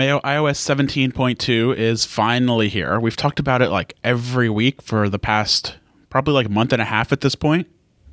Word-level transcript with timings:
Mayo 0.00 0.18
iOS 0.20 0.56
17.2 0.56 1.76
is 1.76 2.06
finally 2.06 2.70
here. 2.70 2.98
We've 2.98 3.18
talked 3.18 3.38
about 3.38 3.60
it 3.60 3.68
like 3.68 3.96
every 4.02 4.48
week 4.48 4.80
for 4.80 5.10
the 5.10 5.18
past 5.18 5.76
probably 6.08 6.32
like 6.32 6.46
a 6.46 6.50
month 6.50 6.72
and 6.72 6.80
a 6.80 6.86
half 6.86 7.12
at 7.12 7.20
this 7.20 7.34
point. 7.34 7.66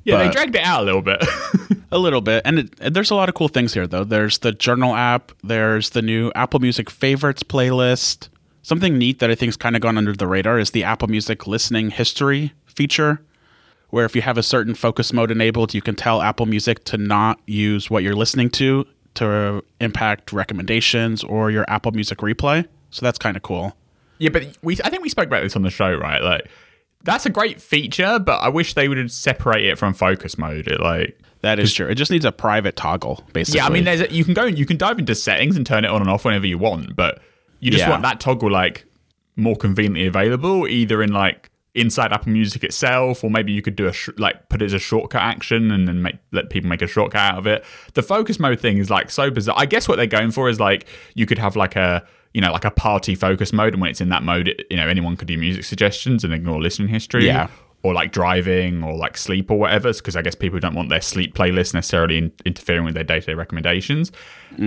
Yeah, 0.04 0.18
they 0.18 0.28
dragged 0.28 0.54
it 0.54 0.62
out 0.62 0.82
a 0.82 0.84
little 0.84 1.00
bit. 1.00 1.24
A 1.90 1.96
little 1.98 2.20
bit. 2.20 2.42
And, 2.44 2.58
it, 2.58 2.74
and 2.82 2.94
there's 2.94 3.10
a 3.10 3.14
lot 3.14 3.30
of 3.30 3.34
cool 3.34 3.48
things 3.48 3.72
here, 3.72 3.86
though. 3.86 4.04
There's 4.04 4.40
the 4.40 4.52
journal 4.52 4.94
app, 4.94 5.32
there's 5.42 5.88
the 5.90 6.02
new 6.02 6.30
Apple 6.34 6.60
Music 6.60 6.90
favorites 6.90 7.42
playlist. 7.42 8.28
Something 8.60 8.98
neat 8.98 9.20
that 9.20 9.30
I 9.30 9.34
think's 9.34 9.56
kind 9.56 9.74
of 9.74 9.80
gone 9.80 9.96
under 9.96 10.12
the 10.12 10.26
radar 10.26 10.58
is 10.58 10.72
the 10.72 10.84
Apple 10.84 11.08
Music 11.08 11.46
listening 11.46 11.88
history 11.88 12.52
feature, 12.66 13.22
where 13.88 14.04
if 14.04 14.14
you 14.14 14.20
have 14.20 14.36
a 14.36 14.42
certain 14.42 14.74
focus 14.74 15.14
mode 15.14 15.30
enabled, 15.30 15.72
you 15.72 15.80
can 15.80 15.94
tell 15.94 16.20
Apple 16.20 16.44
Music 16.44 16.84
to 16.84 16.98
not 16.98 17.40
use 17.46 17.88
what 17.88 18.02
you're 18.02 18.14
listening 18.14 18.50
to 18.50 18.86
to 19.18 19.62
impact 19.80 20.32
recommendations 20.32 21.22
or 21.24 21.50
your 21.50 21.64
Apple 21.68 21.92
Music 21.92 22.18
replay. 22.18 22.66
So 22.90 23.04
that's 23.04 23.18
kind 23.18 23.36
of 23.36 23.42
cool. 23.42 23.76
yeah, 24.18 24.30
but 24.30 24.56
we 24.62 24.78
I 24.84 24.90
think 24.90 25.02
we 25.02 25.08
spoke 25.08 25.26
about 25.26 25.42
this 25.42 25.54
on 25.56 25.62
the 25.62 25.70
show, 25.70 25.92
right? 25.94 26.22
Like 26.22 26.48
that's 27.04 27.26
a 27.26 27.30
great 27.30 27.60
feature, 27.60 28.18
but 28.18 28.38
I 28.40 28.48
wish 28.48 28.74
they 28.74 28.88
would 28.88 29.10
separate 29.12 29.64
it 29.64 29.78
from 29.78 29.94
focus 29.94 30.36
mode. 30.38 30.66
It 30.66 30.80
like 30.80 31.18
That 31.42 31.58
is 31.60 31.72
true. 31.72 31.86
It 31.86 31.94
just 31.94 32.10
needs 32.10 32.24
a 32.24 32.32
private 32.32 32.74
toggle, 32.76 33.24
basically. 33.32 33.58
Yeah, 33.58 33.66
I 33.66 33.70
mean, 33.70 33.84
there's 33.84 34.00
a, 34.00 34.12
you 34.12 34.24
can 34.24 34.34
go 34.34 34.46
and 34.46 34.58
you 34.58 34.66
can 34.66 34.76
dive 34.76 34.98
into 34.98 35.14
settings 35.14 35.56
and 35.56 35.64
turn 35.66 35.84
it 35.84 35.90
on 35.90 36.00
and 36.00 36.10
off 36.10 36.24
whenever 36.24 36.46
you 36.46 36.58
want, 36.58 36.96
but 36.96 37.20
you 37.60 37.70
just 37.70 37.82
Yeah. 37.84 37.90
want 37.90 38.02
that 38.02 38.18
toggle 38.20 38.50
like 38.50 38.84
more 39.36 39.54
conveniently 39.56 40.06
available, 40.06 40.66
either 40.66 41.00
in 41.02 41.12
like 41.12 41.50
inside 41.74 42.12
Apple 42.12 42.32
Music 42.32 42.64
itself, 42.64 43.22
or 43.22 43.30
maybe 43.30 43.52
you 43.52 43.62
could 43.62 43.76
do 43.76 43.86
a 43.86 43.92
sh- 43.92 44.10
like 44.18 44.48
put 44.48 44.62
it 44.62 44.66
as 44.66 44.72
a 44.72 44.78
shortcut 44.78 45.22
action 45.22 45.70
and 45.70 45.86
then 45.86 46.02
make 46.02 46.16
let 46.32 46.50
people 46.50 46.68
make 46.68 46.82
a 46.82 46.86
shortcut 46.86 47.20
out 47.20 47.38
of 47.38 47.46
it. 47.46 47.64
The 47.94 48.02
focus 48.02 48.40
mode 48.40 48.60
thing 48.60 48.78
is 48.78 48.90
like 48.90 49.10
so 49.10 49.30
bizarre. 49.30 49.56
I 49.58 49.66
guess 49.66 49.88
what 49.88 49.96
they're 49.96 50.06
going 50.06 50.30
for 50.30 50.48
is 50.48 50.58
like 50.58 50.86
you 51.14 51.26
could 51.26 51.38
have 51.38 51.56
like 51.56 51.76
a 51.76 52.06
you 52.34 52.40
know 52.40 52.52
like 52.52 52.64
a 52.64 52.70
party 52.70 53.14
focus 53.14 53.52
mode, 53.52 53.74
and 53.74 53.80
when 53.80 53.90
it's 53.90 54.00
in 54.00 54.08
that 54.08 54.22
mode, 54.22 54.48
it, 54.48 54.66
you 54.70 54.76
know 54.76 54.88
anyone 54.88 55.16
could 55.16 55.28
do 55.28 55.38
music 55.38 55.64
suggestions 55.64 56.24
and 56.24 56.32
ignore 56.34 56.60
listening 56.60 56.88
history. 56.88 57.26
Yeah. 57.26 57.48
Or 57.84 57.94
like 57.94 58.10
driving, 58.10 58.82
or 58.82 58.96
like 58.96 59.16
sleep, 59.16 59.52
or 59.52 59.58
whatever, 59.60 59.92
because 59.92 60.16
I 60.16 60.22
guess 60.22 60.34
people 60.34 60.58
don't 60.58 60.74
want 60.74 60.88
their 60.88 61.00
sleep 61.00 61.32
playlist 61.32 61.74
necessarily 61.74 62.18
in- 62.18 62.32
interfering 62.44 62.84
with 62.84 62.94
their 62.94 63.04
day-to-day 63.04 63.34
recommendations. 63.34 64.10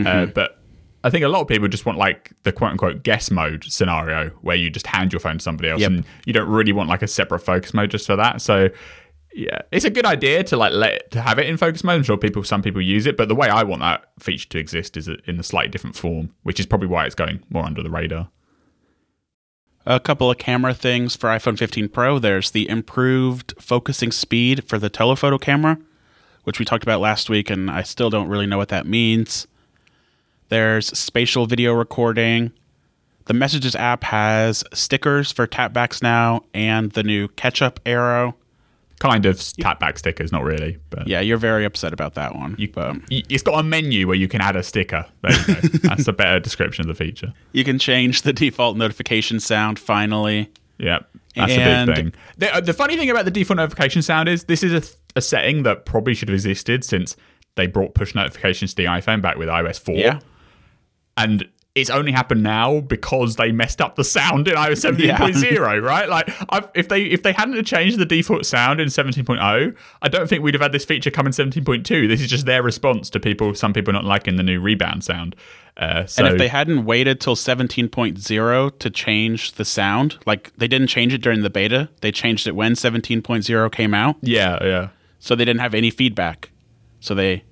Uh, 0.08 0.28
but 0.28 0.61
I 1.04 1.10
think 1.10 1.26
a 1.26 1.28
lot 1.28 1.42
of 1.42 1.48
people 1.48 1.68
just 1.68 1.86
want 1.86 1.98
like 1.98 2.32
the 2.44 2.52
quote 2.52 2.72
unquote 2.72 3.04
guest 3.04 3.32
mode 3.32 3.64
scenario 3.64 4.30
where 4.42 4.56
you 4.56 4.70
just 4.70 4.86
hand 4.88 5.12
your 5.12 5.20
phone 5.20 5.40
to 5.40 5.44
somebody 5.44 5.70
else 5.70 5.82
Yep. 5.82 5.92
and 5.92 6.06
you 6.26 6.34
don't 6.34 6.48
really 6.50 6.72
want 6.74 6.90
like 6.90 7.02
a 7.02 7.08
separate 7.08 7.40
focus 7.40 7.74
mode 7.74 7.90
just 7.92 8.06
for 8.06 8.16
that. 8.16 8.42
So 8.42 8.70
yeah, 9.34 9.62
it's 9.72 9.86
a 9.86 9.90
good 9.90 10.06
idea 10.06 10.44
to 10.44 10.58
like 10.58 10.74
let 10.74 11.10
to 11.12 11.22
have 11.22 11.40
it 11.40 11.48
in 11.48 11.58
focus 11.58 11.84
mode. 11.84 11.96
I'm 11.98 12.04
sure 12.04 12.18
people 12.18 12.44
some 12.44 12.62
people 12.62 12.82
use 12.82 13.06
it, 13.06 13.18
but 13.18 13.30
the 13.30 13.36
way 13.36 13.48
I 13.50 13.64
want 13.64 13.82
that 13.82 14.06
feature 14.20 14.50
to 14.50 14.60
exist 14.60 14.98
is 14.98 15.08
in 15.08 15.40
a 15.40 15.44
slightly 15.44 15.72
different 15.72 15.96
form, 15.96 16.36
which 16.44 16.60
is 16.60 16.66
probably 16.66 16.88
why 16.88 17.06
it's 17.06 17.16
going 17.16 17.42
more 17.50 17.66
under 17.66 17.82
the 17.82 17.90
radar. 17.90 18.30
A 19.86 20.00
couple 20.00 20.30
of 20.30 20.38
camera 20.38 20.74
things 20.76 21.16
for 21.16 21.28
iPhone 21.30 21.58
15 21.58 21.90
Pro. 21.90 22.20
There's 22.20 22.52
the 22.52 22.70
improved 22.70 23.56
focusing 23.60 24.12
speed 24.12 24.64
for 24.70 24.78
the 24.78 24.90
telephoto 24.92 25.40
camera, 25.40 25.80
which 26.44 26.60
we 26.60 26.66
talked 26.66 26.84
about 26.84 27.00
last 27.02 27.30
week, 27.30 27.50
and 27.50 27.72
I 27.72 27.82
still 27.82 28.12
don't 28.12 28.28
really 28.28 28.46
know 28.46 28.60
what 28.60 28.70
that 28.70 28.86
means. 28.86 29.48
There's 30.52 30.88
spatial 30.88 31.46
video 31.46 31.72
recording. 31.72 32.52
The 33.24 33.34
Messages 33.34 33.74
app 33.74 34.04
has 34.04 34.66
stickers 34.74 35.32
for 35.32 35.48
tapbacks 35.48 36.04
now, 36.04 36.44
and 36.54 36.92
the 36.92 37.04
new 37.04 37.30
catch-up 37.30 37.80
arrow. 37.86 38.36
Kind 39.00 39.26
of 39.26 39.42
tap 39.62 39.80
back 39.80 39.98
stickers, 39.98 40.30
not 40.34 40.44
really, 40.44 40.78
but 40.90 41.08
Yeah, 41.08 41.22
you're 41.22 41.38
very 41.38 41.64
upset 41.64 41.94
about 41.94 42.16
that 42.16 42.36
one. 42.36 42.56
You, 42.60 42.68
but 42.68 42.98
it's 43.10 43.44
got 43.44 43.62
a 43.62 43.64
menu 43.64 44.08
where 44.08 44.18
you 44.18 44.28
can 44.28 44.42
add 44.42 44.58
a 44.58 44.62
sticker. 44.62 45.06
There 45.22 45.32
you 45.32 45.46
go. 45.48 45.54
That's 45.84 46.10
a 46.10 46.14
better 46.14 46.42
description 46.42 46.82
of 46.90 46.98
the 46.98 47.02
feature. 47.02 47.32
you 47.54 47.64
can 47.64 47.80
change 47.80 48.24
the 48.24 48.34
default 48.34 48.76
notification 48.76 49.40
sound 49.40 49.80
finally. 49.80 50.50
Yeah, 50.78 51.00
that's 51.34 51.54
a 51.54 51.62
And- 51.62 51.88
big 51.88 51.96
thing. 51.96 52.14
The, 52.40 52.56
uh, 52.56 52.60
the 52.60 52.74
funny 52.74 52.98
thing 52.98 53.10
about 53.10 53.24
the 53.24 53.32
default 53.32 53.56
notification 53.56 54.02
sound 54.02 54.28
is 54.28 54.44
this 54.46 54.64
is 54.64 54.74
a, 54.74 54.84
a 55.18 55.22
setting 55.22 55.64
that 55.64 55.86
probably 55.86 56.14
should 56.14 56.28
have 56.28 56.34
existed 56.36 56.84
since 56.84 57.16
they 57.56 57.68
brought 57.68 57.94
push 57.94 58.14
notifications 58.14 58.72
to 58.74 58.76
the 58.84 58.86
iPhone 58.90 59.22
back 59.22 59.38
with 59.38 59.48
iOS 59.48 59.80
4. 59.80 59.96
Yeah. 59.96 60.20
And 61.18 61.48
it's 61.74 61.90
only 61.90 62.12
happened 62.12 62.44
now 62.44 62.82
because 62.82 63.38
they 63.38 63.52
messed 63.52 63.80
up 63.80 63.96
the 63.96 64.04
sound 64.04 64.48
in 64.48 64.56
iOS 64.56 64.92
17.0, 64.92 65.82
right? 65.86 66.10
Like, 66.10 66.30
I've, 66.50 66.70
if 66.76 66.90
they 66.90 67.04
if 67.04 67.24
they 67.24 67.32
hadn't 67.32 67.64
changed 67.64 67.98
the 67.98 68.06
default 68.06 68.46
sound 68.46 68.82
in 68.82 68.90
17.0, 68.90 69.76
I 70.02 70.10
don't 70.10 70.28
think 70.28 70.44
we'd 70.44 70.54
have 70.54 70.62
had 70.62 70.74
this 70.74 70.84
feature 70.84 71.10
come 71.10 71.26
in 71.26 71.32
17.2. 71.32 72.08
This 72.08 72.20
is 72.20 72.28
just 72.28 72.46
their 72.46 72.62
response 72.62 73.10
to 73.12 73.20
people, 73.20 73.56
some 73.56 73.72
people 73.72 73.94
not 73.94 74.04
liking 74.04 74.36
the 74.36 74.44
new 74.44 74.60
rebound 74.60 75.04
sound. 75.04 75.36
Uh, 75.78 76.06
so 76.06 76.26
And 76.26 76.34
if 76.34 76.38
they 76.38 76.50
hadn't 76.50 76.84
waited 76.84 77.22
till 77.22 77.38
17.0 77.38 78.80
to 78.80 78.90
change 78.90 79.54
the 79.54 79.64
sound, 79.64 80.18
like 80.26 80.52
they 80.58 80.68
didn't 80.68 80.88
change 80.88 81.14
it 81.14 81.20
during 81.20 81.42
the 81.42 81.50
beta, 81.50 81.90
they 82.02 82.12
changed 82.12 82.48
it 82.48 82.56
when 82.56 82.74
17.0 82.74 83.72
came 83.72 83.94
out, 83.94 84.18
yeah, 84.22 84.62
yeah. 84.62 84.90
so 85.20 85.36
they 85.36 85.46
didn't 85.46 85.62
have 85.62 85.74
any 85.74 85.90
feedback. 85.90 86.52
So 87.00 87.16
they 87.16 87.46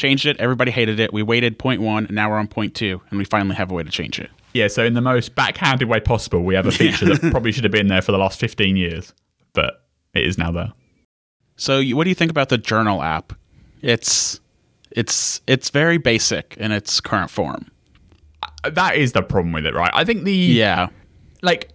changed 0.00 0.26
it, 0.26 0.36
everybody 0.40 0.70
hated 0.70 0.98
it. 0.98 1.12
We 1.12 1.22
waited 1.22 1.58
point 1.58 1.80
1, 1.82 2.06
and 2.06 2.14
now 2.14 2.30
we're 2.30 2.38
on 2.38 2.48
point 2.48 2.74
2, 2.74 3.00
and 3.10 3.18
we 3.18 3.24
finally 3.24 3.54
have 3.56 3.70
a 3.70 3.74
way 3.74 3.82
to 3.82 3.90
change 3.90 4.18
it. 4.18 4.30
Yeah, 4.54 4.66
so 4.68 4.84
in 4.84 4.94
the 4.94 5.00
most 5.00 5.34
backhanded 5.36 5.88
way 5.88 6.00
possible, 6.00 6.42
we 6.42 6.54
have 6.54 6.66
a 6.66 6.72
feature 6.72 7.04
that 7.06 7.20
probably 7.30 7.52
should 7.52 7.62
have 7.64 7.72
been 7.72 7.86
there 7.88 8.02
for 8.02 8.10
the 8.12 8.18
last 8.18 8.40
15 8.40 8.76
years, 8.76 9.12
but 9.52 9.84
it 10.14 10.24
is 10.26 10.36
now 10.38 10.50
there. 10.50 10.72
So 11.56 11.82
what 11.94 12.04
do 12.04 12.10
you 12.10 12.14
think 12.16 12.30
about 12.30 12.48
the 12.48 12.58
journal 12.58 13.02
app? 13.02 13.32
It's 13.82 14.40
it's 14.90 15.40
it's 15.46 15.70
very 15.70 15.98
basic 15.98 16.56
in 16.58 16.72
its 16.72 17.00
current 17.00 17.30
form. 17.30 17.70
That 18.64 18.96
is 18.96 19.12
the 19.12 19.22
problem 19.22 19.52
with 19.52 19.66
it, 19.66 19.74
right? 19.74 19.90
I 19.94 20.04
think 20.04 20.24
the 20.24 20.32
Yeah. 20.32 20.88
like 21.42 21.70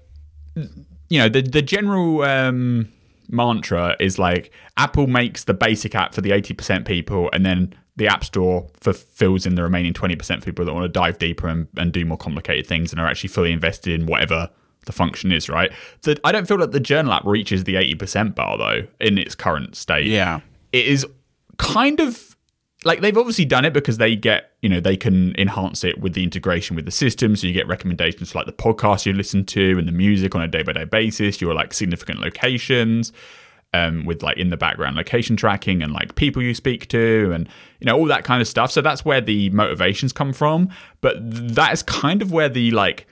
you 1.10 1.20
know, 1.20 1.30
the 1.30 1.42
the 1.44 1.62
general 1.62 2.24
um 2.24 2.90
mantra 3.30 3.96
is 4.00 4.18
like 4.20 4.52
Apple 4.78 5.08
makes 5.08 5.44
the 5.46 5.54
basic 5.54 5.96
app 5.96 6.14
for 6.14 6.22
the 6.22 6.32
80% 6.32 6.86
people 6.86 7.30
and 7.34 7.46
then 7.46 7.74
the 7.98 8.08
App 8.08 8.24
Store 8.24 8.68
fulfills 8.80 9.46
in 9.46 9.56
the 9.56 9.64
remaining 9.64 9.94
20% 9.94 10.40
for 10.40 10.46
people 10.46 10.66
that 10.66 10.74
want 10.74 10.84
to 10.84 10.90
dive 10.90 11.18
deeper 11.18 11.48
and, 11.48 11.68
and 11.78 11.94
do 11.94 12.06
more 12.06 12.18
complicated 12.18 12.68
things 12.68 12.92
and 12.92 13.00
are 13.00 13.08
actually 13.08 13.30
fully 13.30 13.52
invested 13.52 14.00
in 14.00 14.06
whatever 14.06 14.50
the 14.86 14.92
function 14.92 15.32
is, 15.32 15.50
right? 15.50 15.72
So 16.02 16.16
I 16.24 16.32
don't 16.32 16.48
feel 16.48 16.58
that 16.58 16.72
the 16.72 16.80
Journal 16.80 17.14
app 17.14 17.26
reaches 17.26 17.64
the 17.64 17.76
80% 17.76 18.36
bar 18.36 18.58
though 18.58 18.88
in 19.00 19.18
its 19.18 19.34
current 19.34 19.76
state. 19.76 20.08
Yeah. 20.08 20.42
it 20.74 20.86
is 20.86 21.06
kind 21.58 22.00
of 22.02 22.36
like 22.84 23.02
they've 23.02 23.18
obviously 23.18 23.46
done 23.46 23.66
it 23.66 23.74
because 23.74 23.98
they 23.98 24.16
get 24.16 24.52
you 24.62 24.70
know 24.70 24.80
they 24.80 24.98
can 24.98 25.34
enhance 25.40 25.84
it 25.84 26.00
with 26.02 26.14
the 26.14 26.24
integration 26.24 26.76
with 26.76 26.86
the 26.86 26.92
system 26.92 27.36
so 27.36 27.48
you 27.48 27.54
get 27.54 27.68
recommendations 27.68 28.32
for 28.32 28.40
like 28.40 28.46
the 28.46 28.54
podcast 28.54 29.06
you 29.06 29.14
listen 29.14 29.44
to 29.46 29.80
and 29.80 29.88
the 29.88 29.92
music 29.92 30.36
on 30.36 30.42
a 30.42 30.48
day-by-day 30.48 30.84
basis 30.84 31.42
your 31.42 31.54
like 31.54 31.74
significant 31.74 32.20
locations 32.20 33.12
um, 33.74 34.06
with 34.06 34.24
like 34.24 34.38
in 34.38 34.50
the 34.52 34.58
background 34.58 34.96
location 34.96 35.36
tracking 35.36 35.84
and 35.84 35.92
like 35.92 36.16
people 36.16 36.42
you 36.42 36.54
speak 36.54 36.88
to 36.88 37.32
and 37.34 37.50
you 37.80 37.86
know 37.86 37.98
all 37.98 38.06
that 38.06 38.24
kind 38.24 38.42
of 38.42 38.48
stuff 38.48 38.72
so 38.72 38.82
that's 38.82 39.04
where 39.04 39.20
the 39.20 39.50
motivations 39.50 40.14
come 40.14 40.32
from 40.32 40.70
but 41.02 41.16
that 41.20 41.74
is 41.74 41.84
kind 41.84 42.22
of 42.22 42.32
where 42.32 42.48
the 42.48 42.72
like 42.72 43.06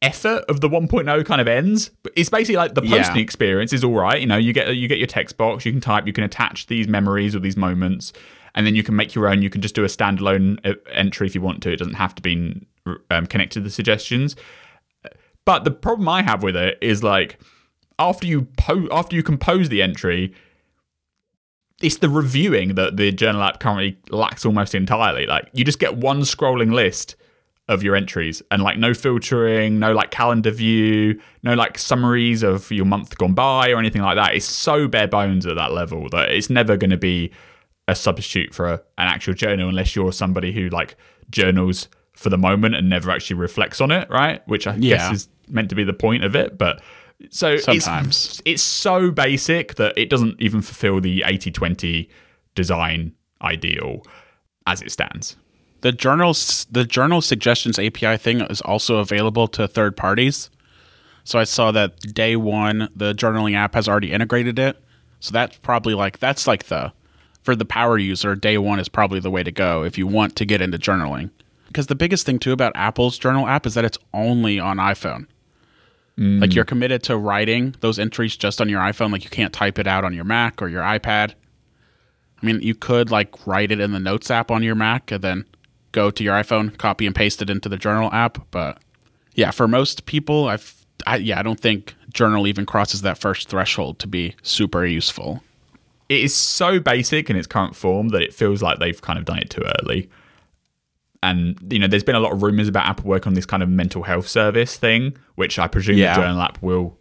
effort 0.00 0.44
of 0.48 0.60
the 0.60 0.68
1.0 0.68 1.24
kind 1.24 1.40
of 1.40 1.46
ends. 1.46 1.90
But 2.02 2.12
It's 2.16 2.28
basically 2.28 2.56
like 2.56 2.74
the 2.74 2.82
Yeah. 2.84 2.96
posting 3.04 3.22
experience 3.22 3.72
is 3.72 3.84
all 3.84 3.94
right. 3.94 4.20
You 4.20 4.26
know, 4.26 4.36
you 4.36 4.52
get 4.52 4.74
you 4.74 4.88
get 4.88 4.98
your 4.98 5.06
text 5.06 5.36
box, 5.36 5.64
you 5.64 5.70
can 5.70 5.80
type, 5.80 6.08
you 6.08 6.12
can 6.12 6.24
attach 6.24 6.66
these 6.66 6.88
memories 6.88 7.36
or 7.36 7.38
these 7.38 7.56
moments, 7.56 8.12
and 8.56 8.66
then 8.66 8.74
you 8.74 8.82
can 8.82 8.96
make 8.96 9.14
your 9.14 9.28
own. 9.28 9.42
You 9.42 9.50
can 9.50 9.62
just 9.62 9.76
do 9.76 9.84
a 9.84 9.86
standalone 9.86 10.58
uh, 10.66 10.74
entry 10.92 11.28
if 11.28 11.36
you 11.36 11.40
want 11.40 11.62
to. 11.62 11.70
It 11.72 11.76
doesn't 11.76 11.94
have 11.94 12.16
to 12.16 12.22
be 12.22 12.66
um, 13.12 13.26
connected 13.26 13.60
to 13.60 13.60
the 13.60 13.70
suggestions. 13.70 14.34
But 15.44 15.62
the 15.62 15.70
problem 15.70 16.08
I 16.08 16.22
have 16.22 16.42
with 16.42 16.56
it 16.56 16.78
is 16.80 17.04
like 17.04 17.38
after 17.98 18.26
you 18.26 18.42
po- 18.56 18.88
after 18.90 19.16
you 19.16 19.22
compose 19.22 19.68
the 19.68 19.82
entry, 19.82 20.34
it's 21.82 21.96
the 21.98 22.08
reviewing 22.08 22.74
that 22.76 22.96
the 22.96 23.10
journal 23.12 23.42
app 23.42 23.60
currently 23.60 23.98
lacks 24.10 24.44
almost 24.46 24.74
entirely. 24.74 25.26
Like 25.26 25.48
you 25.52 25.64
just 25.64 25.78
get 25.78 25.96
one 25.96 26.20
scrolling 26.20 26.72
list 26.72 27.16
of 27.68 27.82
your 27.82 27.94
entries 27.96 28.42
and 28.50 28.62
like 28.62 28.78
no 28.78 28.92
filtering, 28.94 29.78
no 29.78 29.92
like 29.92 30.10
calendar 30.10 30.50
view, 30.50 31.20
no 31.42 31.54
like 31.54 31.78
summaries 31.78 32.42
of 32.42 32.70
your 32.70 32.84
month 32.84 33.16
gone 33.18 33.34
by 33.34 33.70
or 33.70 33.78
anything 33.78 34.02
like 34.02 34.16
that. 34.16 34.34
It's 34.34 34.44
so 34.44 34.86
bare 34.88 35.08
bones 35.08 35.46
at 35.46 35.56
that 35.56 35.72
level 35.72 36.08
that 36.10 36.30
it's 36.30 36.50
never 36.50 36.76
going 36.76 36.90
to 36.90 36.96
be 36.96 37.32
a 37.88 37.94
substitute 37.96 38.54
for 38.54 38.68
a, 38.68 38.74
an 38.98 39.08
actual 39.08 39.34
journal 39.34 39.68
unless 39.68 39.96
you're 39.96 40.12
somebody 40.12 40.52
who 40.52 40.68
like 40.68 40.96
journals 41.30 41.88
for 42.12 42.30
the 42.30 42.38
moment 42.38 42.74
and 42.74 42.88
never 42.88 43.10
actually 43.10 43.36
reflects 43.36 43.80
on 43.80 43.90
it, 43.90 44.08
right? 44.10 44.46
Which 44.46 44.66
I 44.66 44.74
Yeah. 44.76 44.96
guess 45.08 45.12
is 45.12 45.28
meant 45.48 45.68
to 45.70 45.74
be 45.74 45.82
the 45.82 45.92
point 45.92 46.22
of 46.24 46.36
it, 46.36 46.58
but 46.58 46.80
so 47.30 47.56
Sometimes. 47.56 48.08
it's 48.16 48.42
it's 48.44 48.62
so 48.62 49.10
basic 49.10 49.74
that 49.76 49.96
it 49.96 50.10
doesn't 50.10 50.40
even 50.40 50.62
fulfill 50.62 51.00
the 51.00 51.20
80-20 51.26 52.08
design 52.54 53.12
ideal 53.42 54.02
as 54.66 54.82
it 54.82 54.90
stands. 54.92 55.36
The 55.82 55.92
journals 55.92 56.66
the 56.70 56.84
journal 56.84 57.20
suggestions 57.20 57.78
API 57.78 58.16
thing 58.16 58.40
is 58.42 58.60
also 58.60 58.98
available 58.98 59.48
to 59.48 59.66
third 59.66 59.96
parties. 59.96 60.50
So 61.24 61.38
I 61.38 61.44
saw 61.44 61.70
that 61.72 61.98
day 62.14 62.36
one 62.36 62.88
the 62.94 63.14
journaling 63.14 63.54
app 63.54 63.74
has 63.74 63.88
already 63.88 64.12
integrated 64.12 64.58
it. 64.58 64.76
So 65.20 65.32
that's 65.32 65.56
probably 65.58 65.94
like 65.94 66.18
that's 66.18 66.46
like 66.46 66.64
the 66.66 66.92
for 67.42 67.56
the 67.56 67.64
power 67.64 67.98
user, 67.98 68.36
day 68.36 68.56
one 68.58 68.78
is 68.78 68.88
probably 68.88 69.18
the 69.18 69.30
way 69.30 69.42
to 69.42 69.50
go 69.50 69.82
if 69.82 69.98
you 69.98 70.06
want 70.06 70.36
to 70.36 70.44
get 70.44 70.60
into 70.62 70.78
journaling. 70.78 71.30
because 71.66 71.88
the 71.88 71.96
biggest 71.96 72.24
thing 72.26 72.38
too 72.38 72.52
about 72.52 72.72
Apple's 72.76 73.18
journal 73.18 73.48
app 73.48 73.66
is 73.66 73.74
that 73.74 73.84
it's 73.84 73.98
only 74.14 74.60
on 74.60 74.76
iPhone. 74.76 75.26
Like 76.22 76.50
mm. 76.50 76.54
you're 76.54 76.64
committed 76.64 77.02
to 77.04 77.16
writing 77.16 77.74
those 77.80 77.98
entries 77.98 78.36
just 78.36 78.60
on 78.60 78.68
your 78.68 78.80
iPhone. 78.80 79.10
Like 79.10 79.24
you 79.24 79.30
can't 79.30 79.52
type 79.52 79.78
it 79.78 79.88
out 79.88 80.04
on 80.04 80.14
your 80.14 80.24
Mac 80.24 80.62
or 80.62 80.68
your 80.68 80.82
iPad. 80.82 81.34
I 82.40 82.46
mean, 82.46 82.60
you 82.62 82.76
could 82.76 83.10
like 83.10 83.44
write 83.46 83.72
it 83.72 83.80
in 83.80 83.92
the 83.92 83.98
Notes 83.98 84.30
app 84.30 84.50
on 84.50 84.62
your 84.62 84.76
Mac 84.76 85.10
and 85.10 85.22
then 85.22 85.46
go 85.90 86.10
to 86.12 86.22
your 86.22 86.34
iPhone, 86.34 86.78
copy 86.78 87.06
and 87.06 87.14
paste 87.14 87.42
it 87.42 87.50
into 87.50 87.68
the 87.68 87.76
Journal 87.76 88.08
app. 88.12 88.38
But 88.52 88.78
yeah, 89.34 89.50
for 89.50 89.66
most 89.66 90.06
people, 90.06 90.48
I've 90.48 90.86
I, 91.06 91.16
yeah, 91.16 91.40
I 91.40 91.42
don't 91.42 91.58
think 91.58 91.96
Journal 92.12 92.46
even 92.46 92.66
crosses 92.66 93.02
that 93.02 93.18
first 93.18 93.48
threshold 93.48 93.98
to 94.00 94.06
be 94.06 94.36
super 94.42 94.86
useful. 94.86 95.42
it 96.08 96.20
is 96.22 96.34
so 96.34 96.78
basic 96.78 97.30
in 97.30 97.36
its 97.36 97.46
current 97.48 97.74
form 97.74 98.10
that 98.10 98.22
it 98.22 98.32
feels 98.32 98.62
like 98.62 98.78
they've 98.78 99.00
kind 99.00 99.18
of 99.18 99.24
done 99.24 99.38
it 99.38 99.50
too 99.50 99.64
early. 99.80 100.08
And 101.22 101.56
you 101.72 101.78
know, 101.78 101.86
there's 101.86 102.02
been 102.04 102.16
a 102.16 102.20
lot 102.20 102.32
of 102.32 102.42
rumors 102.42 102.68
about 102.68 102.86
Apple 102.86 103.04
work 103.06 103.26
on 103.26 103.34
this 103.34 103.46
kind 103.46 103.62
of 103.62 103.68
mental 103.68 104.02
health 104.02 104.26
service 104.28 104.76
thing, 104.76 105.16
which 105.36 105.58
I 105.58 105.68
presume 105.68 105.96
Yeah. 105.96 106.14
the 106.16 106.22
Journal 106.22 106.40
app 106.42 106.60
will 106.62 106.98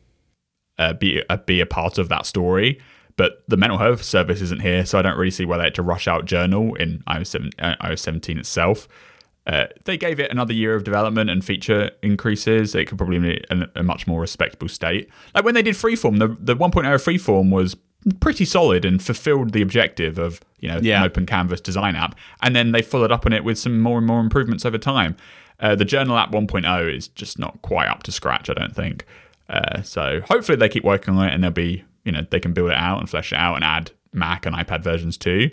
uh, 0.77 0.94
be 0.94 1.23
uh, 1.29 1.38
be 1.38 1.59
a 1.59 1.65
part 1.65 1.97
of 1.97 2.09
that 2.09 2.25
story. 2.25 2.79
But 3.18 3.44
the 3.47 3.57
mental 3.57 3.77
health 3.77 4.03
service 4.03 4.41
isn't 4.41 4.62
here, 4.62 4.85
so 4.85 4.97
I 4.97 5.01
don't 5.01 5.18
really 5.18 5.31
see 5.31 5.45
why 5.45 5.57
they 5.57 5.65
had 5.65 5.75
to 5.75 5.81
rush 5.83 6.07
out 6.07 6.25
Journal 6.25 6.73
in 6.75 7.03
iOS, 7.09 7.27
7, 7.27 7.50
uh, 7.59 7.75
iOS 7.83 8.00
17 8.00 8.38
itself. 8.39 8.88
Uh, 9.45 9.65
they 9.85 9.97
gave 9.97 10.19
it 10.19 10.31
another 10.31 10.53
year 10.53 10.75
of 10.75 10.83
development 10.83 11.29
and 11.29 11.44
feature 11.44 11.91
increases. 12.03 12.73
It 12.73 12.85
could 12.85 12.97
probably 12.97 13.19
be 13.19 13.44
in 13.50 13.68
a 13.75 13.83
much 13.83 14.07
more 14.07 14.21
respectable 14.21 14.69
state. 14.69 15.09
Like 15.35 15.44
when 15.44 15.56
they 15.56 15.62
did 15.63 15.75
Freeform, 15.75 16.19
the 16.19 16.27
the 16.39 16.56
1.0 16.56 16.71
Freeform 17.03 17.50
was 17.51 17.75
pretty 18.19 18.45
solid 18.45 18.83
and 18.86 19.01
fulfilled 19.01 19.51
the 19.53 19.62
objective 19.62 20.18
of 20.18 20.42
you 20.59 20.68
know 20.69 20.80
Yeah. 20.81 21.00
an 21.00 21.06
open 21.06 21.25
canvas 21.25 21.62
design 21.62 21.95
app. 21.95 22.15
And 22.42 22.56
then 22.56 22.71
they 22.71 22.81
followed 22.81 23.12
up 23.12 23.25
on 23.25 23.33
it 23.33 23.44
with 23.44 23.57
some 23.59 23.80
more 23.80 23.98
and 23.98 24.07
more 24.07 24.19
improvements 24.19 24.65
over 24.65 24.77
time. 24.77 25.15
Uh, 25.59 25.75
the 25.75 25.86
Journal 25.86 26.18
app 26.18 26.31
1.0 26.31 26.95
is 26.95 27.07
just 27.09 27.38
not 27.38 27.62
quite 27.62 27.88
up 27.88 28.01
to 28.03 28.12
scratch, 28.12 28.50
I 28.50 28.53
don't 28.53 28.75
think. 28.75 29.06
Uh, 29.50 29.81
so 29.83 30.21
hopefully 30.27 30.56
they 30.56 30.69
keep 30.69 30.83
working 30.83 31.15
on 31.15 31.27
it 31.27 31.33
and 31.33 31.44
they'll 31.44 31.51
be 31.51 31.83
you 32.03 32.12
know 32.12 32.25
they 32.30 32.39
can 32.39 32.53
build 32.53 32.71
it 32.71 32.77
out 32.77 33.00
and 33.00 33.09
flesh 33.09 33.31
it 33.31 33.36
out 33.38 33.56
and 33.56 33.63
add 33.63 33.92
Mac 34.13 34.45
and 34.45 34.56
iPad 34.56 34.81
versions 34.83 35.18
too. 35.18 35.51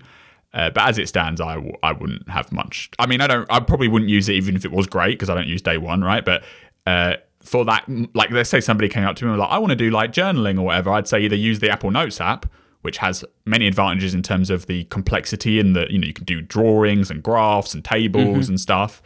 Uh, 0.55 0.71
but 0.71 0.89
as 0.89 0.99
it 0.99 1.07
stands, 1.09 1.43
I 1.43 1.57
w- 1.57 1.77
I 1.83 1.93
wouldn't 1.93 2.27
have 2.31 2.51
much. 2.53 2.89
I 2.99 3.07
mean, 3.07 3.21
I 3.21 3.27
don't. 3.27 3.47
I 3.53 3.61
probably 3.61 3.87
wouldn't 3.89 4.11
use 4.11 4.31
it 4.31 4.33
even 4.33 4.57
if 4.57 4.65
it 4.65 4.73
was 4.73 4.87
great 4.87 5.11
because 5.19 5.29
I 5.29 5.35
don't 5.35 5.47
use 5.47 5.61
day 5.61 5.77
one, 5.77 6.03
right? 6.03 6.25
But 6.25 6.43
uh, 6.87 7.17
for 7.49 7.65
that, 7.65 7.85
like, 8.15 8.31
let's 8.31 8.51
say 8.51 8.61
somebody 8.61 8.89
came 8.89 9.05
up 9.05 9.17
to 9.17 9.25
me 9.25 9.31
and 9.31 9.39
was 9.39 9.45
like, 9.47 9.53
I 9.53 9.59
want 9.59 9.71
to 9.71 9.77
do 9.77 9.91
like 9.91 10.13
journaling 10.13 10.59
or 10.59 10.63
whatever. 10.63 10.91
I'd 10.91 11.09
say 11.09 11.21
either 11.21 11.37
use 11.37 11.61
the 11.61 11.71
Apple 11.71 11.91
Notes 11.91 12.21
app, 12.21 12.47
which 12.83 12.99
has 12.99 13.25
many 13.47 13.67
advantages 13.67 14.13
in 14.15 14.23
terms 14.23 14.51
of 14.51 14.67
the 14.67 14.85
complexity 14.85 15.59
and 15.59 15.75
that 15.75 15.91
you 15.91 15.99
know 15.99 16.07
you 16.07 16.13
can 16.13 16.25
do 16.25 16.43
drawings 16.43 17.11
and 17.11 17.23
graphs 17.23 17.75
and 17.75 17.85
tables 17.85 18.49
and 18.49 18.61
stuff, 18.61 19.03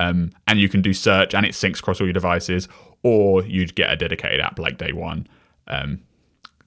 um, 0.00 0.32
and 0.46 0.58
you 0.58 0.68
can 0.68 0.82
do 0.82 0.92
search 0.92 1.34
and 1.34 1.46
it 1.46 1.52
syncs 1.52 1.78
across 1.78 2.00
all 2.00 2.06
your 2.06 2.12
devices. 2.12 2.68
Or 3.02 3.44
you'd 3.44 3.76
get 3.76 3.92
a 3.92 3.96
dedicated 3.96 4.40
app 4.40 4.58
like 4.58 4.78
Day 4.78 4.92
One. 4.92 5.28
Um, 5.68 6.00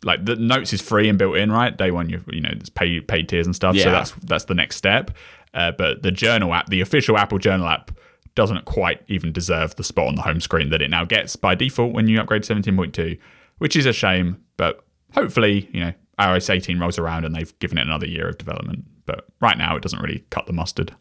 like 0.04 0.24
the 0.26 0.36
notes 0.36 0.72
is 0.72 0.82
free 0.82 1.10
and 1.10 1.18
built 1.18 1.36
in, 1.36 1.52
right? 1.52 1.76
Day 1.76 1.92
one, 1.92 2.10
you 2.10 2.24
you 2.32 2.42
know, 2.42 2.52
it's 2.54 2.70
paid 2.70 3.08
paid 3.08 3.28
tiers 3.28 3.46
and 3.46 3.56
stuff. 3.56 3.76
yeah. 3.76 3.84
So 3.84 3.92
that's 3.92 4.12
that's 4.24 4.44
the 4.46 4.56
next 4.56 4.78
step. 4.78 5.12
Uh, 5.54 5.72
but 5.72 6.04
the 6.04 6.12
journal 6.12 6.54
app, 6.54 6.70
the 6.70 6.82
official 6.82 7.18
Apple 7.18 7.40
Journal 7.40 7.68
app, 7.68 7.92
doesn't 8.36 8.66
quite 8.66 9.02
even 9.08 9.32
deserve 9.32 9.76
the 9.76 9.84
spot 9.84 10.08
on 10.08 10.16
the 10.16 10.22
home 10.22 10.40
screen 10.42 10.70
that 10.70 10.82
it 10.82 10.90
now 10.90 11.06
gets 11.06 11.36
by 11.36 11.56
default 11.56 11.94
when 11.94 12.08
you 12.08 12.20
upgrade 12.20 12.44
to 12.44 12.54
17.2, 12.56 13.18
which 13.58 13.76
is 13.76 13.86
a 13.86 13.94
shame. 13.94 14.38
But 14.58 14.84
hopefully, 15.14 15.70
you 15.74 15.80
know, 15.82 15.94
iOS 16.20 16.50
18 16.50 16.80
rolls 16.80 16.98
around 17.00 17.26
and 17.26 17.34
they've 17.36 17.58
given 17.60 17.78
it 17.78 17.82
another 17.88 18.06
year 18.08 18.28
of 18.30 18.38
development. 18.38 18.86
But 19.06 19.26
right 19.42 19.58
now, 19.58 19.76
it 19.76 19.82
doesn't 19.82 20.02
really 20.02 20.24
cut 20.30 20.46
the 20.46 20.54
mustard. 20.54 20.96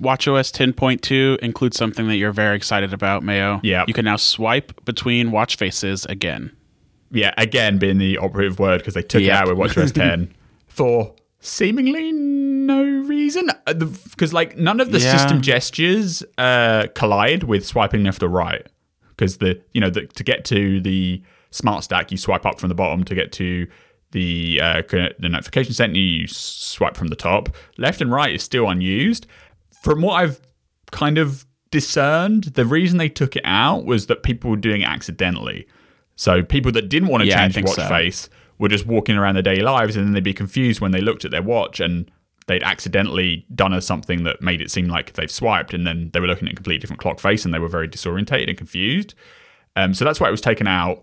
WatchOS 0.00 0.50
10.2 0.52 1.38
includes 1.40 1.76
something 1.76 2.08
that 2.08 2.16
you're 2.16 2.32
very 2.32 2.56
excited 2.56 2.92
about, 2.94 3.22
Mayo. 3.22 3.60
Yeah. 3.62 3.84
You 3.86 3.92
can 3.94 4.06
now 4.06 4.16
swipe 4.16 4.84
between 4.84 5.30
watch 5.30 5.56
faces 5.56 6.06
again. 6.06 6.56
yeah, 7.10 7.34
again 7.36 7.78
being 7.78 7.98
the 7.98 8.16
operative 8.18 8.58
word 8.58 8.78
because 8.78 8.94
they 8.94 9.02
took 9.02 9.20
Yep. 9.20 9.28
it 9.30 9.34
out 9.50 9.56
with 9.56 9.58
WatchOS 9.76 9.92
10 9.92 10.32
for 10.68 11.14
seemingly 11.40 12.12
no 12.12 12.82
reason. 12.84 13.50
Because 13.66 14.32
like 14.32 14.56
none 14.56 14.80
of 14.80 14.92
the 14.92 14.98
Yeah. 15.00 15.16
system 15.16 15.40
gestures 15.40 16.22
uh, 16.38 16.86
collide 16.94 17.44
with 17.44 17.66
swiping 17.66 18.04
left 18.04 18.22
or 18.22 18.28
right. 18.28 18.66
Because 19.08 19.38
the 19.38 19.60
you 19.72 19.80
know 19.80 19.90
the, 19.90 20.06
to 20.06 20.24
get 20.24 20.44
to 20.46 20.80
the 20.80 21.22
smart 21.50 21.84
stack, 21.84 22.10
you 22.10 22.16
swipe 22.16 22.46
up 22.46 22.58
from 22.60 22.68
the 22.68 22.74
bottom. 22.74 23.04
To 23.04 23.14
get 23.14 23.32
to 23.32 23.66
the 24.12 24.60
uh, 24.62 24.82
the 24.90 25.28
notification 25.28 25.72
center, 25.74 25.96
you 25.96 26.26
swipe 26.26 26.96
from 26.96 27.08
the 27.08 27.16
top. 27.16 27.48
Left 27.76 28.00
and 28.00 28.10
right 28.10 28.34
is 28.34 28.42
still 28.42 28.68
unused. 28.68 29.26
From 29.82 30.02
what 30.02 30.14
I've 30.14 30.40
kind 30.90 31.18
of 31.18 31.46
discerned, 31.70 32.44
the 32.44 32.64
reason 32.66 32.98
they 32.98 33.08
took 33.08 33.36
it 33.36 33.42
out 33.44 33.84
was 33.84 34.06
that 34.06 34.22
people 34.22 34.50
were 34.50 34.56
doing 34.56 34.82
it 34.82 34.88
accidentally. 34.88 35.66
So 36.16 36.42
people 36.42 36.72
that 36.72 36.88
didn't 36.88 37.08
want 37.08 37.22
to 37.22 37.28
Yeah, 37.28 37.40
change 37.48 37.54
the 37.54 37.62
watch 37.62 37.76
so. 37.76 37.88
face 37.88 38.28
were 38.60 38.68
just 38.68 38.86
walking 38.86 39.16
around 39.16 39.34
their 39.34 39.42
daily 39.42 39.62
lives, 39.62 39.96
and 39.96 40.06
then 40.06 40.12
they'd 40.12 40.22
be 40.22 40.34
confused 40.34 40.80
when 40.80 40.92
they 40.92 41.00
looked 41.00 41.24
at 41.24 41.32
their 41.32 41.42
watch 41.42 41.80
and 41.80 42.08
they'd 42.46 42.62
accidentally 42.62 43.46
done 43.54 43.78
something 43.80 44.22
that 44.24 44.42
made 44.42 44.60
it 44.60 44.70
seem 44.70 44.86
like 44.86 45.14
they've 45.14 45.30
swiped, 45.30 45.74
and 45.74 45.86
then 45.86 46.10
they 46.12 46.20
were 46.20 46.26
looking 46.26 46.46
at 46.46 46.52
a 46.52 46.56
completely 46.56 46.78
different 46.78 47.00
clock 47.00 47.18
face, 47.18 47.44
and 47.44 47.52
they 47.52 47.58
were 47.58 47.68
very 47.68 47.88
disorientated 47.88 48.48
and 48.48 48.58
confused. 48.58 49.14
Um, 49.76 49.94
so 49.94 50.04
that's 50.04 50.20
why 50.20 50.28
it 50.28 50.32
was 50.32 50.40
taken 50.40 50.66
out. 50.66 51.02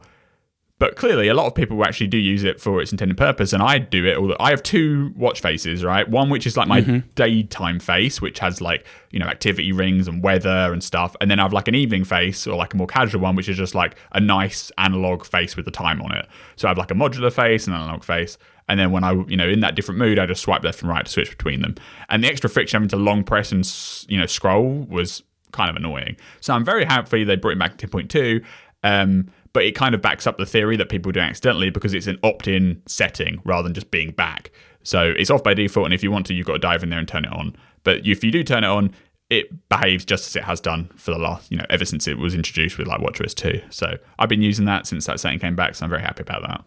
But 0.80 0.96
clearly, 0.96 1.28
a 1.28 1.34
lot 1.34 1.48
of 1.48 1.56
people 1.56 1.84
actually 1.84 2.06
do 2.06 2.20
use 2.20 2.44
it 2.44 2.62
for 2.62 2.80
its 2.80 2.92
intended 2.92 3.18
purpose, 3.18 3.52
and 3.52 3.64
I 3.64 3.80
do 3.80 4.06
it. 4.06 4.16
All 4.16 4.28
the, 4.28 4.40
I 4.40 4.52
have 4.52 4.62
two 4.62 5.12
watch 5.16 5.42
faces, 5.42 5.84
right? 5.84 6.08
One 6.08 6.30
which 6.30 6.46
is 6.46 6.56
like 6.56 6.68
my 6.68 6.82
daytime 7.16 7.80
face, 7.80 8.22
which 8.22 8.38
has 8.40 8.62
like 8.62 8.86
you 9.10 9.18
know 9.18 9.26
activity 9.26 9.72
rings 9.72 10.08
and 10.08 10.24
weather 10.24 10.72
and 10.72 10.84
stuff, 10.84 11.16
and 11.20 11.32
then 11.32 11.40
I 11.40 11.44
have 11.44 11.54
like 11.54 11.68
an 11.68 11.74
evening 11.74 12.04
face 12.04 12.46
or 12.46 12.56
like 12.56 12.76
a 12.76 12.78
more 12.78 12.86
casual 12.86 13.22
one, 13.22 13.36
which 13.36 13.50
is 13.50 13.58
just 13.58 13.74
like 13.74 13.96
a 14.12 14.20
nice 14.20 14.72
analog 14.78 15.26
face 15.26 15.56
with 15.56 15.66
the 15.66 15.72
time 15.72 16.00
on 16.02 16.16
it. 16.16 16.28
So 16.58 16.68
I 16.68 16.70
have 16.70 16.78
like 16.78 16.92
a 16.92 16.96
modular 16.96 17.34
face 17.34 17.66
and 17.66 17.76
an 17.76 17.82
analog 17.82 18.04
face, 18.04 18.38
and 18.68 18.80
then 18.80 18.92
when 18.92 19.04
I 19.04 19.14
you 19.14 19.38
know 19.38 19.50
in 19.50 19.62
that 19.62 19.74
different 19.74 19.98
mood, 19.98 20.20
I 20.20 20.28
just 20.28 20.44
swipe 20.44 20.64
left 20.64 20.82
and 20.82 20.90
right 20.92 21.04
to 21.04 21.12
switch 21.12 21.32
between 21.32 21.62
them. 21.62 21.74
And 22.10 22.24
the 22.24 22.28
extra 22.28 22.52
friction 22.52 22.78
having 22.78 22.90
to 22.90 22.98
long 22.98 23.24
press 23.24 23.52
and 23.52 23.68
you 24.08 24.20
know 24.20 24.28
scroll 24.28 24.86
was 24.90 25.24
kind 25.52 25.72
of 25.72 25.76
annoying. 25.76 26.18
So 26.40 26.54
I'm 26.54 26.64
very 26.64 26.86
happy 26.86 27.24
they 27.24 27.36
brought 27.36 27.54
it 27.54 27.60
back 27.60 27.78
to 27.78 27.88
10.2. 27.88 28.46
Um, 28.84 29.32
but 29.58 29.66
it 29.66 29.74
kind 29.74 29.96
of 29.96 30.04
backs 30.04 30.28
up 30.28 30.38
the 30.38 30.46
theory 30.46 30.78
that 30.78 30.88
people 30.88 31.12
do 31.12 31.20
accidentally 31.20 31.72
because 31.72 31.96
it's 31.96 32.06
an 32.06 32.20
opt-in 32.22 32.80
setting 32.86 33.42
rather 33.44 33.64
than 33.64 33.74
just 33.74 33.90
being 33.90 34.12
back. 34.12 34.52
So 34.84 35.16
it's 35.18 35.32
off 35.32 35.42
by 35.42 35.56
default, 35.56 35.88
and 35.88 35.96
if 35.96 36.04
you 36.04 36.12
want 36.12 36.28
to, 36.28 36.36
you've 36.36 36.46
got 36.46 36.54
to 36.54 36.60
dive 36.60 36.84
in 36.84 36.92
there 36.92 37.00
and 37.00 37.08
turn 37.08 37.26
it 37.26 37.34
on. 37.34 37.56
But 37.84 38.06
if 38.06 38.24
you 38.24 38.32
do 38.32 38.44
turn 38.44 38.64
it 38.64 38.68
on, 38.68 38.94
it 39.32 39.68
behaves 39.68 40.06
just 40.06 40.28
as 40.28 40.36
it 40.36 40.44
has 40.44 40.62
done 40.62 40.92
for 40.96 41.10
the 41.10 41.18
last, 41.18 41.50
you 41.50 41.58
know, 41.58 41.66
ever 41.72 41.86
since 41.86 42.08
it 42.08 42.20
was 42.20 42.36
introduced 42.36 42.78
with 42.78 42.86
like 42.86 43.02
WatchOS 43.02 43.34
2. 43.34 43.60
So 43.72 43.98
I've 44.20 44.30
been 44.30 44.44
using 44.44 44.66
that 44.66 44.86
since 44.86 45.08
that 45.08 45.20
setting 45.20 45.40
came 45.40 45.56
back, 45.56 45.74
so 45.74 45.86
I'm 45.86 45.90
very 45.90 46.04
happy 46.04 46.22
about 46.22 46.44
that. 46.44 46.64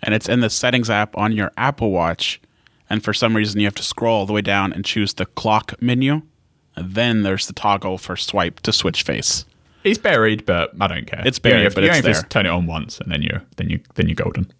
And 0.00 0.14
it's 0.14 0.28
in 0.28 0.38
the 0.38 0.50
settings 0.50 0.88
app 0.88 1.18
on 1.18 1.32
your 1.32 1.50
Apple 1.56 1.90
Watch. 1.90 2.40
And 2.88 3.02
for 3.02 3.12
some 3.12 3.34
reason, 3.34 3.58
you 3.58 3.66
have 3.66 3.74
to 3.74 3.82
scroll 3.82 4.20
all 4.20 4.26
the 4.26 4.32
way 4.32 4.40
down 4.40 4.72
and 4.72 4.84
choose 4.84 5.14
the 5.14 5.26
clock 5.26 5.74
menu. 5.82 6.22
And 6.76 6.94
then 6.94 7.24
there's 7.24 7.48
the 7.48 7.54
toggle 7.54 7.98
for 7.98 8.16
swipe 8.16 8.60
to 8.60 8.72
switch 8.72 9.02
face. 9.02 9.46
It's 9.84 9.98
buried, 9.98 10.46
but 10.46 10.72
I 10.80 10.86
don't 10.86 11.06
care. 11.06 11.22
It's 11.24 11.38
You 11.38 11.42
buried, 11.42 11.64
have- 11.64 11.74
but 11.74 11.84
you 11.84 11.90
it's 11.90 12.06
have 12.06 12.22
to 12.22 12.28
turn 12.28 12.46
it 12.46 12.48
on 12.50 12.66
once, 12.66 12.98
and 12.98 13.12
then 13.12 13.22
you're 13.22 13.42
then 13.56 13.68
you 13.70 13.80
then 13.94 14.08
you're 14.08 14.14
golden. 14.16 14.50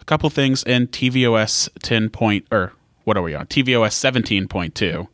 A 0.00 0.04
couple 0.04 0.28
things 0.30 0.64
in 0.64 0.88
tvOS 0.88 1.68
10 1.82 2.08
point 2.10 2.46
or 2.50 2.72
what 3.04 3.16
are 3.16 3.22
we 3.22 3.34
on? 3.34 3.46
tvOS 3.46 3.92
17.2. 3.94 5.06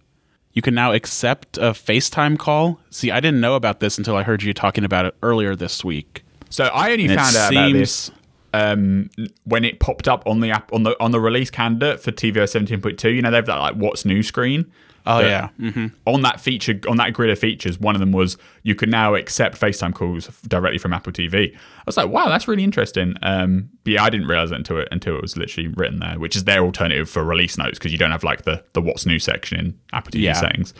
You 0.53 0.63
can 0.63 0.75
now 0.75 0.93
accept 0.93 1.59
a 1.59 1.71
FaceTime 1.73 2.39
call. 2.39 2.81
See, 2.91 3.11
I 3.11 3.21
didn't 3.21 3.41
know 3.41 3.55
about 3.55 3.81
this 3.81 3.99
until 3.99 4.17
I 4.17 4.23
heard 4.23 4.43
you 4.43 4.53
talking 4.55 4.85
about 4.85 5.05
it 5.05 5.15
earlier 5.23 5.55
this 5.55 5.85
week. 5.85 6.25
So 6.51 6.65
I 6.67 6.93
only 6.93 7.05
And 7.07 7.15
found 7.17 7.37
out 7.37 7.53
about 7.53 7.67
seems- 7.69 7.79
this 7.79 8.11
um, 8.55 9.11
when 9.45 9.63
it 9.65 9.79
popped 9.79 10.09
up 10.09 10.27
on 10.27 10.41
the 10.41 10.51
app 10.51 10.73
on 10.73 10.83
the 10.85 10.97
on 11.03 11.11
the 11.11 11.21
release 11.21 11.51
candidate 11.51 12.01
for 12.01 12.11
tvOS 12.13 12.51
17.2. 12.53 13.15
You 13.15 13.21
know, 13.23 13.31
they 13.31 13.37
have 13.37 13.47
that 13.47 13.57
like 13.59 13.75
what's 13.75 14.05
new 14.07 14.23
screen. 14.23 14.71
Oh 15.11 15.21
yeah. 15.21 15.49
hmm 15.59 15.87
On 16.07 16.23
that 16.23 16.41
feature, 16.41 16.79
on 16.89 16.97
that 16.99 17.13
grid 17.15 17.31
of 17.31 17.39
features, 17.39 17.79
one 17.81 17.95
of 17.95 18.01
them 18.01 18.13
was 18.13 18.37
you 18.63 18.75
can 18.75 18.91
now 18.91 19.15
accept 19.15 19.59
FaceTime 19.61 19.95
calls 19.95 20.27
directly 20.47 20.79
from 20.79 20.93
Apple 20.93 21.13
TV. 21.13 21.55
I 21.55 21.59
was 21.87 21.97
like, 21.97 22.09
wow, 22.11 22.29
that's 22.29 22.47
really 22.47 22.63
interesting. 22.65 23.15
Um, 23.23 23.71
but 23.85 23.93
yeah, 23.95 24.05
I 24.05 24.11
didn't 24.11 24.27
realize 24.29 24.51
it 24.53 24.57
until 24.57 24.79
it 24.79 24.89
until 24.93 25.17
it 25.17 25.23
was 25.23 25.37
literally 25.37 25.69
written 25.69 25.99
there, 26.01 26.19
which 26.19 26.37
is 26.37 26.45
their 26.45 26.61
alternative 26.61 27.09
for 27.09 27.25
release 27.25 27.57
notes 27.57 27.79
because 27.79 27.91
you 27.93 27.99
don't 27.99 28.11
have 28.11 28.23
like 28.25 28.43
the 28.43 28.63
the 28.75 28.83
what's 28.83 29.07
new 29.07 29.19
section 29.19 29.59
in 29.59 29.79
Apple 29.93 30.13
TV 30.13 30.23
Yeah. 30.23 30.35
settings. 30.35 30.75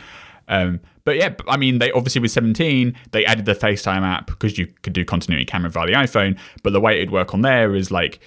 Um, 0.49 0.81
but 1.05 1.17
yeah, 1.17 1.35
I 1.47 1.57
mean, 1.57 1.79
they 1.79 1.91
obviously 1.93 2.21
with 2.23 2.31
17, 2.31 2.95
they 3.13 3.25
added 3.25 3.45
the 3.47 3.55
FaceTime 3.55 4.03
app 4.03 4.27
because 4.27 4.57
you 4.59 4.67
could 4.83 4.93
do 4.93 5.05
continuity 5.05 5.45
camera 5.45 5.71
via 5.71 5.87
the 5.87 5.93
iPhone. 5.93 6.39
But 6.63 6.73
the 6.75 6.81
way 6.81 6.97
it'd 6.97 7.11
work 7.11 7.33
on 7.35 7.43
there 7.43 7.75
is 7.75 7.91
like 7.91 8.19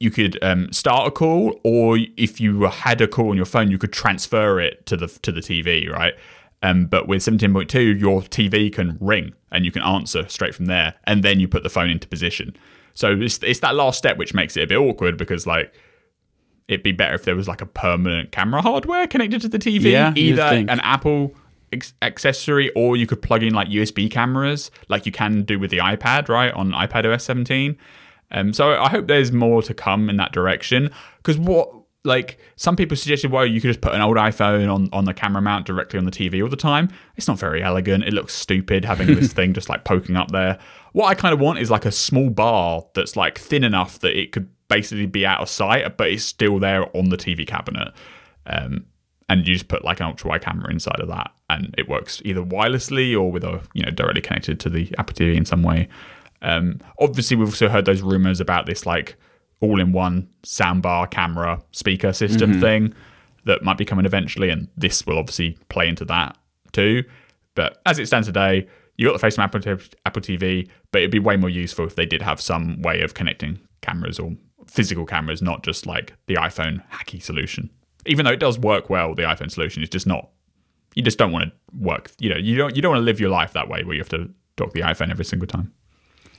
you 0.00 0.10
could 0.10 0.42
um, 0.42 0.72
start 0.72 1.06
a 1.06 1.10
call, 1.10 1.60
or 1.62 1.98
if 2.16 2.40
you 2.40 2.62
had 2.62 3.00
a 3.00 3.06
call 3.06 3.30
on 3.30 3.36
your 3.36 3.46
phone, 3.46 3.70
you 3.70 3.78
could 3.78 3.92
transfer 3.92 4.58
it 4.58 4.84
to 4.86 4.96
the 4.96 5.06
to 5.06 5.30
the 5.30 5.40
TV, 5.40 5.88
right? 5.88 6.14
Um, 6.62 6.86
but 6.86 7.08
with 7.08 7.22
17.2, 7.22 7.98
your 7.98 8.20
TV 8.22 8.70
can 8.70 8.98
ring 9.00 9.32
and 9.50 9.64
you 9.64 9.72
can 9.72 9.82
answer 9.82 10.28
straight 10.28 10.54
from 10.54 10.66
there, 10.66 10.94
and 11.04 11.22
then 11.22 11.38
you 11.40 11.48
put 11.48 11.62
the 11.62 11.70
phone 11.70 11.88
into 11.90 12.08
position. 12.08 12.56
So 12.94 13.16
it's, 13.18 13.38
it's 13.42 13.60
that 13.60 13.74
last 13.74 13.98
step 13.98 14.18
which 14.18 14.34
makes 14.34 14.56
it 14.56 14.64
a 14.64 14.66
bit 14.66 14.76
awkward 14.76 15.16
because 15.16 15.46
like 15.46 15.72
it'd 16.68 16.82
be 16.82 16.92
better 16.92 17.14
if 17.14 17.24
there 17.24 17.36
was 17.36 17.48
like 17.48 17.60
a 17.60 17.66
permanent 17.66 18.32
camera 18.32 18.62
hardware 18.62 19.06
connected 19.06 19.40
to 19.42 19.48
the 19.48 19.58
TV, 19.58 19.92
Yeah, 19.92 20.12
either 20.16 20.42
an 20.42 20.80
Apple 20.80 21.34
ex- 21.72 21.94
accessory, 22.00 22.70
or 22.70 22.96
you 22.96 23.06
could 23.06 23.20
plug 23.22 23.42
in 23.42 23.52
like 23.52 23.68
USB 23.68 24.10
cameras, 24.10 24.70
like 24.88 25.04
you 25.04 25.12
can 25.12 25.42
do 25.42 25.58
with 25.58 25.70
the 25.70 25.78
iPad, 25.78 26.28
right, 26.28 26.52
on 26.54 26.72
iPad 26.72 27.12
OS 27.12 27.24
17. 27.24 27.76
Um, 28.30 28.52
so 28.52 28.80
I 28.80 28.88
hope 28.88 29.06
there's 29.06 29.32
more 29.32 29.62
to 29.62 29.74
come 29.74 30.08
in 30.08 30.16
that 30.18 30.32
direction. 30.32 30.90
Because 31.18 31.38
what, 31.38 31.70
like, 32.04 32.38
some 32.56 32.76
people 32.76 32.96
suggested, 32.96 33.30
well, 33.30 33.44
you 33.44 33.60
could 33.60 33.68
just 33.68 33.80
put 33.80 33.94
an 33.94 34.00
old 34.00 34.16
iPhone 34.16 34.72
on, 34.72 34.88
on 34.92 35.04
the 35.04 35.14
camera 35.14 35.42
mount 35.42 35.66
directly 35.66 35.98
on 35.98 36.04
the 36.04 36.10
TV 36.10 36.42
all 36.42 36.48
the 36.48 36.56
time. 36.56 36.88
It's 37.16 37.28
not 37.28 37.38
very 37.38 37.62
elegant. 37.62 38.04
It 38.04 38.12
looks 38.12 38.34
stupid 38.34 38.84
having 38.84 39.08
this 39.08 39.32
thing 39.34 39.52
just 39.52 39.68
like 39.68 39.84
poking 39.84 40.16
up 40.16 40.30
there. 40.30 40.58
What 40.92 41.06
I 41.06 41.14
kind 41.14 41.34
of 41.34 41.40
want 41.40 41.58
is 41.58 41.70
like 41.70 41.84
a 41.84 41.92
small 41.92 42.30
bar 42.30 42.84
that's 42.94 43.16
like 43.16 43.38
thin 43.38 43.64
enough 43.64 43.98
that 44.00 44.18
it 44.18 44.32
could 44.32 44.48
basically 44.68 45.06
be 45.06 45.26
out 45.26 45.40
of 45.40 45.48
sight, 45.48 45.96
but 45.96 46.08
it's 46.08 46.24
still 46.24 46.58
there 46.58 46.96
on 46.96 47.10
the 47.10 47.16
TV 47.16 47.46
cabinet. 47.46 47.92
Um, 48.46 48.86
and 49.28 49.46
you 49.46 49.54
just 49.54 49.68
put 49.68 49.84
like 49.84 50.00
an 50.00 50.06
ultra 50.06 50.28
wide 50.28 50.42
camera 50.42 50.70
inside 50.70 50.98
of 50.98 51.08
that, 51.08 51.30
and 51.48 51.72
it 51.78 51.88
works 51.88 52.20
either 52.24 52.42
wirelessly 52.42 53.18
or 53.18 53.30
with 53.30 53.44
a 53.44 53.60
you 53.74 53.82
know 53.82 53.90
directly 53.90 54.20
connected 54.20 54.58
to 54.60 54.68
the 54.68 54.92
Apple 54.98 55.14
TV 55.14 55.36
in 55.36 55.44
some 55.44 55.62
way. 55.62 55.88
Um, 56.42 56.80
obviously, 56.98 57.36
we've 57.36 57.48
also 57.48 57.68
heard 57.68 57.84
those 57.84 58.02
rumors 58.02 58.40
about 58.40 58.66
this 58.66 58.86
like 58.86 59.16
all-in-one 59.60 60.28
soundbar 60.42 61.10
camera 61.10 61.62
speaker 61.72 62.12
system 62.12 62.52
Mm-hmm. 62.52 62.60
thing 62.60 62.94
that 63.44 63.62
might 63.62 63.76
be 63.78 63.84
coming 63.84 64.06
eventually, 64.06 64.50
and 64.50 64.68
this 64.76 65.06
will 65.06 65.18
obviously 65.18 65.58
play 65.68 65.88
into 65.88 66.04
that 66.06 66.36
too. 66.72 67.04
But 67.54 67.80
as 67.86 67.98
it 67.98 68.06
stands 68.06 68.26
today, 68.28 68.66
you 68.96 69.08
got 69.10 69.18
the 69.20 69.26
FaceTime 69.26 69.44
Apple, 69.44 69.60
T- 69.60 69.90
Apple 70.06 70.22
TV, 70.22 70.68
but 70.92 71.00
it'd 71.00 71.10
be 71.10 71.18
way 71.18 71.36
more 71.36 71.48
useful 71.50 71.86
if 71.86 71.94
they 71.96 72.06
did 72.06 72.22
have 72.22 72.40
some 72.40 72.80
way 72.82 73.00
of 73.02 73.14
connecting 73.14 73.58
cameras 73.82 74.18
or 74.18 74.32
physical 74.66 75.04
cameras, 75.06 75.40
not 75.42 75.62
just 75.62 75.86
like 75.86 76.14
the 76.26 76.34
iPhone 76.34 76.82
hacky 76.90 77.22
solution. 77.22 77.70
Even 78.06 78.24
though 78.24 78.32
it 78.32 78.40
does 78.40 78.58
work 78.58 78.88
well, 78.90 79.14
the 79.14 79.22
iPhone 79.22 79.50
solution 79.50 79.82
is 79.82 79.88
just 79.88 80.06
not. 80.06 80.28
You 80.94 81.02
just 81.02 81.18
don't 81.18 81.32
want 81.32 81.44
to 81.46 81.52
work. 81.78 82.12
You 82.18 82.30
know, 82.30 82.36
you 82.36 82.56
don't. 82.56 82.74
You 82.76 82.82
don't 82.82 82.90
want 82.92 83.00
to 83.00 83.04
live 83.04 83.20
your 83.20 83.30
life 83.30 83.52
that 83.54 83.68
way, 83.68 83.84
where 83.84 83.94
you 83.94 84.00
have 84.00 84.08
to 84.10 84.30
dock 84.56 84.72
the 84.72 84.80
iPhone 84.80 85.10
every 85.10 85.24
single 85.24 85.46
time. 85.46 85.72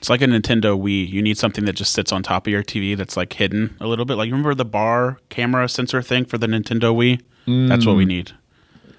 It's 0.02 0.10
like 0.10 0.24
a 0.24 0.26
Nintendo 0.26 0.76
Wii. 0.82 1.08
You 1.08 1.22
need 1.22 1.38
something 1.38 1.66
that 1.66 1.74
just 1.74 1.94
sits 1.94 2.12
on 2.12 2.24
top 2.24 2.48
of 2.48 2.52
your 2.52 2.64
TV 2.64 2.98
that's 2.98 3.16
like 3.16 3.34
hidden 3.34 3.78
a 3.80 3.86
little 3.86 4.04
bit. 4.04 4.16
Like 4.16 4.32
remember 4.32 4.56
the 4.56 4.66
bar 4.66 5.20
camera 5.30 5.70
sensor 5.70 6.02
thing 6.02 6.26
for 6.26 6.40
the 6.40 6.48
Nintendo 6.48 6.92
Wii? 6.96 7.20
That's 7.70 7.84
Mm. 7.84 7.88
what 7.88 7.96
we 7.98 8.06
need. 8.06 8.32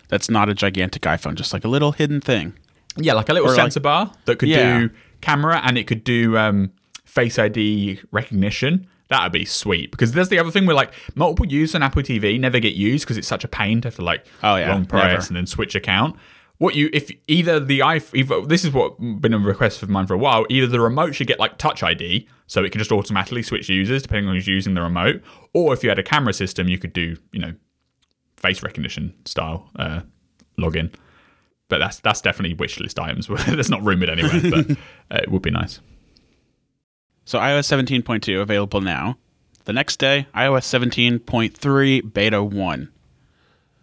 That's 0.09 0.31
not 0.31 0.49
a 0.49 0.55
gigantic 0.55 1.03
iPhone, 1.03 1.35
just 1.35 1.53
like 1.53 1.65
a 1.65 1.69
little 1.69 1.91
hidden 1.93 2.21
thing. 2.21 2.53
Yeah, 2.97 3.15
like 3.15 3.29
a 3.29 3.33
little 3.33 3.49
Or 3.49 3.51
like- 3.53 3.57
sensor 3.63 3.81
bar 3.81 4.13
that 4.27 4.39
could 4.39 4.49
Yeah. 4.49 4.79
do 4.79 4.91
camera 5.21 5.61
and 5.65 5.77
it 5.77 5.89
could 5.89 6.05
do 6.05 6.39
um, 6.39 6.71
Face 7.05 7.37
ID 7.39 7.99
recognition. 8.13 8.87
That 9.09 9.25
would 9.25 9.33
be 9.33 9.45
sweet 9.45 9.91
because 9.91 10.13
there's 10.13 10.29
the 10.29 10.39
other 10.39 10.51
thing 10.53 10.67
where 10.67 10.77
like 10.77 10.93
multiple 11.17 11.47
use 11.47 11.75
on 11.75 11.83
Apple 11.83 12.03
TV 12.03 12.39
never 12.39 12.61
get 12.61 12.75
used 12.75 13.05
because 13.05 13.19
it's 13.19 13.29
such 13.29 13.43
a 13.45 13.49
pain 13.49 13.81
to 13.83 13.89
have 13.89 13.97
to 13.97 14.03
like 14.05 14.25
Oh, 14.43 14.55
yeah, 14.57 14.71
long 14.73 14.87
press 14.87 15.03
never. 15.05 15.27
and 15.27 15.37
then 15.37 15.47
switch 15.47 15.75
account. 15.75 16.15
What 16.63 16.77
you 16.77 16.91
if 16.93 17.11
either 17.27 17.59
the 17.59 17.81
iPhone, 17.81 18.15
either, 18.15 18.47
this 18.47 18.65
is 18.65 18.71
what 18.71 18.97
been 19.21 19.35
a 19.35 19.39
request 19.41 19.83
of 19.83 19.89
mine 19.89 20.07
for 20.07 20.15
a 20.15 20.19
while. 20.19 20.47
Either 20.49 20.69
the 20.69 20.79
remote 20.79 21.13
should 21.13 21.27
get 21.27 21.41
like 21.41 21.59
Touch 21.59 21.83
ID, 21.83 22.29
so 22.47 22.63
it 22.63 22.71
can 22.71 22.79
just 22.79 22.93
automatically 22.93 23.43
switch 23.43 23.69
users 23.69 24.03
depending 24.03 24.29
on 24.29 24.37
who's 24.37 24.47
using 24.47 24.75
the 24.75 24.81
remote, 24.81 25.21
or 25.53 25.75
if 25.75 25.83
you 25.83 25.89
had 25.89 25.99
a 25.99 26.05
camera 26.05 26.33
system, 26.33 26.69
you 26.69 26.79
could 26.79 26.93
do 26.93 27.17
you 27.33 27.41
know 27.41 27.55
face 28.37 28.63
recognition 28.63 29.13
style 29.25 29.71
uh, 29.75 30.03
login. 30.57 30.95
But 31.69 31.79
that's 31.79 31.99
that's 31.99 32.21
definitely 32.21 32.55
wish 32.55 32.79
list 32.79 32.97
items. 32.97 33.27
that's 33.49 33.69
not 33.69 33.83
rumored 33.83 34.11
anywhere, 34.11 34.41
but 34.49 34.71
uh, 35.11 35.21
it 35.21 35.33
would 35.33 35.43
be 35.43 35.51
nice. 35.51 35.81
So 37.25 37.41
iOS 37.41 37.67
17.2 37.77 38.41
available 38.41 38.81
now. 38.81 39.19
The 39.65 39.73
next 39.73 39.97
day, 39.97 40.29
iOS 40.33 41.19
17.3 41.19 42.15
beta 42.15 42.41
1. 42.41 42.93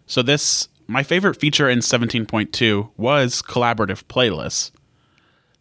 So 0.06 0.22
this 0.22 0.69
my 0.90 1.02
favorite 1.04 1.38
feature 1.38 1.68
in 1.68 1.78
17.2 1.78 2.90
was 2.96 3.42
collaborative 3.42 4.04
playlists. 4.04 4.72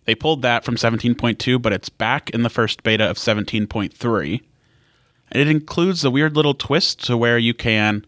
They 0.05 0.15
pulled 0.15 0.41
that 0.41 0.65
from 0.65 0.75
17.2, 0.75 1.61
but 1.61 1.71
it's 1.71 1.89
back 1.89 2.31
in 2.31 2.41
the 2.41 2.49
first 2.49 2.81
beta 2.81 3.07
of 3.07 3.17
17.3. 3.17 4.41
And 5.31 5.41
it 5.41 5.47
includes 5.47 6.03
a 6.03 6.09
weird 6.09 6.35
little 6.35 6.55
twist 6.55 7.05
to 7.05 7.15
where 7.15 7.37
you 7.37 7.53
can 7.53 8.05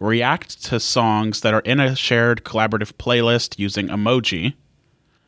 react 0.00 0.64
to 0.64 0.80
songs 0.80 1.42
that 1.42 1.54
are 1.54 1.60
in 1.60 1.78
a 1.78 1.94
shared 1.94 2.42
collaborative 2.42 2.94
playlist 2.94 3.56
using 3.56 3.86
emoji. 3.86 4.54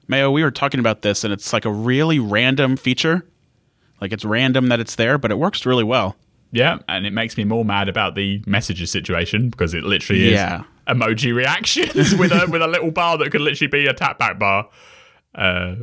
Mayo, 0.09 0.33
we 0.33 0.43
were 0.43 0.51
talking 0.51 0.81
about 0.81 1.03
this, 1.03 1.23
and 1.23 1.33
it's 1.33 1.53
like 1.53 1.65
a 1.65 1.71
really 1.71 2.19
random 2.19 2.77
feature. 2.77 3.25
Like 4.01 4.13
it's 4.13 4.25
random 4.25 4.67
that 4.69 4.81
it's 4.81 4.97
there, 4.97 5.17
but 5.17 5.31
it 5.31 5.39
works 5.39 5.65
really 5.65 5.85
well. 5.85 6.17
Yeah, 6.51 6.79
and 6.89 7.07
it 7.07 7.13
makes 7.13 7.37
me 7.37 7.45
more 7.45 7.65
mad 7.65 7.89
about 7.89 8.17
the 8.17 8.43
messages 8.47 8.91
situation 8.91 9.49
because 9.49 9.75
it 9.75 9.85
literally 9.85 10.27
is 10.27 10.33
Yeah. 10.33 10.65
Emoji 10.87 11.35
reactions 11.35 12.15
with 12.17 12.33
a 12.33 12.47
with 12.51 12.63
a 12.63 12.67
little 12.67 12.91
bar 12.91 13.19
that 13.19 13.31
could 13.31 13.41
literally 13.41 13.69
be 13.71 13.87
a 13.87 13.93
tap 13.95 14.19
back 14.19 14.39
bar. 14.39 14.69
Uh, 15.35 15.75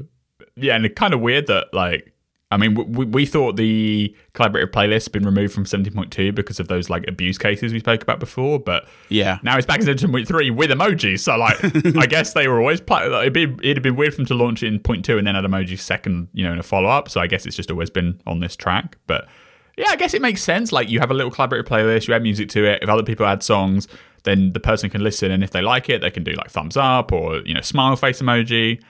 yeah, 0.55 0.75
and 0.75 0.86
it's 0.86 0.95
kind 0.95 1.13
of 1.13 1.19
weird 1.22 1.48
that 1.48 1.67
like 1.74 2.12
I 2.51 2.57
mean 2.57 2.75
we, 2.93 3.05
we 3.05 3.25
thought 3.25 3.55
the 3.55 4.15
collaborative 4.33 4.72
playlist 4.72 5.05
had 5.05 5.12
been 5.12 5.25
removed 5.25 5.53
from 5.53 5.65
17.2 5.65 6.36
because 6.36 6.60
of 6.60 6.67
those 6.67 6.89
like 6.89 7.03
abuse 7.07 7.38
cases 7.39 7.74
we 7.74 7.79
spoke 7.79 8.03
about 8.03 8.19
before, 8.19 8.60
but 8.60 8.88
Yeah. 9.10 9.39
now 9.43 9.57
it's 9.57 9.65
back 9.65 9.79
in 9.79 9.88
17.3 9.88 10.55
with 10.55 10.69
emojis. 10.69 11.19
So 11.22 11.36
like 11.38 11.57
I 11.98 12.05
guess 12.05 12.33
they 12.33 12.48
were 12.48 12.60
always 12.60 12.81
like, 12.88 13.05
it'd, 13.07 13.33
be, 13.33 13.43
it'd 13.43 13.77
have 13.77 13.83
been 13.83 13.95
weird 13.95 14.13
for 14.13 14.17
them 14.17 14.25
to 14.27 14.36
launch 14.36 14.62
it 14.62 14.67
in 14.67 14.79
point 14.79 15.03
two 15.05 15.17
and 15.17 15.25
then 15.25 15.36
add 15.36 15.43
emojis 15.45 15.79
second, 15.79 16.27
you 16.33 16.43
know, 16.45 16.53
in 16.53 16.60
a 16.60 16.63
follow 16.63 16.89
up. 16.89 17.10
So 17.10 17.19
I 17.19 17.25
guess 17.27 17.45
it's 17.48 17.55
just 17.55 17.72
always 17.72 17.89
been 17.89 18.22
on 18.27 18.39
this 18.39 18.55
track, 18.55 18.98
but. 19.07 19.27
Yeah, 19.75 19.88
I 19.89 19.95
guess 19.95 20.13
it 20.13 20.22
makes 20.22 20.43
sense. 20.43 20.72
Like 20.72 20.88
you 20.88 21.00
have 21.00 21.10
a 21.10 21.15
little 21.15 21.31
collaborative 21.31 21.63
playlist, 21.63 22.07
you 22.07 22.13
add 22.13 22.22
music 22.22 22.48
to 22.50 22.63
it. 22.63 22.83
If 22.83 22.89
other 22.89 23.01
people 23.01 23.25
add 23.25 23.41
songs, 23.41 23.88
then 24.24 24.53
the 24.53 24.60
person 24.60 24.89
can 24.89 25.03
listen, 25.03 25.32
and 25.32 25.44
if 25.44 25.51
they 25.51 25.62
like 25.62 25.89
it, 25.89 26.01
they 26.01 26.12
can 26.12 26.24
do 26.24 26.34
like 26.34 26.50
thumbs 26.50 26.77
up 26.77 27.12
or 27.12 27.38
you 27.39 27.53
know 27.53 27.62
smile 27.62 27.96
face 27.96 28.22
emoji, 28.22 28.82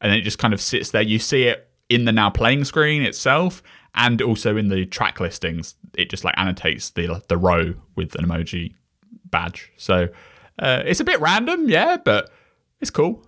and 0.00 0.12
then 0.12 0.18
it 0.18 0.22
just 0.22 0.38
kind 0.38 0.54
of 0.54 0.60
sits 0.60 0.90
there. 0.90 1.02
You 1.02 1.18
see 1.18 1.44
it 1.44 1.68
in 1.88 2.04
the 2.04 2.12
now 2.12 2.30
playing 2.30 2.64
screen 2.64 3.02
itself, 3.02 3.62
and 3.94 4.20
also 4.22 4.56
in 4.56 4.68
the 4.68 4.86
track 4.86 5.20
listings. 5.20 5.74
It 5.94 6.10
just 6.10 6.24
like 6.24 6.34
annotates 6.36 6.90
the 6.90 7.22
the 7.28 7.36
row 7.36 7.74
with 7.96 8.14
an 8.16 8.24
emoji 8.24 8.74
badge. 9.24 9.72
So 9.76 10.08
uh, 10.58 10.82
it's 10.84 11.00
a 11.00 11.04
bit 11.04 11.20
random, 11.20 11.68
yeah, 11.68 11.96
but 11.96 12.30
it's 12.80 12.90
cool. 12.90 13.26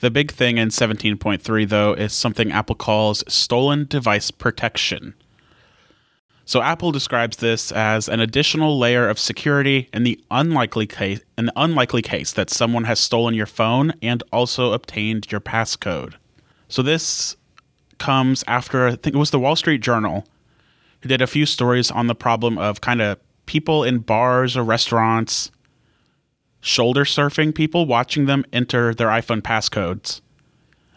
The 0.00 0.10
big 0.10 0.32
thing 0.32 0.58
in 0.58 0.68
17.3, 0.68 1.68
though, 1.68 1.94
is 1.94 2.12
something 2.12 2.52
Apple 2.52 2.74
calls 2.74 3.24
stolen 3.28 3.86
device 3.88 4.30
protection. 4.30 5.14
So 6.46 6.60
Apple 6.60 6.92
describes 6.92 7.38
this 7.38 7.72
as 7.72 8.08
an 8.08 8.20
additional 8.20 8.78
layer 8.78 9.08
of 9.08 9.18
security 9.18 9.88
in 9.94 10.02
the 10.02 10.22
unlikely 10.30 10.86
case 10.86 11.20
in 11.38 11.46
the 11.46 11.52
unlikely 11.56 12.02
case 12.02 12.32
that 12.32 12.50
someone 12.50 12.84
has 12.84 13.00
stolen 13.00 13.34
your 13.34 13.46
phone 13.46 13.94
and 14.02 14.22
also 14.32 14.72
obtained 14.72 15.32
your 15.32 15.40
passcode. 15.40 16.14
So 16.68 16.82
this 16.82 17.36
comes 17.98 18.44
after 18.46 18.88
I 18.88 18.96
think 18.96 19.16
it 19.16 19.18
was 19.18 19.30
the 19.30 19.40
Wall 19.40 19.56
Street 19.56 19.80
Journal 19.80 20.26
who 21.00 21.08
did 21.08 21.22
a 21.22 21.26
few 21.26 21.46
stories 21.46 21.90
on 21.90 22.06
the 22.06 22.14
problem 22.14 22.58
of 22.58 22.80
kind 22.80 23.00
of 23.00 23.18
people 23.46 23.84
in 23.84 23.98
bars 23.98 24.56
or 24.56 24.64
restaurants 24.64 25.50
shoulder 26.60 27.04
surfing 27.04 27.54
people, 27.54 27.84
watching 27.84 28.24
them 28.24 28.44
enter 28.52 28.94
their 28.94 29.08
iPhone 29.08 29.42
passcodes, 29.42 30.22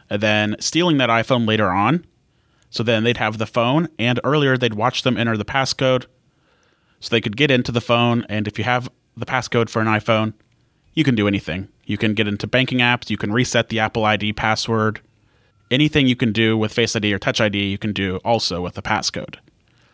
and 0.10 0.24
then 0.24 0.56
stealing 0.60 0.98
that 0.98 1.10
iPhone 1.10 1.46
later 1.46 1.70
on. 1.70 2.06
So 2.70 2.84
then 2.84 3.04
they'd 3.04 3.18
have 3.18 3.38
the 3.38 3.46
phone, 3.46 3.88
and 3.98 4.20
earlier 4.24 4.58
they'd 4.58 4.74
watch 4.74 5.04
them 5.04 5.18
enter 5.18 5.38
the 5.38 5.46
passcode 5.46 6.06
so 7.00 7.10
they 7.10 7.22
could 7.22 7.38
get 7.38 7.52
into 7.52 7.72
the 7.72 7.82
phone. 7.82 8.26
And 8.30 8.48
if 8.48 8.58
you 8.58 8.64
have 8.64 8.90
the 9.16 9.26
passcode 9.26 9.70
for 9.70 9.82
an 9.82 9.88
iPhone, 9.88 10.34
you 10.94 11.04
can 11.04 11.16
do 11.16 11.28
anything. 11.28 11.70
You 11.86 11.98
can 11.98 12.14
get 12.14 12.28
into 12.28 12.48
banking 12.48 12.80
apps, 12.80 13.10
you 13.10 13.18
can 13.18 13.32
reset 13.32 13.70
the 13.70 13.80
Apple 13.80 14.06
ID 14.06 14.34
password. 14.34 15.00
Anything 15.70 16.08
you 16.08 16.16
can 16.16 16.32
do 16.32 16.58
with 16.58 16.74
Face 16.74 16.96
ID 16.96 17.14
or 17.14 17.20
Touch 17.20 17.42
ID, 17.42 17.70
you 17.70 17.78
can 17.78 17.94
do 17.94 18.18
also 18.18 18.62
with 18.62 18.76
the 18.76 18.82
passcode. 18.82 19.36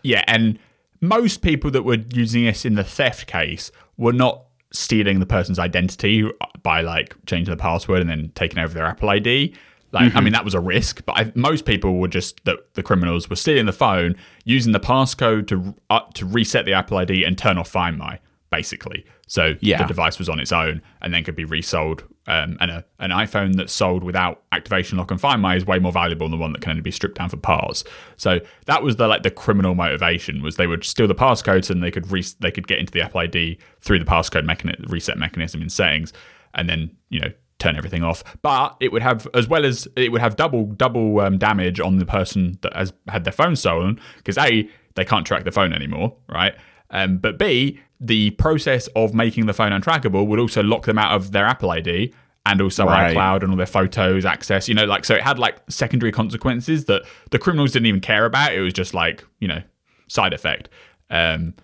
Yeah, 0.03 0.23
and 0.27 0.59
most 1.01 1.41
people 1.41 1.71
that 1.71 1.83
were 1.83 1.97
using 2.13 2.45
this 2.45 2.63
in 2.65 2.75
the 2.75 2.83
theft 2.83 3.27
case 3.27 3.71
were 3.97 4.13
not 4.13 4.43
stealing 4.71 5.19
the 5.19 5.25
person's 5.25 5.59
identity 5.59 6.29
by 6.63 6.81
like 6.81 7.15
changing 7.25 7.51
the 7.51 7.61
password 7.61 8.01
and 8.01 8.09
then 8.09 8.31
taking 8.35 8.59
over 8.59 8.73
their 8.73 8.85
Apple 8.85 9.09
ID. 9.09 9.53
Like, 9.93 10.15
I 10.15 10.21
mean, 10.21 10.33
that 10.33 10.43
was 10.43 10.53
a 10.55 10.59
risk, 10.59 11.05
but 11.05 11.13
I, 11.17 11.31
most 11.35 11.65
people 11.65 11.97
were 11.99 12.07
just 12.07 12.43
that 12.45 12.73
the 12.73 12.83
criminals 12.83 13.29
were 13.29 13.35
stealing 13.35 13.67
the 13.67 13.71
phone, 13.73 14.15
using 14.43 14.73
the 14.73 14.79
passcode 14.79 15.47
to 15.47 15.75
uh, 15.89 16.01
to 16.15 16.25
reset 16.25 16.65
the 16.65 16.73
Apple 16.73 16.97
ID 16.97 17.23
and 17.23 17.37
turn 17.37 17.57
off 17.59 17.69
Find 17.69 17.97
My, 17.97 18.19
basically. 18.49 19.05
So 19.27 19.55
Yeah. 19.61 19.77
the 19.77 19.85
device 19.87 20.19
was 20.19 20.29
on 20.29 20.39
its 20.39 20.51
own 20.51 20.81
and 21.01 21.13
then 21.13 21.23
could 21.23 21.35
be 21.35 21.45
resold. 21.45 22.03
Um, 22.25 22.57
and 22.61 22.71
a, 22.71 22.85
an 22.99 23.11
iPhone 23.11 23.55
that's 23.55 23.73
sold 23.73 24.01
without 24.03 24.43
activation 24.53 24.97
lock 24.97 25.11
and 25.11 25.19
Find 25.19 25.41
My 25.41 25.55
is 25.55 25.65
way 25.65 25.77
more 25.79 25.91
valuable 25.91 26.25
than 26.27 26.31
the 26.39 26.41
one 26.41 26.53
that 26.53 26.61
can 26.61 26.69
only 26.71 26.81
be 26.81 26.91
stripped 26.91 27.17
down 27.17 27.29
for 27.29 27.37
parts. 27.37 27.83
So 28.15 28.39
that 28.65 28.81
was 28.81 28.95
the 28.95 29.07
like 29.07 29.23
the 29.23 29.31
criminal 29.31 29.75
motivation 29.75 30.41
was 30.41 30.55
they 30.55 30.67
would 30.67 30.83
steal 30.85 31.07
the 31.07 31.15
passcodes 31.15 31.69
and 31.69 31.83
they 31.83 31.91
could 31.91 32.09
re- 32.11 32.23
they 32.39 32.51
could 32.51 32.67
get 32.67 32.79
into 32.79 32.91
the 32.93 33.01
Apple 33.01 33.19
ID 33.21 33.59
through 33.81 33.99
the 33.99 34.05
passcode 34.05 34.89
reset 34.89 35.17
mechanism 35.17 35.61
in 35.61 35.69
settings, 35.69 36.13
and 36.53 36.69
then 36.69 36.95
you 37.09 37.19
know 37.19 37.31
turn 37.63 37.75
everything 37.75 38.03
off. 38.03 38.23
But 38.41 38.75
it 38.79 38.91
would 38.91 39.01
have 39.01 39.27
as 39.33 39.47
well 39.47 39.65
as 39.65 39.87
it 39.95 40.11
would 40.11 40.21
have 40.21 40.35
double 40.35 40.65
double 40.65 41.19
um, 41.21 41.37
damage 41.37 41.79
on 41.79 41.97
the 41.97 42.05
person 42.05 42.57
that 42.61 42.75
has 42.75 42.93
had 43.07 43.23
their 43.23 43.33
phone 43.33 43.55
stolen 43.55 43.99
because 44.17 44.37
a 44.37 44.69
they 44.95 45.05
can't 45.05 45.25
track 45.25 45.43
the 45.43 45.51
phone 45.51 45.73
anymore, 45.73 46.15
right? 46.29 46.53
Um, 46.91 47.17
but 47.17 47.39
B, 47.39 47.79
the 47.99 48.29
process 48.31 48.87
of 48.95 49.13
making 49.13 49.47
the 49.47 49.53
phone 49.53 49.71
untrackable 49.71 50.27
would 50.27 50.39
also 50.39 50.61
lock 50.61 50.85
them 50.85 50.99
out 50.99 51.13
of 51.15 51.31
their 51.31 51.45
Apple 51.45 51.71
ID 51.71 52.13
and 52.45 52.61
also 52.61 52.85
Right. 52.85 53.15
iCloud 53.15 53.41
and 53.41 53.51
all 53.51 53.55
their 53.57 53.65
photos 53.65 54.25
access. 54.25 54.67
You 54.69 54.75
know, 54.75 54.85
like 54.85 55.05
so 55.05 55.15
it 55.15 55.21
had 55.21 55.39
like 55.39 55.57
secondary 55.69 56.11
consequences 56.11 56.85
that 56.85 57.03
the 57.31 57.39
criminals 57.39 57.71
didn't 57.71 57.87
even 57.87 58.01
care 58.01 58.25
about. 58.25 58.53
It 58.53 58.59
was 58.61 58.73
just 58.73 58.93
like 58.93 59.23
you 59.39 59.47
know 59.47 59.61
side 60.07 60.33
effect. 60.33 60.69
Um, 61.09 61.55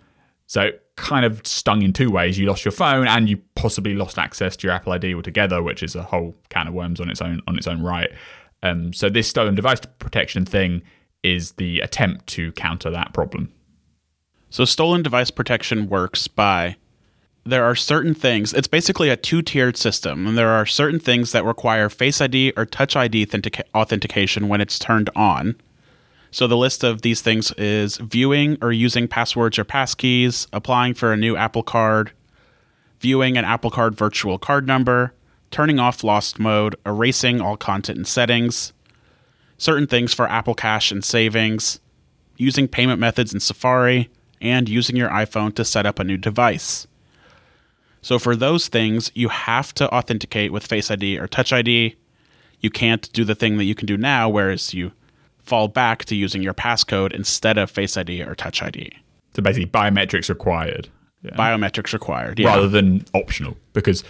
so 0.49 0.71
kind 0.95 1.25
of 1.25 1.45
stung 1.45 1.83
in 1.83 1.93
two 1.93 2.09
ways. 2.09 2.39
You 2.39 2.47
lost 2.47 2.65
your 2.65 2.71
phone, 2.71 3.07
and 3.07 3.29
you 3.29 3.37
possibly 3.53 3.93
lost 3.93 4.17
access 4.17 4.57
to 4.57 4.67
your 4.67 4.75
Apple 4.75 4.91
ID 4.93 5.13
altogether, 5.13 5.61
which 5.61 5.83
is 5.83 5.95
a 5.95 6.01
whole 6.01 6.35
can 6.49 6.67
of 6.67 6.73
worms 6.73 6.99
on 6.99 7.07
its 7.11 7.21
own 7.21 7.39
on 7.47 7.55
its 7.55 7.67
own 7.67 7.83
right. 7.83 8.09
Um, 8.63 8.91
so 8.91 9.09
this 9.09 9.27
stolen 9.27 9.53
device 9.53 9.79
protection 9.99 10.45
thing 10.45 10.81
is 11.21 11.51
the 11.53 11.81
attempt 11.81 12.25
to 12.27 12.51
counter 12.53 12.89
that 12.89 13.13
problem. 13.13 13.53
So 14.49 14.65
stolen 14.65 15.03
device 15.03 15.29
protection 15.29 15.87
works 15.87 16.27
by 16.27 16.77
there 17.45 17.63
are 17.63 17.75
certain 17.75 18.15
things. 18.15 18.51
It's 18.51 18.67
basically 18.67 19.09
a 19.09 19.15
two-tiered 19.15 19.77
system, 19.77 20.25
and 20.25 20.35
there 20.35 20.49
are 20.49 20.65
certain 20.65 20.99
things 20.99 21.31
that 21.31 21.45
require 21.45 21.89
Face 21.89 22.21
ID 22.21 22.53
or 22.57 22.65
Touch 22.65 22.95
ID 22.95 23.27
authentica- 23.27 23.69
authentication 23.75 24.47
when 24.47 24.61
it's 24.61 24.79
turned 24.79 25.11
on. 25.15 25.55
So 26.31 26.47
the 26.47 26.57
list 26.57 26.83
of 26.83 27.01
these 27.01 27.21
things 27.21 27.51
is 27.53 27.97
viewing 27.97 28.57
or 28.61 28.71
using 28.71 29.07
passwords 29.07 29.57
or 29.57 29.65
passkeys, 29.65 30.47
applying 30.53 30.93
for 30.93 31.11
a 31.11 31.17
new 31.17 31.35
Apple 31.35 31.63
Card, 31.63 32.11
viewing 32.99 33.37
an 33.37 33.45
Apple 33.45 33.71
Card 33.71 33.95
virtual 33.95 34.37
card 34.37 34.67
number, 34.67 35.13
turning 35.51 35.79
off 35.79 36.03
lost 36.03 36.39
mode, 36.39 36.75
erasing 36.85 37.41
all 37.41 37.57
content 37.57 37.97
and 37.97 38.07
settings, 38.07 38.73
certain 39.57 39.87
things 39.87 40.13
for 40.13 40.29
Apple 40.29 40.53
Cash 40.53 40.91
and 40.91 41.03
savings, 41.03 41.79
using 42.37 42.67
payment 42.67 42.99
methods 42.99 43.33
in 43.33 43.39
Safari, 43.39 44.09
and 44.39 44.69
using 44.69 44.95
your 44.95 45.09
iPhone 45.09 45.53
to 45.55 45.65
set 45.65 45.85
up 45.85 45.99
a 45.99 46.03
new 46.03 46.17
device. 46.17 46.87
So 48.01 48.19
for 48.19 48.35
those 48.35 48.69
things, 48.69 49.11
you 49.13 49.29
have 49.29 49.73
to 49.73 49.93
authenticate 49.93 50.53
with 50.53 50.65
Face 50.65 50.89
ID 50.89 51.17
or 51.19 51.27
Touch 51.27 51.51
ID. 51.51 51.95
You 52.61 52.69
can't 52.69 53.11
do 53.11 53.25
the 53.25 53.35
thing 53.35 53.57
that 53.57 53.65
you 53.65 53.75
can 53.75 53.87
do 53.87 53.97
now, 53.97 54.29
whereas 54.29 54.73
you 54.73 54.93
fall 55.49 55.67
back 55.67 56.05
to 56.05 56.15
using 56.15 56.43
your 56.43 56.53
passcode 56.53 57.13
instead 57.13 57.57
of 57.57 57.69
Face 57.71 57.97
ID 57.97 58.21
or 58.21 58.35
Touch 58.35 58.61
ID. 58.61 58.91
So 59.35 59.41
basically, 59.41 59.69
biometrics 59.69 60.29
required. 60.29 60.87
Yeah. 61.23 61.35
Biometrics 61.35 61.91
required. 61.91 62.39
Yeah. 62.39 62.47
rather 62.47 62.69
than 62.69 63.03
optional 63.13 63.57
because 63.73 64.03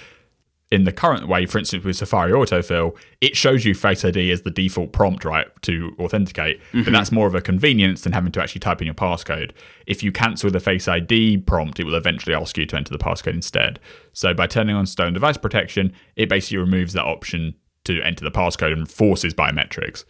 in 0.71 0.83
the 0.83 0.91
current 0.91 1.27
way 1.27 1.47
for 1.47 1.57
instance 1.57 1.83
with 1.83 1.95
safari 1.95 2.31
autofill 2.31 2.95
it 3.21 3.35
shows 3.35 3.65
you 3.65 3.73
face 3.73 4.05
id 4.05 4.31
as 4.31 4.43
the 4.43 4.51
default 4.51 4.91
prompt 4.91 5.25
right 5.25 5.47
to 5.63 5.95
authenticate 5.99 6.59
but 6.71 6.79
mm-hmm. 6.79 6.93
that's 6.93 7.11
more 7.11 7.25
of 7.25 7.33
a 7.33 7.41
convenience 7.41 8.01
than 8.01 8.13
having 8.13 8.31
to 8.31 8.39
actually 8.39 8.59
type 8.59 8.79
in 8.79 8.85
your 8.85 8.93
passcode 8.93 9.51
if 9.87 10.03
you 10.03 10.11
cancel 10.11 10.51
the 10.51 10.59
face 10.59 10.87
id 10.87 11.39
prompt 11.39 11.79
it 11.79 11.85
will 11.85 11.95
eventually 11.95 12.35
ask 12.35 12.55
you 12.55 12.67
to 12.67 12.75
enter 12.75 12.91
the 12.91 13.03
passcode 13.03 13.33
instead 13.33 13.79
so 14.13 14.31
by 14.31 14.45
turning 14.45 14.75
on 14.75 14.85
stolen 14.85 15.13
device 15.13 15.37
protection 15.37 15.91
it 16.15 16.29
basically 16.29 16.57
removes 16.57 16.93
that 16.93 17.05
option 17.05 17.55
to 17.83 17.99
enter 18.03 18.23
the 18.23 18.31
passcode 18.31 18.73
and 18.73 18.91
forces 18.91 19.33
biometrics 19.33 20.05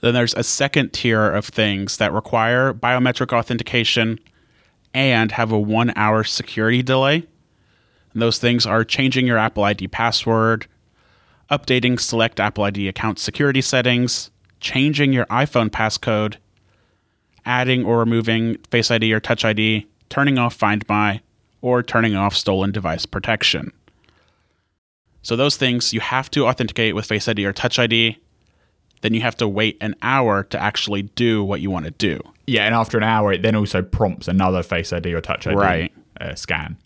Then 0.00 0.14
there's 0.14 0.34
a 0.34 0.44
second 0.44 0.92
tier 0.92 1.30
of 1.30 1.46
things 1.46 1.96
that 1.96 2.12
require 2.12 2.72
biometric 2.72 3.36
authentication 3.36 4.18
and 4.94 5.32
have 5.32 5.52
a 5.52 5.58
one 5.58 5.92
hour 5.96 6.24
security 6.24 6.82
delay. 6.82 7.26
And 8.12 8.22
those 8.22 8.38
things 8.38 8.64
are 8.66 8.84
changing 8.84 9.26
your 9.26 9.38
Apple 9.38 9.64
ID 9.64 9.88
password, 9.88 10.66
updating 11.50 12.00
select 12.00 12.40
Apple 12.40 12.64
ID 12.64 12.88
account 12.88 13.18
security 13.18 13.60
settings, 13.60 14.30
changing 14.60 15.12
your 15.12 15.26
iPhone 15.26 15.68
passcode, 15.68 16.36
adding 17.44 17.84
or 17.84 17.98
removing 17.98 18.56
Face 18.70 18.90
ID 18.90 19.12
or 19.12 19.20
Touch 19.20 19.44
ID, 19.44 19.86
turning 20.08 20.38
off 20.38 20.54
Find 20.54 20.84
My, 20.88 21.20
or 21.60 21.82
turning 21.82 22.14
off 22.14 22.34
stolen 22.34 22.72
device 22.72 23.06
protection. 23.06 23.72
So 25.22 25.36
those 25.36 25.56
things 25.56 25.92
you 25.92 26.00
have 26.00 26.30
to 26.30 26.46
authenticate 26.46 26.94
with 26.94 27.06
Face 27.06 27.28
ID 27.28 27.44
or 27.44 27.52
Touch 27.52 27.78
ID 27.78 28.18
then 29.02 29.14
you 29.14 29.20
have 29.20 29.36
to 29.38 29.48
wait 29.48 29.76
an 29.80 29.94
hour 30.02 30.42
to 30.44 30.58
actually 30.60 31.02
do 31.02 31.42
what 31.44 31.60
you 31.60 31.70
want 31.70 31.84
to 31.84 31.90
do. 31.92 32.20
Yeah, 32.46 32.64
and 32.64 32.74
after 32.74 32.96
an 32.96 33.04
hour, 33.04 33.32
it 33.32 33.42
then 33.42 33.54
also 33.54 33.82
prompts 33.82 34.26
another 34.28 34.62
Face 34.62 34.92
ID 34.92 35.12
or 35.14 35.20
Touch 35.20 35.46
ID 35.46 35.56
Right. 35.56 35.92
uh, 36.20 36.34
scan, 36.34 36.76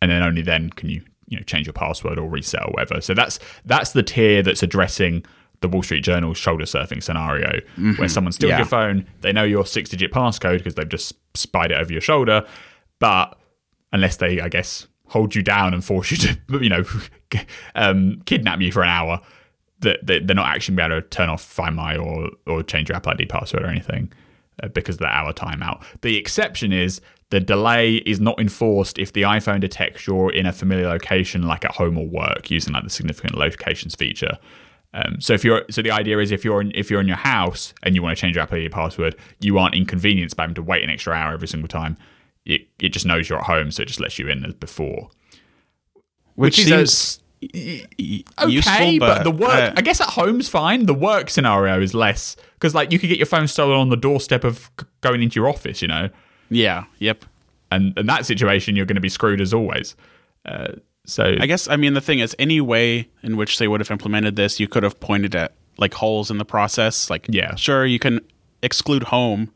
and 0.00 0.10
then 0.10 0.22
only 0.22 0.42
then 0.42 0.70
can 0.70 0.88
you 0.88 1.02
you 1.28 1.36
know 1.36 1.42
change 1.44 1.66
your 1.66 1.72
password 1.74 2.18
or 2.18 2.28
reset 2.28 2.62
or 2.62 2.72
whatever. 2.72 3.00
So 3.00 3.14
that's 3.14 3.38
that's 3.64 3.92
the 3.92 4.02
tier 4.02 4.42
that's 4.42 4.62
addressing 4.62 5.24
the 5.60 5.68
Wall 5.68 5.82
Street 5.82 6.00
Journal 6.02 6.32
shoulder 6.32 6.64
surfing 6.64 7.02
scenario, 7.02 7.60
where 7.98 8.08
someone 8.08 8.32
steals 8.32 8.52
Mm-hmm. 8.52 8.54
Yeah. 8.54 8.58
your 8.58 8.66
phone, 8.66 9.06
they 9.20 9.32
know 9.32 9.44
your 9.44 9.66
six 9.66 9.90
digit 9.90 10.10
passcode 10.10 10.58
because 10.58 10.74
they've 10.74 10.88
just 10.88 11.12
spied 11.34 11.70
it 11.70 11.74
over 11.78 11.92
your 11.92 12.00
shoulder, 12.00 12.46
but 12.98 13.36
unless 13.92 14.16
they, 14.16 14.40
I 14.40 14.48
guess, 14.48 14.86
hold 15.08 15.34
you 15.34 15.42
down 15.42 15.74
and 15.74 15.84
force 15.84 16.10
you 16.12 16.16
to 16.16 16.38
you 16.62 16.70
know 16.70 16.84
um, 17.74 18.22
kidnap 18.24 18.60
you 18.60 18.72
for 18.72 18.82
an 18.82 18.88
hour. 18.88 19.20
That 19.80 20.06
that 20.06 20.26
they're 20.26 20.36
not 20.36 20.48
actually 20.48 20.76
going 20.76 20.90
to 20.90 20.94
be 20.94 20.98
able 20.98 21.02
to 21.02 21.08
turn 21.08 21.28
off 21.28 21.42
Find 21.42 21.76
My 21.76 21.96
or 21.96 22.30
or 22.46 22.62
change 22.62 22.88
your 22.88 22.96
Apple 22.96 23.12
ID 23.12 23.26
password 23.26 23.62
or 23.62 23.68
anything 23.68 24.12
uh, 24.62 24.68
because 24.68 24.96
of 24.96 25.00
the 25.00 25.06
hour 25.06 25.32
timeout. 25.32 25.82
The 26.02 26.16
exception 26.16 26.72
is 26.72 27.00
the 27.30 27.40
delay 27.40 27.96
is 27.96 28.20
not 28.20 28.38
enforced 28.40 28.98
if 28.98 29.12
the 29.12 29.22
iPhone 29.22 29.60
detects 29.60 30.06
you're 30.06 30.32
in 30.32 30.46
a 30.46 30.52
familiar 30.52 30.88
location, 30.88 31.42
like 31.42 31.64
at 31.64 31.72
home 31.72 31.96
or 31.96 32.06
work, 32.06 32.50
using 32.50 32.74
like 32.74 32.84
the 32.84 32.90
significant 32.90 33.36
locations 33.36 33.94
feature. 33.94 34.36
Um, 34.92 35.20
so 35.20 35.34
if 35.34 35.44
you're 35.44 35.64
so 35.70 35.82
the 35.82 35.92
idea 35.92 36.18
is 36.18 36.32
if 36.32 36.44
you're 36.44 36.60
in, 36.60 36.72
if 36.74 36.90
you're 36.90 37.00
in 37.00 37.06
your 37.06 37.16
house 37.16 37.72
and 37.84 37.94
you 37.94 38.02
want 38.02 38.16
to 38.16 38.20
change 38.20 38.34
your 38.34 38.42
Apple 38.42 38.58
ID 38.58 38.70
password, 38.70 39.16
you 39.38 39.56
aren't 39.58 39.76
inconvenienced 39.76 40.36
by 40.36 40.42
having 40.42 40.56
to 40.56 40.62
wait 40.62 40.82
an 40.82 40.90
extra 40.90 41.14
hour 41.14 41.32
every 41.32 41.46
single 41.46 41.68
time. 41.68 41.96
It 42.44 42.68
it 42.80 42.88
just 42.88 43.06
knows 43.06 43.28
you're 43.28 43.38
at 43.38 43.46
home, 43.46 43.70
so 43.70 43.82
it 43.82 43.86
just 43.86 44.00
lets 44.00 44.18
you 44.18 44.28
in 44.28 44.44
as 44.44 44.54
before. 44.54 45.10
Which, 46.34 46.58
is 46.58 46.66
seems 46.66 47.19
okay, 47.42 47.84
useful, 48.48 48.98
but, 48.98 49.22
the 49.24 49.30
work, 49.30 49.50
uh, 49.50 49.72
I 49.76 49.80
guess 49.82 50.00
at 50.00 50.08
home's 50.08 50.48
fine. 50.48 50.86
The 50.86 50.94
work 50.94 51.30
scenario 51.30 51.80
is 51.80 51.94
less 51.94 52.36
because, 52.54 52.74
like, 52.74 52.92
you 52.92 52.98
could 52.98 53.08
get 53.08 53.18
your 53.18 53.26
phone 53.26 53.48
stolen 53.48 53.78
on 53.78 53.88
the 53.88 53.96
doorstep 53.96 54.44
of 54.44 54.70
going 55.00 55.22
into 55.22 55.40
your 55.40 55.48
office, 55.48 55.80
you 55.80 55.88
know, 55.88 56.10
yeah, 56.50 56.84
yep. 56.98 57.24
and 57.70 57.96
in 57.98 58.06
that 58.06 58.26
situation, 58.26 58.76
you're 58.76 58.86
going 58.86 58.96
to 58.96 59.00
be 59.00 59.08
screwed 59.08 59.40
as 59.40 59.54
always. 59.54 59.96
Uh, 60.44 60.72
so, 61.06 61.36
I 61.40 61.46
guess 61.46 61.66
I 61.68 61.76
mean 61.76 61.94
the 61.94 62.00
thing 62.00 62.18
is 62.18 62.36
any 62.38 62.60
way 62.60 63.08
in 63.22 63.36
which 63.36 63.58
they 63.58 63.66
would 63.66 63.80
have 63.80 63.90
implemented 63.90 64.36
this, 64.36 64.60
you 64.60 64.68
could 64.68 64.82
have 64.82 65.00
pointed 65.00 65.34
at 65.34 65.54
like 65.78 65.94
holes 65.94 66.30
in 66.30 66.38
the 66.38 66.44
process. 66.44 67.08
Like, 67.08 67.26
Yeah. 67.28 67.54
sure, 67.54 67.86
you 67.86 67.98
can 67.98 68.20
exclude 68.62 69.04
home. 69.04 69.50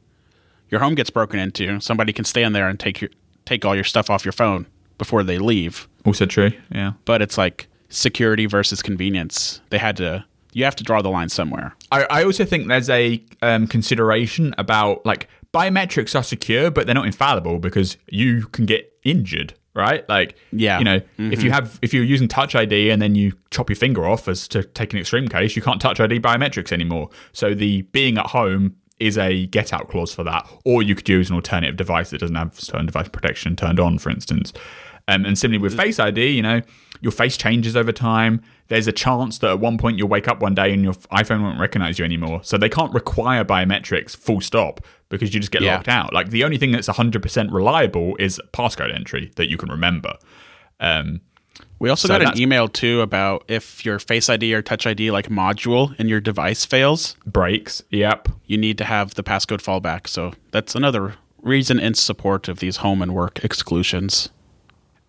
Your 0.70 0.80
home 0.80 0.94
gets 0.94 1.10
broken 1.10 1.38
into. 1.38 1.78
Somebody 1.80 2.12
can 2.12 2.24
stand 2.24 2.54
there 2.54 2.68
and 2.68 2.80
take 2.80 3.00
your 3.00 3.10
take 3.44 3.64
all 3.64 3.74
your 3.74 3.84
stuff 3.84 4.08
off 4.08 4.24
your 4.24 4.32
phone 4.32 4.66
before 4.96 5.22
they 5.22 5.38
leave. 5.38 5.86
also 6.06 6.24
true, 6.26 6.50
yeah. 6.72 6.92
But 7.04 7.20
it's 7.20 7.36
like 7.36 7.68
security 7.94 8.46
versus 8.46 8.82
convenience. 8.82 9.60
They 9.70 9.78
had 9.78 9.96
to. 9.98 10.24
You 10.52 10.64
have 10.64 10.76
to 10.76 10.84
draw 10.84 11.02
the 11.02 11.08
line 11.10 11.28
somewhere. 11.28 11.74
I, 11.90 12.04
I 12.10 12.24
also 12.24 12.44
think 12.44 12.68
there's 12.68 12.88
a 12.90 13.24
um, 13.42 13.66
consideration 13.66 14.54
about 14.56 15.04
like 15.04 15.28
biometrics 15.52 16.14
are 16.18 16.22
secure, 16.22 16.70
but 16.70 16.86
they're 16.86 16.94
not 16.94 17.06
infallible 17.06 17.58
because 17.58 17.96
you 18.08 18.46
can 18.46 18.64
get 18.64 18.92
injured, 19.02 19.54
right? 19.74 20.08
Like, 20.08 20.36
Yeah. 20.52 20.78
you 20.78 20.84
know, 20.84 21.00
if 21.18 21.42
you 21.42 21.50
have 21.50 21.78
if 21.82 21.92
you're 21.92 22.04
using 22.04 22.28
Touch 22.28 22.54
ID 22.54 22.90
and 22.90 23.02
then 23.02 23.16
you 23.16 23.32
chop 23.50 23.68
your 23.68 23.76
finger 23.76 24.06
off, 24.06 24.28
as 24.28 24.46
to 24.48 24.62
take 24.62 24.92
an 24.92 25.00
extreme 25.00 25.26
case, 25.26 25.56
you 25.56 25.62
can't 25.62 25.80
Touch 25.80 25.98
ID 25.98 26.20
biometrics 26.20 26.70
anymore. 26.70 27.10
So 27.32 27.52
the 27.54 27.82
being 27.82 28.16
at 28.18 28.26
home 28.26 28.76
is 29.00 29.18
a 29.18 29.46
get 29.46 29.72
out 29.72 29.88
clause 29.88 30.14
for 30.14 30.22
that, 30.22 30.48
or 30.64 30.84
you 30.84 30.94
could 30.94 31.08
use 31.08 31.30
an 31.30 31.34
alternative 31.34 31.76
device 31.76 32.10
that 32.10 32.18
doesn't 32.18 32.36
have 32.36 32.58
certain 32.60 32.86
device 32.86 33.08
protection 33.08 33.56
turned 33.56 33.80
on, 33.80 33.98
for 33.98 34.10
instance. 34.10 34.52
Um, 35.08 35.24
and 35.26 35.36
similarly 35.36 35.60
with 35.62 35.76
Face 35.76 35.98
ID, 35.98 36.28
you 36.28 36.42
know, 36.42 36.62
your 37.04 37.12
face 37.12 37.36
changes 37.36 37.76
over 37.76 37.92
time. 37.92 38.42
There's 38.68 38.88
a 38.88 38.92
chance 38.92 39.38
that 39.38 39.50
at 39.50 39.60
one 39.60 39.78
point 39.78 39.98
you'll 39.98 40.08
wake 40.08 40.26
up 40.26 40.40
one 40.40 40.54
day 40.56 40.72
and 40.72 40.82
your 40.82 40.94
iPhone 41.12 41.42
won't 41.42 41.60
recognize 41.60 41.98
you 41.98 42.04
anymore. 42.04 42.40
So 42.42 42.58
they 42.58 42.68
can't 42.68 42.92
require 42.92 43.44
biometrics 43.44 44.16
full 44.16 44.40
stop 44.40 44.80
because 45.10 45.32
you 45.32 45.38
just 45.38 45.52
get 45.52 45.62
Yeah. 45.62 45.76
locked 45.76 45.88
out. 45.88 46.12
Like 46.12 46.30
the 46.30 46.42
only 46.42 46.58
thing 46.58 46.72
that's 46.72 46.88
100% 46.88 47.52
reliable 47.52 48.16
is 48.18 48.40
passcode 48.52 48.92
entry 48.92 49.30
that 49.36 49.48
you 49.48 49.56
can 49.56 49.70
remember. 49.70 50.14
Um, 50.80 51.20
We 51.78 51.88
also 51.90 52.08
So 52.08 52.18
got 52.18 52.34
an 52.34 52.40
email 52.40 52.66
too 52.68 53.00
about 53.02 53.44
if 53.46 53.84
your 53.84 53.98
Face 53.98 54.28
ID 54.30 54.54
or 54.54 54.62
Touch 54.62 54.86
ID 54.86 55.10
like 55.10 55.28
module 55.28 55.94
in 56.00 56.08
your 56.08 56.20
device 56.20 56.64
fails, 56.64 57.16
breaks, 57.26 57.82
yep. 57.90 58.28
you 58.46 58.56
need 58.58 58.78
to 58.78 58.84
have 58.84 59.14
the 59.14 59.22
passcode 59.22 59.60
fallback. 59.62 60.08
So 60.08 60.32
that's 60.50 60.74
another 60.74 61.14
reason 61.42 61.78
in 61.78 61.92
support 61.94 62.48
of 62.48 62.58
these 62.60 62.78
home 62.78 63.02
and 63.02 63.12
work 63.14 63.44
exclusions. 63.44 64.30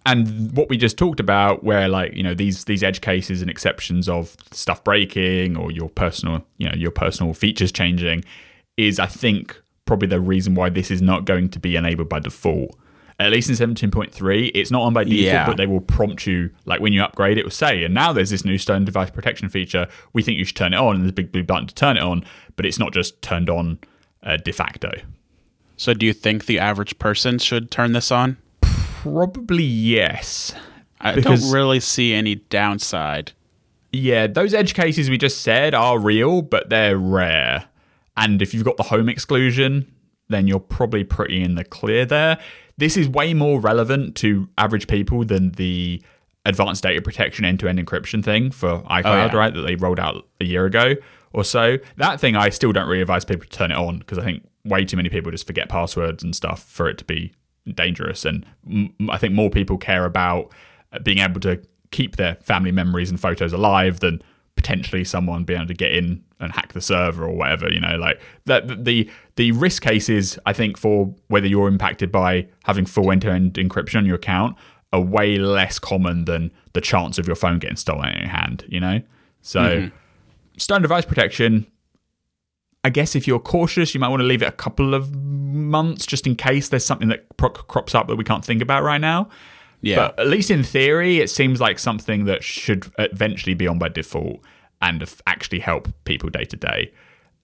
And 0.08 0.56
what 0.56 0.70
we 0.70 0.78
just 0.78 0.98
talked 0.98 1.20
about 1.20 1.63
where 1.63 1.88
like 1.88 2.13
you 2.13 2.22
know 2.24 2.34
these 2.36 2.65
these 2.65 2.84
edge 2.84 3.02
cases 3.02 3.41
and 3.41 3.50
exceptions 3.50 4.08
of 4.08 4.36
stuff 4.52 4.84
breaking 4.84 5.58
or 5.58 5.72
your 5.72 5.89
personal 5.89 6.46
you 6.58 6.70
know 6.70 6.76
your 6.76 6.91
personal 6.91 7.34
features 7.34 7.72
changing 7.72 8.24
is 8.78 9.00
i 9.00 9.06
think 9.08 9.62
probably 9.86 10.08
the 10.08 10.20
reason 10.20 10.54
why 10.54 10.70
this 10.70 10.91
is 10.91 11.02
not 11.02 11.26
going 11.26 11.50
to 11.50 11.60
be 11.60 11.76
enabled 11.76 12.08
by 12.10 12.20
default 12.20 12.78
at 13.20 13.32
least 13.32 13.50
in 13.50 13.56
17.3 13.56 14.52
it's 14.54 14.70
not 14.70 14.82
on 14.84 14.94
by 14.94 15.04
default 15.06 15.20
Yeah. 15.22 15.46
but 15.48 15.58
they 15.58 15.65
will 15.65 15.82
prompt 15.82 16.28
you 16.28 16.50
like 16.65 16.82
when 16.82 16.94
you 16.94 17.02
upgrade 17.02 17.38
it 17.38 17.44
will 17.46 17.52
say 17.52 17.84
and 17.84 17.94
now 17.94 18.12
there's 18.13 18.30
this 18.30 18.46
new 18.46 18.58
stolen 18.58 18.86
device 18.86 19.10
protection 19.10 19.50
feature 19.50 19.88
we 20.13 20.22
think 20.22 20.38
you 20.38 20.46
should 20.46 20.56
turn 20.58 20.74
it 20.74 20.78
on 20.78 20.96
and 20.96 21.04
there's 21.04 21.12
a 21.12 21.13
big 21.13 21.32
blue 21.32 21.44
button 21.44 21.68
to 21.68 21.74
turn 21.76 21.98
it 21.98 22.04
on 22.04 22.24
but 22.58 22.65
it's 22.65 22.78
not 22.80 22.94
just 22.94 23.22
turned 23.22 23.50
on 23.50 23.80
uh, 24.24 24.38
de 24.38 24.52
facto 24.52 24.91
So 25.78 25.94
do 25.94 26.06
you 26.06 26.13
think 26.13 26.46
the 26.46 26.60
average 26.60 27.00
person 27.00 27.38
should 27.39 27.72
turn 27.72 27.94
this 27.94 28.12
on? 28.12 28.38
Probably 29.13 29.63
yes 29.63 30.54
I 31.00 31.13
Because- 31.13 31.44
don't 31.44 31.54
really 31.54 31.80
see 31.80 32.13
any 32.13 32.36
downside. 32.36 33.34
Yeah, 33.91 34.28
those 34.28 34.54
edge 34.54 34.74
cases 34.74 35.10
we 35.10 35.18
just 35.18 35.41
said 35.41 35.74
are 35.74 36.00
real, 36.00 36.41
but 36.41 36.70
they're 36.70 36.98
rare. 36.98 37.65
And 38.18 38.41
if 38.41 38.54
you've 38.54 38.63
got 38.65 38.78
the 38.78 38.84
home 38.84 39.08
exclusion, 39.08 39.91
then 40.30 40.48
you're 40.48 40.60
probably 40.60 41.04
pretty 41.04 41.41
in 41.44 41.56
the 41.56 41.63
clear 41.63 42.06
there. 42.06 42.38
This 42.78 42.98
is 42.98 43.08
way 43.08 43.34
more 43.34 43.60
relevant 43.60 44.15
to 44.18 44.50
average 44.58 44.88
people 44.88 45.24
than 45.24 45.52
the 45.52 46.02
advanced 46.46 46.84
data 46.84 47.02
protection 47.02 47.46
end 47.46 47.60
to 47.62 47.68
end 47.70 47.80
encryption 47.80 48.24
thing 48.24 48.52
for 48.52 48.70
oh, 48.70 48.82
iCloud, 48.89 49.04
Oh, 49.06 49.26
yeah. 49.32 49.36
right? 49.36 49.54
That 49.54 49.62
they 49.62 49.76
rolled 49.76 50.00
out 50.00 50.26
a 50.41 50.46
year 50.46 50.65
ago 50.65 50.96
or 51.34 51.44
so. 51.44 51.78
That 51.98 52.20
thing, 52.20 52.36
I 52.36 52.50
still 52.50 52.72
don't 52.74 52.88
really 52.88 53.02
advise 53.02 53.24
people 53.26 53.46
to 53.46 53.50
turn 53.50 53.72
it 53.72 53.78
on 53.78 54.00
because 54.00 54.18
I 54.18 54.24
think 54.24 54.44
way 54.65 54.84
too 54.84 54.98
many 54.98 55.10
people 55.10 55.32
just 55.32 55.46
forget 55.48 55.70
passwords 55.70 56.24
and 56.24 56.36
stuff 56.36 56.63
for 56.63 56.89
it 56.89 56.98
to 56.98 57.06
be 57.06 57.34
dangerous. 57.73 58.25
And 58.25 58.45
m- 58.69 58.93
I 59.10 59.17
think 59.17 59.34
more 59.34 59.49
people 59.49 59.78
care 59.78 60.06
about 60.06 60.51
uh, 60.93 60.99
being 60.99 61.19
able 61.19 61.39
to 61.41 61.62
keep 61.91 62.17
their 62.17 62.36
family 62.36 62.71
memories 62.71 63.10
and 63.10 63.19
photos 63.19 63.54
alive 63.54 63.99
than 63.99 64.21
potentially 64.56 65.04
someone 65.04 65.43
being 65.43 65.60
able 65.60 65.67
to 65.67 65.73
get 65.73 65.91
in 65.91 66.23
and 66.39 66.51
hack 66.51 66.73
the 66.73 66.82
server 66.82 67.25
or 67.25 67.36
whatever 67.36 67.69
you 67.69 67.80
know 67.80 67.95
like 67.97 68.19
that 68.45 68.86
the 68.86 69.10
the 69.36 69.51
risk 69.54 69.84
cases 69.84 70.39
i 70.45 70.54
think 70.54 70.78
for 70.78 71.13
whether 71.28 71.47
you're 71.47 71.67
impacted 71.67 72.12
by 72.12 72.47
having 72.63 72.86
full 72.86 73.12
end-to-end 73.12 73.54
encryption 73.54 73.97
on 73.97 74.06
your 74.06 74.15
account 74.15 74.56
are 74.93 75.01
way 75.01 75.38
less 75.38 75.78
common 75.78 76.25
than 76.25 76.51
the 76.73 76.82
chance 76.82 77.17
of 77.17 77.28
your 77.28 77.36
phone 77.36 77.60
getting 77.60 77.75
stolen 77.75 78.10
in 78.10 78.19
your 78.19 78.30
hand 78.30 78.65
you 78.67 78.80
know 78.80 79.01
so 79.41 79.89
stolen 80.58 80.82
device 80.82 81.06
protection 81.06 81.67
I 82.86 82.89
guess 82.89 83.15
if 83.15 83.26
you're 83.26 83.39
cautious, 83.39 83.95
you 83.95 84.00
might 84.00 84.10
want 84.10 84.19
to 84.19 84.28
leave 84.28 84.43
it 84.43 84.45
a 84.45 84.52
couple 84.52 84.93
of 84.93 85.12
months 85.15 86.06
just 86.06 86.28
in 86.28 86.36
case 86.36 86.69
there's 86.69 86.86
something 86.86 87.08
that 87.08 87.26
pro- 87.36 87.50
crops 87.50 87.95
up 87.95 88.08
that 88.10 88.15
we 88.15 88.24
can't 88.24 88.45
think 88.45 88.62
about 88.62 88.84
right 88.84 89.02
now. 89.02 89.28
Yeah. 89.82 89.95
But 89.95 90.19
at 90.19 90.28
least 90.28 90.52
in 90.52 90.62
theory, 90.62 91.19
it 91.19 91.32
seems 91.32 91.60
like 91.60 91.80
something 91.80 92.26
that 92.26 92.43
should 92.43 92.86
eventually 93.00 93.56
be 93.56 93.65
on 93.65 93.80
by 93.80 93.89
default 93.89 94.39
and 94.84 95.04
actually 95.26 95.62
help 95.62 95.88
people 96.04 96.30
day 96.30 96.43
to 96.43 96.56
day. 96.56 96.93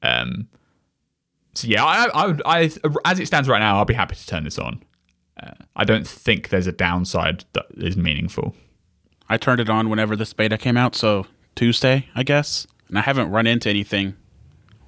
Um, 0.04 0.48
so 1.56 1.68
yeah, 1.68 1.84
I, 1.84 2.10
I, 2.14 2.38
I, 2.46 2.72
as 3.06 3.20
it 3.20 3.26
stands 3.26 3.50
right 3.50 3.58
now, 3.58 3.78
I'll 3.78 3.86
be 3.86 3.96
happy 3.96 4.14
to 4.14 4.28
turn 4.28 4.44
this 4.44 4.60
on. 4.60 4.84
Uh, 5.42 5.54
I 5.76 5.86
don't 5.86 6.08
think 6.08 6.50
there's 6.50 6.68
a 6.68 6.72
downside 6.72 7.46
that 7.54 7.66
is 7.78 7.98
meaningful. 7.98 8.56
I 9.28 9.38
turned 9.38 9.60
it 9.60 9.72
on 9.72 9.90
whenever 9.90 10.16
this 10.16 10.34
beta 10.34 10.60
came 10.60 10.78
out, 10.78 10.96
so 10.96 11.26
Tuesday, 11.56 12.10
I 12.14 12.22
guess. 12.22 12.68
And 12.90 13.00
I 13.00 13.02
haven't 13.02 13.32
run 13.32 13.48
into 13.48 13.72
anything 13.72 14.18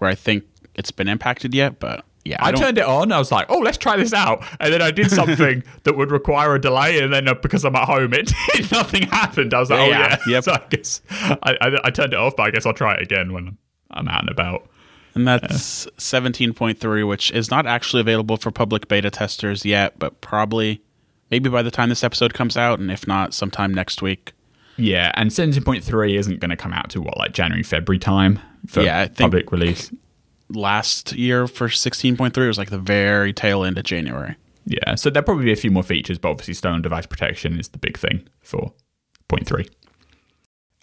where 0.04 0.12
I 0.12 0.16
think 0.16 0.44
it's 0.76 0.92
been 0.92 1.08
impacted 1.08 1.56
yet, 1.56 1.80
but 1.80 2.06
yeah, 2.26 2.38
I, 2.40 2.52
don't- 2.52 2.62
turned 2.62 2.78
it 2.78 2.86
on. 2.86 3.12
I 3.12 3.18
was 3.20 3.32
like, 3.32 3.48
"Oh, 3.50 3.60
let's 3.60 3.78
try 3.78 3.98
this 3.98 4.14
out," 4.14 4.44
and 4.60 4.72
then 4.74 4.82
I 4.82 4.92
did 4.92 5.10
something 5.20 5.64
that 5.84 5.96
would 5.98 6.12
require 6.12 6.54
a 6.56 6.60
delay, 6.62 7.00
and 7.00 7.12
then 7.14 7.28
uh, 7.28 7.34
because 7.36 7.64
I'm 7.66 7.76
at 7.76 7.86
home, 7.88 8.14
it 8.14 8.32
nothing 8.72 9.04
happened. 9.04 9.54
I 9.54 9.60
was 9.60 9.70
like, 9.70 9.80
"Oh 9.80 9.90
Yeah, 9.90 10.18
yeah." 10.28 10.42
yep. 10.42 10.44
So 10.46 10.52
I 10.54 10.62
guess 10.70 11.02
I, 11.10 11.58
I, 11.62 11.78
I 11.86 11.90
turned 11.90 12.14
it 12.14 12.20
off, 12.20 12.36
but 12.36 12.44
I 12.44 12.52
guess 12.52 12.66
I'll 12.66 12.74
try 12.74 12.94
it 12.96 13.02
again 13.02 13.34
when 13.34 13.58
I'm 13.92 14.08
out 14.08 14.22
and 14.22 14.30
about. 14.30 14.70
And 15.16 15.28
that's 15.28 15.86
17.3, 15.98 17.08
which 17.08 17.30
is 17.32 17.52
not 17.52 17.68
actually 17.68 18.02
available 18.02 18.36
for 18.38 18.50
public 18.52 18.88
beta 18.88 19.12
testers 19.12 19.64
yet, 19.64 20.00
but 20.00 20.22
probably 20.22 20.82
maybe 21.30 21.50
by 21.50 21.62
the 21.62 21.70
time 21.72 21.90
this 21.90 22.04
episode 22.04 22.34
comes 22.34 22.58
out, 22.58 22.80
and 22.80 22.90
if 22.92 23.06
not, 23.08 23.34
sometime 23.34 23.74
next 23.74 24.02
week. 24.02 24.34
Yeah, 24.76 25.12
and 25.14 25.30
17.3 25.30 26.18
isn't 26.18 26.40
going 26.40 26.50
to 26.50 26.58
come 26.58 26.74
out 26.74 26.90
to 26.92 27.02
what 27.02 27.16
like 27.18 27.32
January, 27.34 27.62
February 27.64 28.00
time 28.00 28.40
for 28.68 28.82
Yeah, 28.82 29.02
I 29.02 29.06
think- 29.06 29.18
public 29.18 29.52
release. 29.52 29.92
Last 30.50 31.14
year 31.14 31.48
for 31.48 31.68
16.3 31.70 32.48
was 32.48 32.58
like 32.58 32.70
the 32.70 32.78
very 32.78 33.34
tail 33.34 33.64
end 33.64 33.78
of 33.78 33.86
January. 33.86 34.36
Yeah, 34.66 34.96
so 34.96 35.10
there'll 35.10 35.26
probably 35.26 35.46
be 35.46 35.52
a 35.52 35.56
few 35.58 35.72
more 35.72 35.84
features, 35.84 36.18
but 36.20 36.30
obviously 36.30 36.54
stolen 36.54 36.82
device 36.82 37.06
protection 37.06 37.60
is 37.60 37.70
the 37.70 37.78
big 37.78 37.98
thing 37.98 38.28
for 38.42 38.74
point 39.28 39.46
three. 39.48 39.66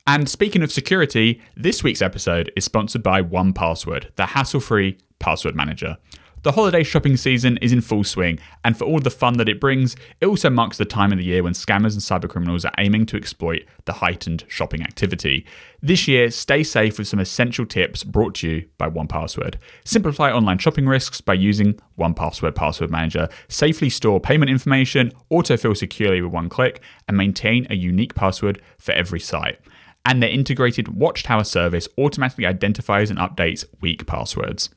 And 0.07 0.29
speaking 0.29 0.63
of 0.63 0.73
security, 0.73 1.41
this 1.57 1.85
week's 1.85 2.03
episode 2.03 2.51
is 2.57 2.65
sponsored 2.65 3.03
by 3.03 3.23
1Password, 3.23 4.15
the 4.17 4.27
hassle-free 4.27 4.99
password 5.19 5.55
manager. 5.55 5.99
The 6.43 6.53
holiday 6.53 6.83
shopping 6.85 7.19
season 7.19 7.59
is 7.59 7.71
in 7.71 7.83
full 7.83 8.03
swing, 8.03 8.39
and 8.65 8.75
for 8.75 8.85
all 8.85 8.99
the 8.99 9.11
fun 9.11 9.37
that 9.37 9.49
it 9.51 9.61
brings, 9.61 9.95
it 10.23 10.27
also 10.27 10.49
marks 10.49 10.79
the 10.79 10.87
time 10.87 11.13
of 11.13 11.19
the 11.19 11.25
year 11.25 11.43
when 11.43 11.53
scammers 11.53 11.93
and 11.93 12.01
cybercriminals 12.01 12.65
are 12.65 12.73
aiming 12.79 13.05
to 13.07 13.19
exploit 13.19 13.65
the 13.85 13.93
heightened 13.93 14.45
shopping 14.49 14.83
activity. 14.83 15.45
This 15.83 16.09
year, 16.09 16.31
stay 16.31 16.63
safe 16.63 16.97
with 16.97 17.09
some 17.09 17.21
essential 17.21 17.67
tips 17.67 18.05
brought 18.05 18.37
to 18.37 18.49
you 18.49 18.69
by 18.79 18.89
1Password. 18.89 19.57
Simplify 19.85 20.33
online 20.33 20.57
shopping 20.57 20.87
risks 20.87 21.21
by 21.21 21.35
using 21.35 21.79
1Password 21.99 22.55
Password 22.55 22.91
Manager. 22.91 23.29
Safely 23.49 23.91
store 23.91 24.19
payment 24.19 24.51
information, 24.51 25.13
autofill 25.31 25.77
securely 25.77 26.23
with 26.23 26.33
one 26.33 26.49
click, 26.49 26.81
and 27.07 27.19
maintain 27.19 27.67
a 27.69 27.75
unique 27.75 28.15
password 28.15 28.63
for 28.79 28.93
every 28.93 29.21
site 29.21 29.61
and 30.07 30.23
their 30.23 30.31
integrated 30.31 30.89
Watchtower 30.89 31.45
service 31.45 31.87
automatically 31.99 32.47
identifies 32.47 33.11
and 33.11 33.19
updates 33.19 33.67
weak 33.83 34.07
passwords. 34.07 34.71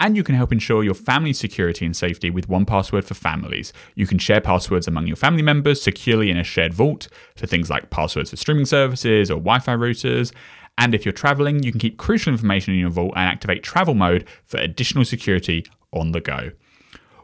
And 0.00 0.16
you 0.16 0.22
can 0.22 0.36
help 0.36 0.52
ensure 0.52 0.84
your 0.84 0.94
family's 0.94 1.38
security 1.38 1.84
and 1.84 1.96
safety 1.96 2.30
with 2.30 2.48
one 2.48 2.64
password 2.64 3.04
for 3.04 3.14
families. 3.14 3.72
You 3.96 4.06
can 4.06 4.18
share 4.18 4.40
passwords 4.40 4.86
among 4.86 5.08
your 5.08 5.16
family 5.16 5.42
members 5.42 5.82
securely 5.82 6.30
in 6.30 6.36
a 6.36 6.44
shared 6.44 6.72
vault 6.72 7.08
for 7.34 7.46
things 7.46 7.68
like 7.68 7.90
passwords 7.90 8.30
for 8.30 8.36
streaming 8.36 8.66
services 8.66 9.30
or 9.30 9.34
Wi 9.34 9.58
Fi 9.58 9.74
routers. 9.74 10.32
And 10.76 10.94
if 10.94 11.04
you're 11.04 11.12
traveling, 11.12 11.64
you 11.64 11.72
can 11.72 11.80
keep 11.80 11.98
crucial 11.98 12.32
information 12.32 12.74
in 12.74 12.80
your 12.80 12.90
vault 12.90 13.14
and 13.16 13.28
activate 13.28 13.64
travel 13.64 13.94
mode 13.94 14.24
for 14.44 14.58
additional 14.58 15.04
security 15.04 15.66
on 15.92 16.12
the 16.12 16.20
go. 16.20 16.52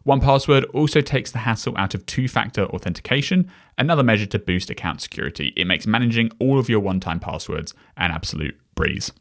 1Password 0.06 0.66
also 0.74 1.00
takes 1.00 1.30
the 1.30 1.38
hassle 1.38 1.74
out 1.78 1.94
of 1.94 2.04
two 2.04 2.28
factor 2.28 2.64
authentication, 2.66 3.50
another 3.78 4.02
measure 4.02 4.26
to 4.26 4.38
boost 4.38 4.68
account 4.68 5.00
security. 5.00 5.52
It 5.56 5.66
makes 5.66 5.87
managing 5.87 6.30
all 6.38 6.58
of 6.58 6.68
your 6.68 6.80
one 6.80 7.00
time 7.00 7.20
passwords 7.20 7.72
an 7.96 8.10
absolute 8.10 8.58
breeze. 8.74 9.12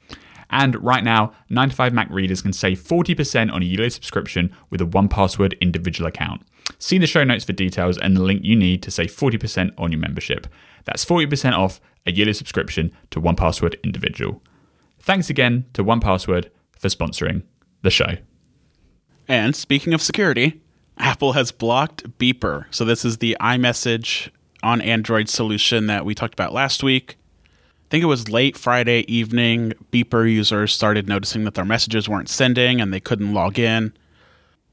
And 0.53 0.81
right 0.83 1.03
now, 1.03 1.33
9to5Mac 1.49 2.11
readers 2.11 2.43
can 2.43 2.53
save 2.53 2.79
40% 2.79 3.51
on 3.51 3.63
a 3.63 3.65
yearly 3.65 3.89
subscription 3.89 4.55
with 4.69 4.81
a 4.81 4.85
1Password 4.85 5.59
individual 5.59 6.07
account. 6.07 6.43
See 6.77 6.99
the 6.99 7.07
show 7.07 7.23
notes 7.23 7.43
for 7.43 7.53
details 7.53 7.97
and 7.97 8.15
the 8.15 8.21
link 8.21 8.43
you 8.43 8.55
need 8.55 8.83
to 8.83 8.91
save 8.91 9.11
40% 9.11 9.71
on 9.79 9.91
your 9.91 9.99
membership. 9.99 10.45
That's 10.85 11.03
40% 11.03 11.53
off 11.53 11.81
a 12.05 12.11
yearly 12.11 12.33
subscription 12.33 12.91
to 13.09 13.19
1Password 13.19 13.81
individual. 13.83 14.43
Thanks 14.99 15.27
again 15.27 15.65
to 15.73 15.83
1Password 15.83 16.51
for 16.77 16.87
sponsoring 16.87 17.41
the 17.81 17.89
show. 17.89 18.17
And 19.27 19.55
speaking 19.55 19.95
of 19.95 20.03
security, 20.03 20.61
Apple 20.99 21.33
has 21.33 21.51
blocked 21.51 22.19
Beeper. 22.19 22.65
So 22.69 22.85
this 22.85 23.03
is 23.03 23.17
the 23.17 23.35
iMessage 23.41 24.29
on 24.61 24.81
Android 24.81 25.29
solution 25.29 25.87
that 25.87 26.05
we 26.05 26.13
talked 26.13 26.35
about 26.35 26.53
last 26.53 26.83
week. 26.83 27.17
I 27.93 27.95
think 27.95 28.05
it 28.05 28.07
was 28.07 28.27
late 28.27 28.57
Friday 28.57 29.01
evening. 29.01 29.73
Beeper 29.91 30.27
users 30.27 30.73
started 30.73 31.07
noticing 31.07 31.43
that 31.43 31.53
their 31.53 31.63
messages 31.63 32.09
weren't 32.09 32.27
sending 32.27 32.81
and 32.81 32.91
they 32.91 32.99
couldn't 32.99 33.35
log 33.35 33.59
in. 33.59 33.93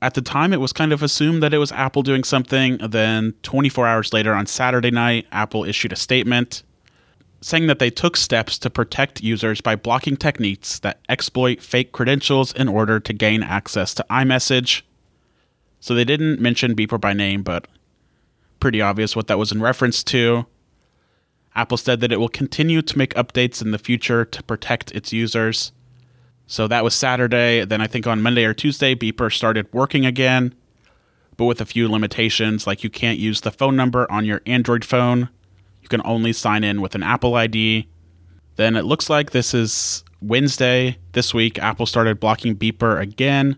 At 0.01 0.15
the 0.15 0.23
time, 0.23 0.55
it 0.55 0.61
was 0.61 0.73
kind 0.73 0.91
of 0.91 1.03
assumed 1.03 1.43
that 1.43 1.53
it 1.53 1.59
was 1.59 1.71
Apple 1.71 2.03
doing 2.03 2.25
something. 2.25 2.79
Then, 2.79 3.35
24 3.43 3.87
hours 3.87 4.15
later 4.15 4.33
on 4.33 4.47
Saturday 4.47 4.91
night, 4.91 5.27
Apple 5.33 5.65
issued 5.65 5.93
a 5.93 5.97
statement 5.97 6.63
saying 7.43 7.67
that 7.67 7.79
they 7.79 7.91
took 7.91 8.17
steps 8.17 8.57
to 8.61 8.71
protect 8.71 9.23
users 9.23 9.61
by 9.61 9.77
blocking 9.77 10.17
techniques 10.17 10.79
that 10.79 11.01
exploit 11.11 11.61
fake 11.61 11.93
credentials 11.93 12.55
in 12.55 12.69
order 12.69 12.99
to 13.01 13.13
gain 13.13 13.43
access 13.43 13.93
to 13.93 14.07
iMessage. 14.09 14.81
So 15.79 15.95
they 15.95 16.07
didn't 16.07 16.41
mention 16.41 16.75
Beeper 16.75 16.99
by 16.99 17.13
name, 17.13 17.43
but 17.43 17.69
pretty 18.61 18.81
obvious 18.81 19.15
what 19.15 19.27
that 19.27 19.39
was 19.39 19.53
in 19.53 19.61
reference 19.61 20.03
to. 20.05 20.47
Apple 21.55 21.77
said 21.77 22.01
that 22.01 22.13
it 22.13 22.21
will 22.21 22.29
continue 22.29 22.83
to 22.83 22.99
make 22.99 23.15
updates 23.15 23.61
in 23.61 23.71
the 23.71 23.79
future 23.79 24.25
to 24.25 24.43
protect 24.43 24.93
its 24.93 25.13
users. 25.13 25.73
So 26.47 26.67
that 26.69 26.85
was 26.85 26.95
Saturday. 26.95 27.65
Then 27.65 27.81
I 27.81 27.87
think 27.87 28.07
on 28.07 28.23
Monday 28.23 28.45
or 28.45 28.55
Tuesday, 28.55 28.95
Beeper 28.95 29.33
started 29.33 29.73
working 29.73 30.05
again, 30.07 30.55
but 31.37 31.45
with 31.45 31.61
a 31.61 31.67
few 31.67 31.89
limitations, 31.89 32.67
like 32.67 32.83
you 32.85 32.91
can't 32.91 33.19
use 33.19 33.41
the 33.41 33.51
phone 33.51 33.77
number 33.77 34.11
on 34.11 34.25
your 34.25 34.43
Android 34.47 34.85
phone. 34.85 35.29
You 35.83 35.89
can 35.89 36.03
only 36.05 36.33
sign 36.33 36.65
in 36.65 36.81
with 36.81 36.95
an 36.95 37.03
Apple 37.03 37.35
ID. 37.35 37.89
Then 38.57 38.77
it 38.77 38.85
looks 38.85 39.09
like 39.09 39.31
this 39.31 39.55
is 39.55 40.05
Wednesday 40.21 40.99
this 41.13 41.33
week. 41.33 41.59
Apple 41.59 41.87
started 41.87 42.21
blocking 42.21 42.57
Beeper 42.57 43.01
again. 43.01 43.57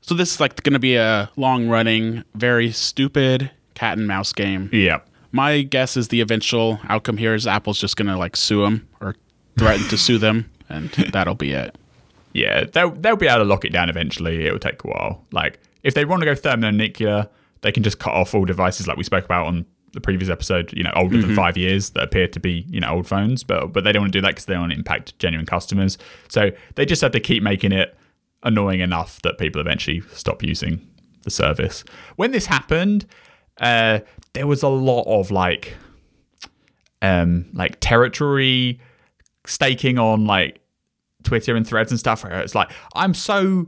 So 0.00 0.14
this 0.14 0.34
is 0.34 0.40
like 0.40 0.62
going 0.62 0.74
to 0.74 0.78
be 0.78 0.96
a 0.96 1.30
long 1.36 1.68
running, 1.68 2.24
very 2.34 2.70
stupid 2.70 3.50
cat 3.74 3.98
and 3.98 4.06
mouse 4.06 4.32
game. 4.32 4.68
Yeah. 4.72 5.00
My 5.34 5.62
guess 5.62 5.96
is 5.96 6.08
the 6.08 6.20
eventual 6.20 6.78
outcome 6.88 7.16
here 7.16 7.34
is 7.34 7.44
Apple's 7.44 7.80
just 7.80 7.96
going 7.96 8.06
to 8.06 8.16
like 8.16 8.36
sue 8.36 8.62
them 8.62 8.86
or 9.00 9.16
threaten 9.58 9.84
to 9.88 9.98
sue 9.98 10.16
them, 10.16 10.48
and 10.68 10.90
that'll 11.12 11.34
be 11.34 11.50
it. 11.50 11.76
Yeah, 12.32 12.66
they'll 12.72 12.92
they'll 12.92 13.16
be 13.16 13.26
able 13.26 13.40
to 13.40 13.44
lock 13.44 13.64
it 13.64 13.72
down 13.72 13.90
eventually. 13.90 14.46
It'll 14.46 14.60
take 14.60 14.84
a 14.84 14.86
while. 14.86 15.24
Like 15.32 15.58
if 15.82 15.94
they 15.94 16.04
want 16.04 16.20
to 16.20 16.26
go 16.26 16.36
thermonuclear, 16.36 17.28
they 17.62 17.72
can 17.72 17.82
just 17.82 17.98
cut 17.98 18.14
off 18.14 18.32
all 18.32 18.44
devices 18.44 18.86
like 18.86 18.96
we 18.96 19.02
spoke 19.02 19.24
about 19.24 19.48
on 19.48 19.66
the 19.92 20.00
previous 20.00 20.30
episode. 20.30 20.72
You 20.72 20.84
know, 20.84 20.92
older 20.94 21.16
than 21.16 21.30
mm-hmm. 21.30 21.34
five 21.34 21.56
years 21.56 21.90
that 21.90 22.04
appear 22.04 22.28
to 22.28 22.38
be 22.38 22.64
you 22.68 22.78
know 22.78 22.90
old 22.90 23.08
phones, 23.08 23.42
but 23.42 23.72
but 23.72 23.82
they 23.82 23.90
don't 23.90 24.02
want 24.02 24.12
to 24.12 24.18
do 24.18 24.22
that 24.22 24.28
because 24.28 24.44
they 24.44 24.54
don't 24.54 24.62
want 24.62 24.72
to 24.72 24.78
impact 24.78 25.18
genuine 25.18 25.46
customers. 25.46 25.98
So 26.28 26.52
they 26.76 26.86
just 26.86 27.02
have 27.02 27.10
to 27.10 27.18
keep 27.18 27.42
making 27.42 27.72
it 27.72 27.96
annoying 28.44 28.78
enough 28.78 29.20
that 29.22 29.38
people 29.38 29.60
eventually 29.60 30.00
stop 30.12 30.44
using 30.44 30.86
the 31.22 31.30
service. 31.30 31.82
When 32.14 32.30
this 32.30 32.46
happened, 32.46 33.04
uh, 33.60 34.00
there 34.32 34.46
was 34.46 34.62
a 34.62 34.68
lot 34.68 35.02
of 35.02 35.30
like 35.30 35.76
um 37.02 37.46
like 37.52 37.76
territory 37.80 38.80
staking 39.46 39.98
on 39.98 40.24
like 40.26 40.60
Twitter 41.22 41.56
and 41.56 41.66
threads 41.66 41.90
and 41.90 41.98
stuff 41.98 42.24
where 42.24 42.40
it's 42.40 42.54
like, 42.54 42.70
I'm 42.94 43.14
so 43.14 43.66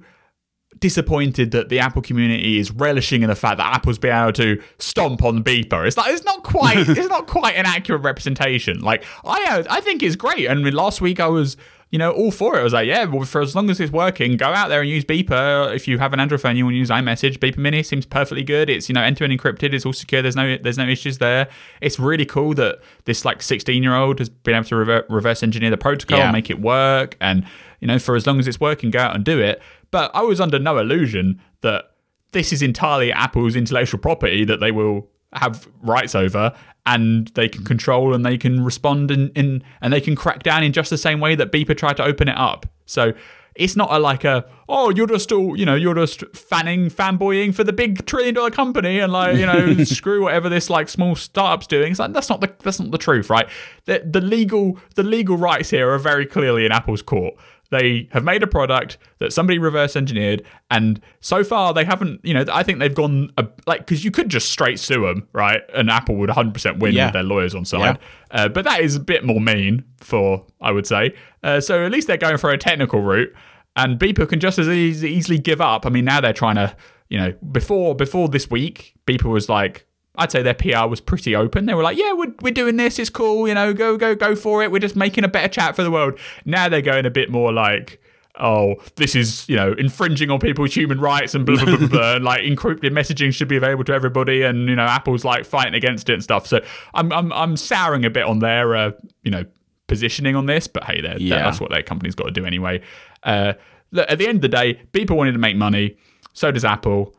disappointed 0.78 1.52
that 1.52 1.70
the 1.70 1.78
Apple 1.78 2.02
community 2.02 2.58
is 2.58 2.70
relishing 2.70 3.22
in 3.22 3.30
the 3.30 3.34
fact 3.34 3.56
that 3.56 3.74
Apple's 3.74 3.98
been 3.98 4.14
able 4.14 4.32
to 4.32 4.62
stomp 4.78 5.24
on 5.24 5.42
Beeper. 5.42 5.86
It's 5.86 5.96
like 5.96 6.12
it's 6.12 6.24
not 6.24 6.42
quite 6.42 6.78
it's 6.88 7.08
not 7.08 7.26
quite 7.26 7.56
an 7.56 7.66
accurate 7.66 8.02
representation. 8.02 8.80
Like 8.80 9.04
I 9.24 9.64
I 9.68 9.80
think 9.80 10.02
it's 10.02 10.16
great. 10.16 10.48
I 10.48 10.52
And 10.52 10.74
last 10.74 11.00
week 11.00 11.20
I 11.20 11.28
was 11.28 11.56
you 11.90 11.98
know, 11.98 12.10
all 12.10 12.32
for 12.32 12.56
it. 12.56 12.60
I 12.60 12.62
was 12.64 12.72
like, 12.72 12.88
yeah, 12.88 13.04
well, 13.04 13.24
for 13.24 13.40
as 13.40 13.54
long 13.54 13.70
as 13.70 13.78
it's 13.78 13.92
working, 13.92 14.36
go 14.36 14.46
out 14.46 14.68
there 14.68 14.80
and 14.80 14.90
use 14.90 15.04
Beeper. 15.04 15.74
If 15.74 15.86
you 15.86 15.98
have 15.98 16.12
an 16.12 16.18
Android 16.18 16.40
phone, 16.40 16.56
you 16.56 16.64
want 16.64 16.74
to 16.74 16.78
use 16.78 16.90
iMessage. 16.90 17.38
Beeper 17.38 17.58
Mini 17.58 17.82
seems 17.84 18.04
perfectly 18.04 18.42
good. 18.42 18.68
It's 18.68 18.88
you 18.88 18.94
know 18.94 19.02
end 19.02 19.16
to 19.18 19.24
end 19.24 19.32
encrypted. 19.32 19.72
It's 19.72 19.86
all 19.86 19.92
secure. 19.92 20.20
There's 20.20 20.34
no 20.34 20.56
there's 20.56 20.78
no 20.78 20.88
issues 20.88 21.18
there. 21.18 21.48
It's 21.80 21.98
really 21.98 22.26
cool 22.26 22.54
that 22.54 22.80
this 23.04 23.24
like 23.24 23.40
16 23.40 23.82
year 23.82 23.94
old 23.94 24.18
has 24.18 24.28
been 24.28 24.54
able 24.54 24.64
to 24.66 25.04
reverse 25.08 25.42
engineer 25.42 25.70
the 25.70 25.76
protocol, 25.76 26.18
yeah. 26.18 26.32
make 26.32 26.50
it 26.50 26.60
work, 26.60 27.16
and 27.20 27.46
you 27.80 27.86
know, 27.86 27.98
for 27.98 28.16
as 28.16 28.26
long 28.26 28.40
as 28.40 28.48
it's 28.48 28.58
working, 28.58 28.90
go 28.90 28.98
out 28.98 29.14
and 29.14 29.24
do 29.24 29.40
it. 29.40 29.62
But 29.92 30.10
I 30.14 30.22
was 30.22 30.40
under 30.40 30.58
no 30.58 30.78
illusion 30.78 31.40
that 31.60 31.92
this 32.32 32.52
is 32.52 32.62
entirely 32.62 33.12
Apple's 33.12 33.54
intellectual 33.54 34.00
property 34.00 34.44
that 34.44 34.60
they 34.60 34.72
will 34.72 35.08
have 35.38 35.68
rights 35.82 36.14
over 36.14 36.54
and 36.84 37.28
they 37.28 37.48
can 37.48 37.64
control 37.64 38.14
and 38.14 38.24
they 38.24 38.38
can 38.38 38.64
respond 38.64 39.10
in, 39.10 39.30
in 39.30 39.62
and 39.80 39.92
they 39.92 40.00
can 40.00 40.14
crack 40.14 40.42
down 40.42 40.62
in 40.62 40.72
just 40.72 40.90
the 40.90 40.98
same 40.98 41.20
way 41.20 41.34
that 41.34 41.50
Beeper 41.50 41.76
tried 41.76 41.96
to 41.96 42.04
open 42.04 42.28
it 42.28 42.38
up. 42.38 42.66
So 42.86 43.12
it's 43.56 43.74
not 43.74 43.90
a 43.90 43.98
like 43.98 44.22
a 44.24 44.44
oh 44.68 44.90
you're 44.90 45.06
just 45.06 45.32
all 45.32 45.58
you 45.58 45.64
know 45.64 45.74
you're 45.74 45.94
just 45.94 46.24
fanning 46.36 46.88
fanboying 46.90 47.54
for 47.54 47.64
the 47.64 47.72
big 47.72 48.04
trillion 48.06 48.34
dollar 48.34 48.50
company 48.50 48.98
and 48.98 49.12
like 49.12 49.36
you 49.36 49.46
know 49.46 49.74
screw 49.84 50.22
whatever 50.22 50.48
this 50.48 50.70
like 50.70 50.88
small 50.88 51.14
startup's 51.14 51.66
doing. 51.66 51.90
It's 51.90 52.00
like 52.00 52.12
that's 52.12 52.28
not 52.28 52.40
the 52.40 52.52
that's 52.62 52.78
not 52.78 52.90
the 52.90 52.98
truth, 52.98 53.30
right? 53.30 53.48
The 53.86 54.02
the 54.04 54.20
legal 54.20 54.78
the 54.94 55.02
legal 55.02 55.36
rights 55.36 55.70
here 55.70 55.90
are 55.90 55.98
very 55.98 56.26
clearly 56.26 56.64
in 56.64 56.72
Apple's 56.72 57.02
court. 57.02 57.34
They 57.70 58.08
have 58.12 58.24
made 58.24 58.42
a 58.42 58.46
product 58.46 58.98
that 59.18 59.32
somebody 59.32 59.58
reverse 59.58 59.96
engineered, 59.96 60.44
and 60.70 61.00
so 61.20 61.44
far 61.44 61.74
they 61.74 61.84
haven't. 61.84 62.24
You 62.24 62.34
know, 62.34 62.44
I 62.52 62.62
think 62.62 62.78
they've 62.78 62.94
gone 62.94 63.30
a, 63.36 63.46
like 63.66 63.80
because 63.80 64.04
you 64.04 64.10
could 64.10 64.28
just 64.28 64.50
straight 64.50 64.78
sue 64.78 65.06
them, 65.06 65.28
right? 65.32 65.62
And 65.74 65.90
Apple 65.90 66.16
would 66.16 66.28
100 66.28 66.52
percent 66.54 66.78
win 66.78 66.94
yeah. 66.94 67.06
with 67.06 67.14
their 67.14 67.22
lawyers 67.22 67.54
on 67.54 67.64
side. 67.64 67.98
Yeah. 68.32 68.44
Uh, 68.44 68.48
but 68.48 68.64
that 68.64 68.80
is 68.80 68.96
a 68.96 69.00
bit 69.00 69.24
more 69.24 69.40
mean 69.40 69.84
for 69.98 70.44
I 70.60 70.72
would 70.72 70.86
say. 70.86 71.14
Uh, 71.42 71.60
so 71.60 71.84
at 71.84 71.92
least 71.92 72.06
they're 72.06 72.16
going 72.16 72.38
for 72.38 72.50
a 72.50 72.58
technical 72.58 73.00
route, 73.00 73.32
and 73.74 73.98
Beeper 73.98 74.28
can 74.28 74.40
just 74.40 74.58
as 74.58 74.68
easily 74.68 75.38
give 75.38 75.60
up. 75.60 75.86
I 75.86 75.90
mean, 75.90 76.04
now 76.04 76.20
they're 76.20 76.32
trying 76.32 76.56
to. 76.56 76.76
You 77.08 77.18
know, 77.18 77.34
before 77.52 77.94
before 77.94 78.28
this 78.28 78.50
week, 78.50 78.96
Beeper 79.06 79.30
was 79.30 79.48
like, 79.48 79.86
I'd 80.18 80.32
say 80.32 80.42
their 80.42 80.54
PR 80.54 80.86
was 80.86 81.00
pretty 81.00 81.34
open. 81.36 81.66
They 81.66 81.74
were 81.74 81.82
like, 81.82 81.98
"Yeah, 81.98 82.12
we're, 82.12 82.32
we're 82.40 82.54
doing 82.54 82.76
this. 82.76 82.98
It's 82.98 83.10
cool. 83.10 83.46
You 83.48 83.54
know, 83.54 83.72
go 83.72 83.96
go 83.96 84.14
go 84.14 84.34
for 84.34 84.62
it. 84.62 84.70
We're 84.70 84.78
just 84.78 84.96
making 84.96 85.24
a 85.24 85.28
better 85.28 85.48
chat 85.48 85.76
for 85.76 85.82
the 85.82 85.90
world." 85.90 86.18
Now 86.44 86.68
they're 86.68 86.82
going 86.82 87.06
a 87.06 87.10
bit 87.10 87.30
more 87.30 87.52
like, 87.52 88.00
"Oh, 88.40 88.76
this 88.96 89.14
is 89.14 89.48
you 89.48 89.56
know 89.56 89.72
infringing 89.72 90.30
on 90.30 90.38
people's 90.38 90.74
human 90.74 91.00
rights 91.00 91.34
and 91.34 91.44
blah 91.44 91.62
blah 91.64 91.76
blah 91.76 91.88
blah." 91.88 92.14
and 92.16 92.24
like 92.24 92.42
encrypted 92.42 92.90
messaging 92.90 93.32
should 93.32 93.48
be 93.48 93.56
available 93.56 93.84
to 93.84 93.92
everybody, 93.92 94.42
and 94.42 94.68
you 94.68 94.76
know, 94.76 94.86
Apple's 94.86 95.24
like 95.24 95.44
fighting 95.44 95.74
against 95.74 96.08
it 96.08 96.14
and 96.14 96.22
stuff. 96.22 96.46
So 96.46 96.60
I'm 96.94 97.12
I'm 97.12 97.32
I'm 97.32 97.56
souring 97.56 98.04
a 98.04 98.10
bit 98.10 98.24
on 98.24 98.38
their 98.38 98.74
uh, 98.74 98.90
you 99.22 99.30
know 99.30 99.44
positioning 99.86 100.34
on 100.34 100.46
this, 100.46 100.66
but 100.66 100.84
hey, 100.84 101.00
they're, 101.00 101.18
yeah. 101.18 101.38
that's 101.38 101.60
what 101.60 101.70
their 101.70 101.82
company's 101.82 102.14
got 102.14 102.24
to 102.24 102.32
do 102.32 102.44
anyway. 102.44 102.80
Uh, 103.22 103.52
at 103.96 104.18
the 104.18 104.26
end 104.26 104.36
of 104.36 104.42
the 104.42 104.48
day, 104.48 104.74
people 104.92 105.16
wanted 105.16 105.32
to 105.32 105.38
make 105.38 105.56
money. 105.56 105.96
So 106.32 106.50
does 106.50 106.64
Apple 106.64 107.14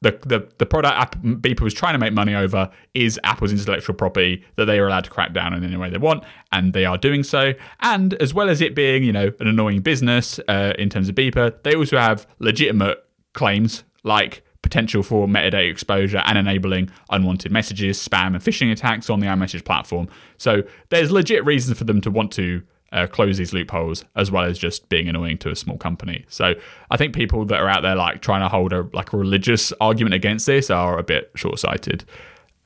the, 0.00 0.18
the, 0.24 0.48
the 0.58 0.66
product 0.66 0.94
Apple, 0.96 1.20
Beeper 1.36 1.60
was 1.60 1.74
trying 1.74 1.94
to 1.94 1.98
make 1.98 2.12
money 2.12 2.34
over 2.34 2.70
is 2.94 3.18
Apple's 3.24 3.52
intellectual 3.52 3.94
property 3.94 4.44
that 4.56 4.66
they 4.66 4.78
are 4.78 4.86
allowed 4.86 5.04
to 5.04 5.10
crack 5.10 5.32
down 5.32 5.54
in 5.54 5.64
any 5.64 5.76
way 5.76 5.90
they 5.90 5.98
want, 5.98 6.24
and 6.52 6.72
they 6.72 6.84
are 6.84 6.98
doing 6.98 7.22
so. 7.22 7.52
And 7.80 8.14
as 8.14 8.32
well 8.32 8.48
as 8.48 8.60
it 8.60 8.74
being, 8.74 9.04
you 9.04 9.12
know, 9.12 9.32
an 9.40 9.46
annoying 9.46 9.80
business 9.80 10.40
uh, 10.48 10.72
in 10.78 10.88
terms 10.88 11.08
of 11.08 11.14
Beeper, 11.14 11.62
they 11.62 11.74
also 11.74 11.98
have 11.98 12.26
legitimate 12.38 13.04
claims 13.34 13.84
like 14.04 14.42
potential 14.62 15.02
for 15.02 15.26
metadata 15.26 15.70
exposure 15.70 16.22
and 16.26 16.36
enabling 16.36 16.90
unwanted 17.10 17.52
messages, 17.52 17.98
spam, 17.98 18.28
and 18.28 18.38
phishing 18.38 18.72
attacks 18.72 19.08
on 19.08 19.20
the 19.20 19.26
iMessage 19.26 19.64
platform. 19.64 20.08
So 20.36 20.62
there's 20.90 21.10
legit 21.10 21.44
reasons 21.44 21.78
for 21.78 21.84
them 21.84 22.00
to 22.02 22.10
want 22.10 22.32
to 22.32 22.62
uh, 22.92 23.06
close 23.06 23.38
these 23.38 23.52
loopholes 23.52 24.04
as 24.16 24.30
well 24.30 24.44
as 24.44 24.58
just 24.58 24.88
being 24.88 25.08
annoying 25.08 25.38
to 25.38 25.50
a 25.50 25.56
small 25.56 25.76
company. 25.76 26.24
So 26.28 26.54
I 26.90 26.96
think 26.96 27.14
people 27.14 27.44
that 27.46 27.60
are 27.60 27.68
out 27.68 27.82
there 27.82 27.94
like 27.94 28.22
trying 28.22 28.40
to 28.40 28.48
hold 28.48 28.72
a 28.72 28.88
like 28.92 29.12
a 29.12 29.16
religious 29.16 29.72
argument 29.80 30.14
against 30.14 30.46
this 30.46 30.70
are 30.70 30.98
a 30.98 31.02
bit 31.02 31.30
short 31.34 31.58
sighted. 31.58 32.04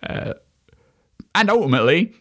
Uh, 0.02 0.35
and 1.35 1.50
ultimately, 1.50 2.14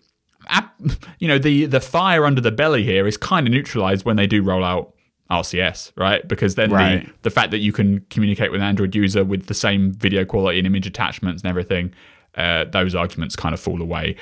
you 1.19 1.27
know 1.27 1.37
the 1.37 1.65
the 1.65 1.79
fire 1.79 2.25
under 2.25 2.41
the 2.41 2.51
belly 2.51 2.83
here 2.83 3.07
is 3.07 3.17
kind 3.17 3.47
of 3.47 3.53
neutralized 3.53 4.05
when 4.05 4.15
they 4.15 4.27
do 4.27 4.41
roll 4.41 4.63
out 4.63 4.93
RCS, 5.29 5.91
right? 5.95 6.27
Because 6.27 6.55
then 6.55 6.71
right. 6.71 7.05
the 7.05 7.13
the 7.23 7.29
fact 7.29 7.51
that 7.51 7.59
you 7.59 7.71
can 7.71 8.01
communicate 8.09 8.51
with 8.51 8.61
an 8.61 8.67
Android 8.67 8.95
user 8.95 9.23
with 9.23 9.45
the 9.45 9.53
same 9.53 9.93
video 9.93 10.25
quality 10.25 10.57
and 10.57 10.67
image 10.67 10.87
attachments 10.87 11.43
and 11.43 11.49
everything, 11.49 11.93
uh, 12.35 12.65
those 12.65 12.95
arguments 12.95 13.35
kind 13.35 13.53
of 13.53 13.59
fall 13.59 13.81
away. 13.81 14.15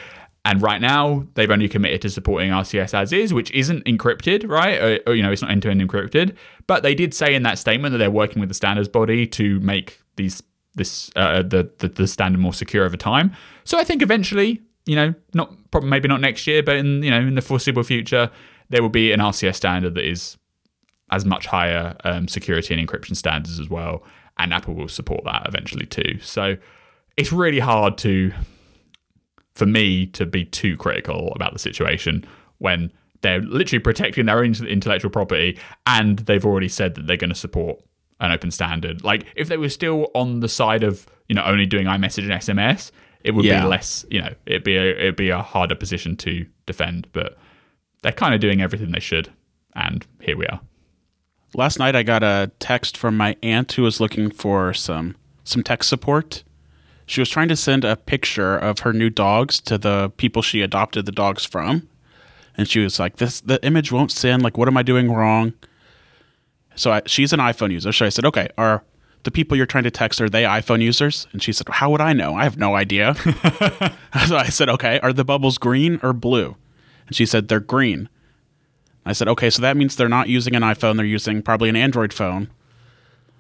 And 0.46 0.62
right 0.62 0.80
now, 0.80 1.28
they've 1.34 1.52
only 1.52 1.68
committed 1.68 2.02
to 2.04 2.10
supporting 2.10 2.50
RCS 2.50 2.94
as 2.94 3.12
is, 3.12 3.34
which 3.34 3.52
isn't 3.52 3.84
encrypted, 3.86 4.50
right? 4.50 4.82
Or, 4.82 5.00
or 5.08 5.16
you 5.16 5.22
know, 5.22 5.32
it's 5.32 5.42
not 5.42 5.52
end 5.52 5.62
to 5.64 5.70
end 5.70 5.82
encrypted. 5.82 6.36
But 6.66 6.82
they 6.82 6.96
did 6.96 7.14
say 7.14 7.36
in 7.36 7.44
that 7.44 7.60
statement 7.60 7.92
that 7.92 7.98
they're 7.98 8.10
working 8.10 8.40
with 8.40 8.50
the 8.50 8.56
standards 8.56 8.88
body 8.88 9.28
to 9.28 9.60
make 9.60 10.00
these 10.16 10.42
this 10.76 11.12
uh, 11.16 11.42
the, 11.42 11.70
the 11.80 11.90
the 11.90 12.08
standard 12.08 12.40
more 12.40 12.54
secure 12.54 12.86
over 12.86 12.98
time. 12.98 13.36
So 13.64 13.78
I 13.78 13.84
think 13.84 14.02
eventually, 14.02 14.62
you 14.86 14.96
know, 14.96 15.14
not 15.34 15.54
probably 15.72 15.90
maybe 15.90 16.08
not 16.08 16.22
next 16.22 16.48
year, 16.48 16.64
but 16.64 16.78
in 16.78 17.04
you 17.04 17.12
know 17.12 17.20
in 17.20 17.36
the 17.36 17.42
foreseeable 17.42 17.84
future, 17.84 18.32
there 18.70 18.82
will 18.82 18.90
be 18.90 19.12
an 19.12 19.20
RCS 19.20 19.56
standard 19.56 19.96
that 19.96 20.06
is 20.06 20.38
as 21.12 21.26
much 21.26 21.48
higher 21.48 21.98
um, 22.04 22.28
security 22.28 22.74
and 22.74 22.88
encryption 22.88 23.16
standards 23.16 23.60
as 23.60 23.70
well, 23.70 24.04
and 24.38 24.54
Apple 24.54 24.74
will 24.74 24.88
support 24.88 25.24
that 25.26 25.44
eventually 25.48 25.86
too. 25.86 26.20
So 26.22 26.56
it's 27.18 27.34
really 27.34 27.60
hard 27.60 27.98
to 28.00 28.32
for 29.60 29.66
me 29.66 30.08
to 30.08 30.26
be 30.26 30.46
too 30.46 30.78
critical 30.78 31.34
about 31.36 31.54
the 31.54 31.60
situation 31.60 32.26
when 32.58 32.92
they're 33.22 33.42
literally 33.42 33.84
protecting 33.84 34.26
their 34.26 34.40
own 34.40 34.56
intellectual 34.66 35.12
property 35.12 35.60
and 35.86 36.20
they've 36.20 36.46
already 36.46 36.70
said 36.70 36.96
that 36.96 37.06
they're 37.06 37.18
going 37.18 37.30
to 37.30 37.36
support 37.36 37.78
an 38.22 38.32
open 38.32 38.52
standard. 38.52 39.04
Like 39.04 39.26
if 39.36 39.50
they 39.50 39.58
were 39.58 39.70
still 39.70 40.10
on 40.16 40.40
the 40.40 40.48
side 40.48 40.84
of 40.84 41.08
you 41.28 41.36
know 41.36 41.44
only 41.44 41.66
doing 41.66 41.86
iMessage 41.86 42.24
and 42.24 42.32
SMS, 42.32 42.92
it 43.22 43.32
would 43.32 43.44
yeah. 43.44 43.62
be 43.62 43.68
less. 43.68 44.06
You 44.10 44.22
know, 44.22 44.34
it'd 44.46 44.64
be 44.64 44.78
a, 44.78 44.92
it'd 44.92 45.16
be 45.18 45.30
a 45.30 45.42
harder 45.42 45.76
position 45.76 46.16
to 46.18 46.46
defend. 46.66 47.08
But 47.12 47.38
they're 48.02 48.14
kind 48.14 48.34
of 48.34 48.40
doing 48.40 48.62
everything 48.62 48.92
they 48.92 49.02
should, 49.02 49.30
and 49.76 50.08
here 50.22 50.38
we 50.38 50.48
are. 50.48 50.62
Last 51.54 51.80
night 51.80 51.96
I 51.96 52.04
got 52.04 52.24
a 52.24 52.52
text 52.60 52.96
from 52.96 53.18
my 53.18 53.36
aunt 53.44 53.74
who 53.74 53.84
was 53.84 54.00
looking 54.00 54.32
for 54.32 54.74
some 54.74 55.16
some 55.44 55.64
tech 55.64 55.84
support 55.84 56.44
she 57.10 57.22
was 57.22 57.30
trying 57.30 57.48
to 57.48 57.56
send 57.56 57.84
a 57.84 57.96
picture 57.96 58.56
of 58.56 58.80
her 58.80 58.94
new 58.94 59.10
dogs 59.10 59.60
to 59.62 59.80
the 59.80 60.12
people 60.18 60.44
she 60.44 60.62
adopted 60.62 61.08
the 61.08 61.12
dogs 61.12 61.44
from. 61.44 61.90
And 62.56 62.70
she 62.70 62.80
was 62.82 63.00
like, 63.00 63.16
"This 63.18 63.42
the 63.42 63.64
image 63.66 63.92
won't 63.92 64.12
send. 64.12 64.44
Like, 64.44 64.60
what 64.60 64.68
am 64.68 64.78
I 64.78 64.84
doing 64.84 65.12
wrong?" 65.12 65.54
So 66.76 66.92
I, 66.92 67.02
she's 67.08 67.34
an 67.34 67.40
iPhone 67.40 67.72
user. 67.72 67.92
So 67.92 68.06
I 68.06 68.10
said, 68.10 68.26
"Okay, 68.26 68.50
are 68.60 68.84
the 69.24 69.32
people 69.32 69.58
you're 69.58 69.66
trying 69.66 69.86
to 69.86 69.92
text 69.92 70.22
are 70.22 70.30
they 70.30 70.44
iPhone 70.44 70.84
users?" 70.84 71.26
And 71.32 71.42
she 71.42 71.52
said, 71.52 71.68
"How 71.68 71.90
would 71.90 72.02
I 72.02 72.14
know? 72.14 72.36
I 72.36 72.44
have 72.44 72.58
no 72.58 72.76
idea." 72.76 73.16
so 74.28 74.38
I 74.38 74.50
said, 74.50 74.70
"Okay, 74.70 75.00
are 75.00 75.12
the 75.12 75.26
bubbles 75.26 75.58
green 75.58 76.00
or 76.04 76.14
blue?" 76.14 76.58
And 77.08 77.16
she 77.16 77.26
said, 77.26 77.48
"They're 77.48 77.60
green." 77.60 78.08
I 79.04 79.14
said, 79.14 79.28
"Okay, 79.30 79.50
so 79.50 79.64
that 79.64 79.78
means 79.78 79.96
they're 79.96 80.10
not 80.10 80.30
using 80.30 80.56
an 80.56 80.62
iPhone. 80.62 80.98
They're 80.98 81.06
using 81.08 81.42
probably 81.42 81.70
an 81.70 81.76
Android 81.76 82.14
phone." 82.14 82.50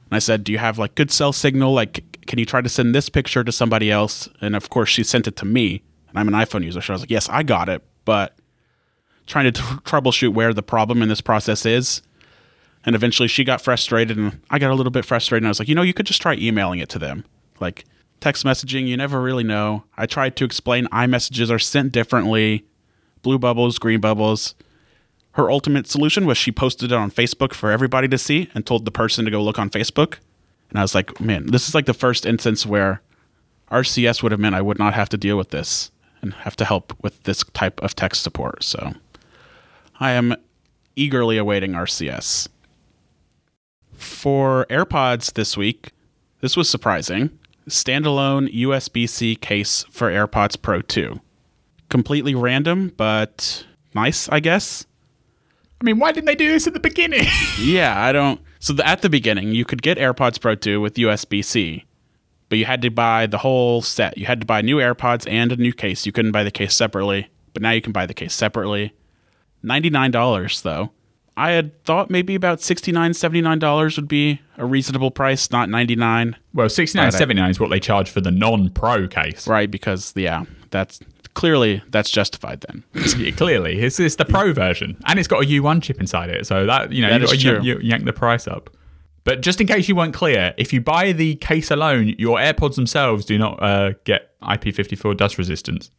And 0.09 0.13
I 0.13 0.19
said, 0.19 0.43
"Do 0.43 0.51
you 0.51 0.57
have 0.57 0.79
like 0.79 0.95
good 0.95 1.11
cell 1.11 1.33
signal? 1.33 1.71
Like, 1.71 2.03
can 2.29 2.37
you 2.37 2.45
try 2.45 2.61
to 2.61 2.69
send 2.69 2.93
this 2.93 3.09
picture 3.09 3.43
to 3.43 3.51
somebody 3.51 3.91
else? 3.91 4.29
And 4.39 4.55
of 4.55 4.69
course, 4.69 4.87
she 4.87 5.03
sent 5.03 5.27
it 5.27 5.35
to 5.37 5.45
me, 5.45 5.81
and 6.07 6.19
I'm 6.19 6.27
an 6.27 6.35
iPhone 6.35 6.63
user. 6.63 6.79
So 6.79 6.93
I 6.93 6.95
was 6.95 7.01
like, 7.01 7.09
yes, 7.09 7.27
I 7.27 7.41
got 7.41 7.69
it, 7.69 7.81
but 8.05 8.37
trying 9.25 9.51
to 9.51 9.51
t- 9.51 9.61
troubleshoot 9.83 10.33
where 10.33 10.53
the 10.53 10.61
problem 10.61 11.01
in 11.01 11.09
this 11.09 11.21
process 11.21 11.65
is. 11.65 12.03
And 12.85 12.95
eventually 12.95 13.27
she 13.27 13.43
got 13.43 13.61
frustrated, 13.61 14.15
and 14.15 14.39
I 14.51 14.59
got 14.59 14.69
a 14.69 14.75
little 14.75 14.91
bit 14.91 15.05
frustrated. 15.05 15.41
And 15.41 15.47
I 15.47 15.49
was 15.49 15.57
like, 15.57 15.67
you 15.67 15.73
know, 15.73 15.81
you 15.81 15.93
could 15.93 16.05
just 16.05 16.21
try 16.21 16.35
emailing 16.35 16.79
it 16.79 16.87
to 16.89 16.99
them. 16.99 17.25
Like 17.59 17.83
text 18.19 18.45
messaging, 18.45 18.87
you 18.87 18.95
never 18.95 19.19
really 19.19 19.43
know. 19.43 19.85
I 19.97 20.05
tried 20.05 20.35
to 20.35 20.45
explain 20.45 20.85
iMessages 20.87 21.49
are 21.49 21.59
sent 21.59 21.91
differently 21.91 22.63
blue 23.23 23.39
bubbles, 23.39 23.79
green 23.79 23.99
bubbles. 23.99 24.53
Her 25.31 25.49
ultimate 25.49 25.87
solution 25.87 26.27
was 26.27 26.37
she 26.37 26.51
posted 26.51 26.91
it 26.91 26.95
on 26.95 27.09
Facebook 27.09 27.53
for 27.53 27.71
everybody 27.71 28.07
to 28.07 28.19
see 28.19 28.49
and 28.53 28.67
told 28.67 28.85
the 28.85 28.91
person 28.91 29.25
to 29.25 29.31
go 29.31 29.43
look 29.43 29.57
on 29.57 29.71
Facebook. 29.71 30.19
And 30.69 30.79
I 30.79 30.81
was 30.81 30.95
like, 30.95 31.19
man, 31.19 31.47
this 31.47 31.67
is 31.67 31.75
like 31.75 31.85
the 31.85 31.93
first 31.93 32.25
instance 32.25 32.65
where 32.65 33.01
RCS 33.71 34.21
would 34.21 34.31
have 34.31 34.41
meant 34.41 34.55
I 34.55 34.61
would 34.61 34.79
not 34.79 34.93
have 34.93 35.09
to 35.09 35.17
deal 35.17 35.37
with 35.37 35.49
this 35.49 35.91
and 36.21 36.33
have 36.33 36.55
to 36.57 36.65
help 36.65 36.93
with 37.01 37.23
this 37.23 37.43
type 37.53 37.81
of 37.81 37.95
text 37.95 38.21
support. 38.21 38.63
So 38.63 38.93
I 39.99 40.11
am 40.11 40.35
eagerly 40.95 41.37
awaiting 41.37 41.73
RCS. 41.73 42.47
For 43.93 44.65
AirPods 44.69 45.33
this 45.33 45.57
week, 45.57 45.91
this 46.41 46.55
was 46.55 46.69
surprising. 46.69 47.37
Standalone 47.67 48.53
USB 48.53 49.07
C 49.07 49.35
case 49.35 49.85
for 49.91 50.09
AirPods 50.09 50.59
Pro 50.59 50.81
2. 50.81 51.19
Completely 51.89 52.35
random, 52.35 52.93
but 52.97 53.65
nice, 53.93 54.29
I 54.29 54.39
guess. 54.39 54.85
I 55.81 55.83
mean, 55.83 55.99
why 55.99 56.11
didn't 56.11 56.25
they 56.25 56.35
do 56.35 56.51
this 56.51 56.67
at 56.67 56.73
the 56.73 56.79
beginning? 56.79 57.25
yeah, 57.61 58.01
I 58.01 58.11
don't. 58.11 58.41
So 58.59 58.73
the, 58.73 58.85
at 58.85 59.01
the 59.01 59.09
beginning, 59.09 59.53
you 59.53 59.65
could 59.65 59.81
get 59.81 59.97
AirPods 59.97 60.39
Pro 60.39 60.55
2 60.55 60.81
with 60.81 60.95
USB 60.95 61.43
C, 61.43 61.85
but 62.49 62.57
you 62.57 62.65
had 62.65 62.81
to 62.81 62.89
buy 62.91 63.25
the 63.25 63.37
whole 63.39 63.81
set. 63.81 64.17
You 64.17 64.25
had 64.25 64.41
to 64.41 64.45
buy 64.45 64.61
new 64.61 64.77
AirPods 64.77 65.29
and 65.31 65.51
a 65.51 65.55
new 65.55 65.73
case. 65.73 66.05
You 66.05 66.11
couldn't 66.11 66.31
buy 66.31 66.43
the 66.43 66.51
case 66.51 66.75
separately, 66.75 67.29
but 67.53 67.61
now 67.61 67.71
you 67.71 67.81
can 67.81 67.93
buy 67.93 68.05
the 68.05 68.13
case 68.13 68.33
separately. 68.33 68.93
$99 69.63 70.61
though. 70.61 70.91
I 71.37 71.51
had 71.51 71.83
thought 71.85 72.09
maybe 72.09 72.35
about 72.35 72.59
$69, 72.59 72.93
$79 72.93 73.95
would 73.95 74.07
be 74.09 74.41
a 74.57 74.65
reasonable 74.65 75.09
price, 75.09 75.49
not 75.51 75.69
99 75.69 76.35
well, 76.53 76.67
sixty 76.67 76.97
nine 76.97 77.13
seventy 77.13 77.39
nine 77.39 77.49
is 77.51 77.61
what 77.61 77.69
they 77.69 77.79
charge 77.79 78.09
for 78.09 78.19
the 78.19 78.31
non 78.31 78.69
pro 78.71 79.07
case. 79.07 79.47
Right, 79.47 79.71
because, 79.71 80.11
yeah, 80.17 80.43
that's 80.69 80.99
clearly 81.39 81.81
that's 81.87 82.11
justified 82.11 82.65
then. 82.67 82.83
Yeah, 83.17 83.31
clearly, 83.31 83.79
it's, 83.79 83.97
it's 83.99 84.17
the 84.17 84.25
pro 84.25 84.51
version, 84.51 84.97
and 85.05 85.17
it's 85.17 85.27
got 85.27 85.43
a 85.43 85.45
U1 85.45 85.81
chip 85.81 85.99
inside 85.99 86.29
it, 86.29 86.45
so 86.45 86.65
that 86.65 86.91
you 86.91 87.01
know 87.01 87.09
That 87.09 87.21
you, 87.21 87.27
is 87.27 87.43
you, 87.43 87.61
you 87.61 87.79
yank 87.81 88.03
the 88.03 88.11
price 88.13 88.45
up. 88.45 88.69
But 89.23 89.41
just 89.41 89.61
in 89.61 89.67
case 89.67 89.87
you 89.87 89.95
weren't 89.95 90.13
clear, 90.13 90.53
if 90.57 90.73
you 90.73 90.81
buy 90.81 91.13
the 91.13 91.35
case 91.35 91.71
alone, 91.71 92.15
your 92.17 92.37
AirPods 92.39 92.75
themselves 92.75 93.25
do 93.25 93.37
not 93.37 93.61
uh, 93.63 93.93
get 94.03 94.37
IP54 94.41 95.15
dust 95.15 95.37
resistance. 95.37 95.91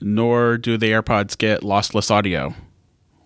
Nor 0.00 0.58
do 0.58 0.76
the 0.76 0.88
AirPods 0.90 1.38
get 1.38 1.62
lossless 1.62 2.10
audio, 2.10 2.54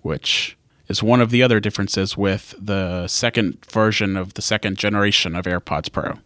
which 0.02 0.56
is 0.88 1.02
one 1.02 1.20
of 1.20 1.30
the 1.30 1.42
other 1.42 1.58
differences 1.58 2.16
with 2.16 2.54
the 2.60 3.08
second 3.08 3.64
version 3.66 4.16
of 4.16 4.34
the 4.34 4.42
second 4.42 4.78
generation 4.78 5.34
of 5.34 5.46
AirPods 5.46 5.90
Pro. 5.90 6.18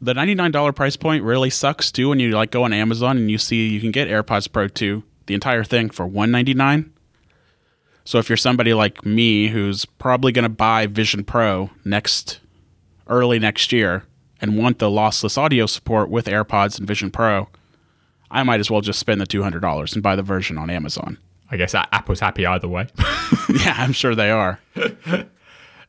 The 0.00 0.14
$99 0.14 0.74
price 0.76 0.96
point 0.96 1.24
really 1.24 1.50
sucks 1.50 1.90
too 1.90 2.10
when 2.10 2.20
you 2.20 2.30
like 2.30 2.50
go 2.50 2.62
on 2.62 2.72
Amazon 2.72 3.16
and 3.16 3.30
you 3.30 3.38
see 3.38 3.68
you 3.68 3.80
can 3.80 3.90
get 3.90 4.08
AirPods 4.08 4.50
Pro 4.50 4.68
2, 4.68 5.02
the 5.26 5.34
entire 5.34 5.64
thing 5.64 5.90
for 5.90 6.06
199. 6.06 6.92
So 8.04 8.18
if 8.18 8.30
you're 8.30 8.36
somebody 8.36 8.72
like 8.74 9.04
me 9.04 9.48
who's 9.48 9.84
probably 9.84 10.32
going 10.32 10.44
to 10.44 10.48
buy 10.48 10.86
Vision 10.86 11.24
Pro 11.24 11.70
next 11.84 12.40
early 13.08 13.38
next 13.38 13.72
year 13.72 14.04
and 14.40 14.56
want 14.56 14.78
the 14.78 14.88
lossless 14.88 15.36
audio 15.36 15.66
support 15.66 16.08
with 16.08 16.26
AirPods 16.26 16.78
and 16.78 16.86
Vision 16.86 17.10
Pro, 17.10 17.48
I 18.30 18.44
might 18.44 18.60
as 18.60 18.70
well 18.70 18.80
just 18.80 19.00
spend 19.00 19.20
the 19.20 19.26
$200 19.26 19.94
and 19.94 20.02
buy 20.02 20.16
the 20.16 20.22
version 20.22 20.58
on 20.58 20.70
Amazon. 20.70 21.18
I 21.50 21.56
guess 21.56 21.74
Apple's 21.74 22.20
happy 22.20 22.46
either 22.46 22.68
way. 22.68 22.86
yeah, 23.48 23.74
I'm 23.78 23.92
sure 23.92 24.14
they 24.14 24.30
are. 24.30 24.60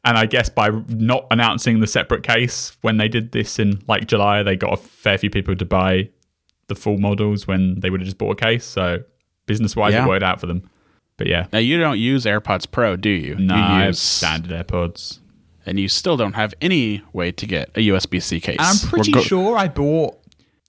and 0.09 0.17
I 0.17 0.25
guess 0.25 0.49
by 0.49 0.69
not 0.89 1.27
announcing 1.31 1.79
the 1.79 1.87
separate 1.87 2.23
case 2.23 2.75
when 2.81 2.97
they 2.97 3.07
did 3.07 3.31
this 3.31 3.59
in 3.59 3.81
like 3.87 4.07
July, 4.07 4.43
they 4.43 4.55
got 4.55 4.73
a 4.73 4.77
fair 4.77 5.17
few 5.17 5.29
people 5.29 5.55
to 5.55 5.65
buy 5.65 6.09
the 6.67 6.75
full 6.75 6.97
models 6.97 7.47
when 7.47 7.79
they 7.79 7.89
would 7.89 8.01
have 8.01 8.05
just 8.05 8.17
bought 8.17 8.31
a 8.31 8.35
case. 8.35 8.65
So 8.65 9.03
business 9.45 9.75
wise, 9.75 9.93
Yeah. 9.93 10.05
it 10.05 10.07
worked 10.07 10.23
out 10.23 10.39
for 10.39 10.47
them. 10.47 10.69
But 11.17 11.27
yeah, 11.27 11.47
Now 11.53 11.59
you 11.59 11.77
don't 11.79 11.99
use 11.99 12.25
AirPods 12.25 12.69
Pro, 12.71 12.95
do 12.95 13.09
you? 13.09 13.35
no, 13.35 13.55
you 13.55 13.61
I 13.61 13.87
use 13.87 13.99
standard 13.99 14.51
AirPods. 14.51 15.19
and 15.65 15.79
you 15.79 15.87
still 15.89 16.15
don't 16.17 16.33
have 16.33 16.53
any 16.61 17.01
way 17.13 17.31
to 17.33 17.45
get 17.45 17.69
a 17.75 17.81
USB-C 17.81 18.39
case. 18.39 18.57
I'm 18.59 18.77
pretty 18.89 19.11
go- 19.11 19.21
sure 19.21 19.57
I 19.57 19.67
bought 19.67 20.17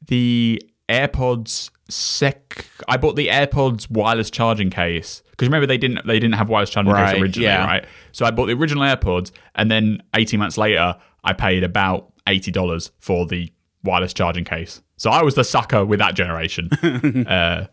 the 0.07 0.61
AirPods 0.89 1.71
sec. 1.91 2.67
I 2.89 2.97
bought 2.97 3.17
the 3.17 3.29
AirPods 3.29 3.91
wireless 3.91 4.31
charging 4.31 4.71
case 4.71 5.23
because 5.31 5.49
remember 5.49 5.67
they 5.67 5.79
didn't 5.79 6.07
they 6.07 6.19
didn't 6.19 6.35
have 6.37 6.49
wireless 6.49 6.71
charging 6.71 6.93
Right, 6.93 7.13
case 7.15 7.23
originally, 7.23 7.47
yeah. 7.47 7.65
right? 7.67 7.85
So 8.13 8.25
I 8.27 8.31
bought 8.31 8.47
the 8.47 8.55
original 8.55 8.83
AirPods, 8.85 9.31
and 9.55 9.71
then 9.71 10.03
18 10.15 10.39
months 10.41 10.57
later, 10.59 10.97
I 11.25 11.33
paid 11.33 11.65
about 11.65 12.13
eighty 12.27 12.51
dollars 12.51 12.91
for 12.99 13.27
the 13.27 13.53
wireless 13.85 14.13
charging 14.15 14.45
case. 14.45 14.83
So 14.97 15.11
I 15.11 15.23
was 15.23 15.35
the 15.35 15.45
sucker 15.45 15.85
with 15.85 15.99
that 16.01 16.15
generation, 16.15 16.71
uh, 17.27 17.67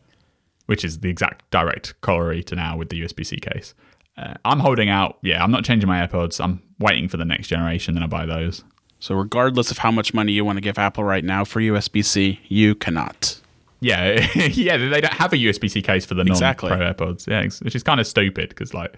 which 0.67 0.85
is 0.85 0.99
the 0.99 1.09
exact 1.09 1.49
direct 1.51 1.99
corollary 2.01 2.43
to 2.43 2.55
now 2.55 2.77
with 2.77 2.89
the 2.89 3.01
USB 3.01 3.25
C 3.25 3.37
case. 3.37 3.73
Uh, 4.17 4.33
I'm 4.45 4.59
holding 4.59 4.89
out. 4.89 5.17
Yeah, 5.21 5.43
I'm 5.43 5.51
not 5.51 5.63
changing 5.63 5.87
my 5.87 6.05
AirPods. 6.05 6.43
I'm 6.43 6.61
waiting 6.79 7.07
for 7.07 7.17
the 7.17 7.25
next 7.25 7.47
generation, 7.49 7.93
then 7.93 8.03
I 8.03 8.07
buy 8.07 8.25
those. 8.25 8.63
So 8.99 9.13
regardless 9.13 9.69
of 9.69 9.77
how 9.79 9.91
much 9.91 10.13
money 10.13 10.31
you 10.31 10.43
want 10.43 10.57
to 10.57 10.61
give 10.61 10.79
Apple 10.79 11.03
right 11.03 11.23
now 11.23 11.43
for 11.45 11.59
USB-C, 11.61 12.39
you 12.47 12.73
cannot. 12.73 13.39
Yeah, 13.79 14.27
yeah, 14.35 14.77
they 14.77 15.01
don't 15.01 15.13
have 15.13 15.33
a 15.33 15.37
USB 15.37 15.69
C 15.69 15.81
case 15.81 16.05
for 16.05 16.15
the 16.15 16.23
Exactly. 16.23 16.69
non-pro 16.69 16.93
AirPods. 16.93 17.27
Yeah, 17.27 17.43
which 17.63 17.75
is 17.75 17.83
kind 17.83 17.99
of 17.99 18.07
stupid 18.07 18.49
because 18.49 18.73
like 18.73 18.95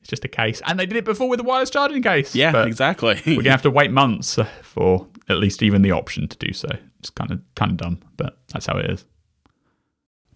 it's 0.00 0.08
just 0.08 0.24
a 0.24 0.28
case, 0.28 0.62
and 0.66 0.78
they 0.80 0.86
did 0.86 0.96
it 0.96 1.04
before 1.04 1.28
with 1.28 1.38
the 1.38 1.44
wireless 1.44 1.70
charging 1.70 2.02
case. 2.02 2.34
Yeah, 2.34 2.52
but 2.52 2.66
exactly. 2.68 3.20
We're 3.26 3.36
gonna 3.36 3.50
have 3.50 3.62
to 3.62 3.70
wait 3.70 3.90
months 3.90 4.38
for 4.62 5.06
at 5.28 5.36
least 5.38 5.62
even 5.62 5.82
the 5.82 5.92
option 5.92 6.26
to 6.28 6.36
do 6.38 6.52
so. 6.52 6.68
It's 7.00 7.10
kind 7.10 7.30
of 7.30 7.40
kind 7.54 7.72
of 7.72 7.76
dumb, 7.76 8.00
but 8.16 8.38
that's 8.52 8.66
how 8.66 8.78
it 8.78 8.90
is. 8.90 9.04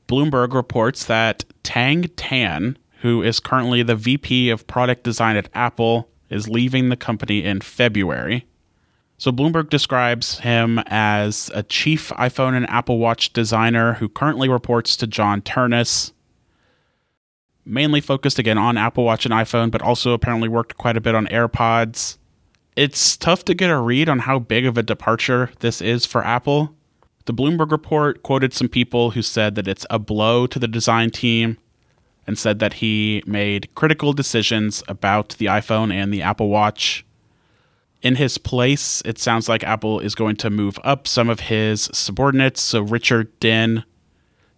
Bloomberg 0.09 0.53
reports 0.53 1.05
that 1.07 1.45
Tang 1.63 2.03
Tan, 2.17 2.77
who 3.01 3.23
is 3.23 3.41
currently 3.41 3.83
the 3.83 3.97
VP 3.97 4.51
of 4.51 4.67
product 4.67 5.05
design 5.05 5.37
at 5.37 5.49
Apple, 5.55 6.09
is 6.29 6.49
leaving 6.49 6.89
the 6.89 6.97
company 6.97 7.43
in 7.45 7.61
February. 7.61 8.47
So 9.23 9.31
Bloomberg 9.31 9.71
describes 9.71 10.41
him 10.41 10.81
as 10.87 11.49
a 11.55 11.63
chief 11.63 12.09
iPhone 12.19 12.57
and 12.57 12.69
Apple 12.69 12.99
Watch 12.99 13.33
designer 13.33 13.93
who 13.93 14.09
currently 14.09 14.49
reports 14.49 14.97
to 14.97 15.07
John 15.07 15.43
Ternus. 15.43 16.11
Mainly 17.65 18.01
focused 18.01 18.41
again 18.41 18.59
on 18.59 18.77
Apple 18.77 19.05
Watch 19.05 19.25
and 19.25 19.33
iPhone, 19.33 19.71
but 19.71 19.81
also 19.81 20.13
apparently 20.13 20.49
worked 20.49 20.77
quite 20.77 20.97
a 20.97 21.01
bit 21.01 21.15
on 21.15 21.29
AirPods. 21.29 22.19
It's 22.75 23.17
tough 23.17 23.45
to 23.45 23.55
get 23.55 23.71
a 23.71 23.79
read 23.79 24.09
on 24.09 24.19
how 24.19 24.41
big 24.41 24.67
of 24.67 24.77
a 24.77 24.83
departure 24.83 25.51
this 25.61 25.81
is 25.81 26.05
for 26.05 26.25
Apple. 26.25 26.75
The 27.27 27.33
Bloomberg 27.33 27.71
report 27.71 28.25
quoted 28.25 28.53
some 28.53 28.69
people 28.69 29.13
who 29.13 29.23
said 29.23 29.55
that 29.55 29.69
it's 29.69 29.87
a 29.89 30.01
blow 30.01 30.49
to 30.49 30.59
the 30.59 30.67
design 30.67 31.11
team 31.11 31.59
and 32.27 32.37
said 32.37 32.59
that 32.59 32.73
he 32.73 33.23
made 33.25 33.73
critical 33.77 34.15
decisions 34.15 34.83
about 34.89 35.37
the 35.39 35.47
iPhone 35.47 35.93
and 35.93 36.13
the 36.13 36.23
Apple 36.23 36.49
Watch. 36.49 37.05
In 38.03 38.17
his 38.17 38.37
place, 38.37 39.01
it 39.05 39.19
sounds 39.19 39.49
like 39.49 39.63
Apple 39.63 40.01
is 40.01 40.15
going 40.17 40.37
to 40.37 40.51
move 40.51 40.79
up 40.83 41.07
some 41.07 41.31
of 41.31 41.41
his 41.41 41.89
subordinates. 41.93 42.61
So, 42.61 42.81
Richard 42.81 43.39
Dinh, 43.41 43.85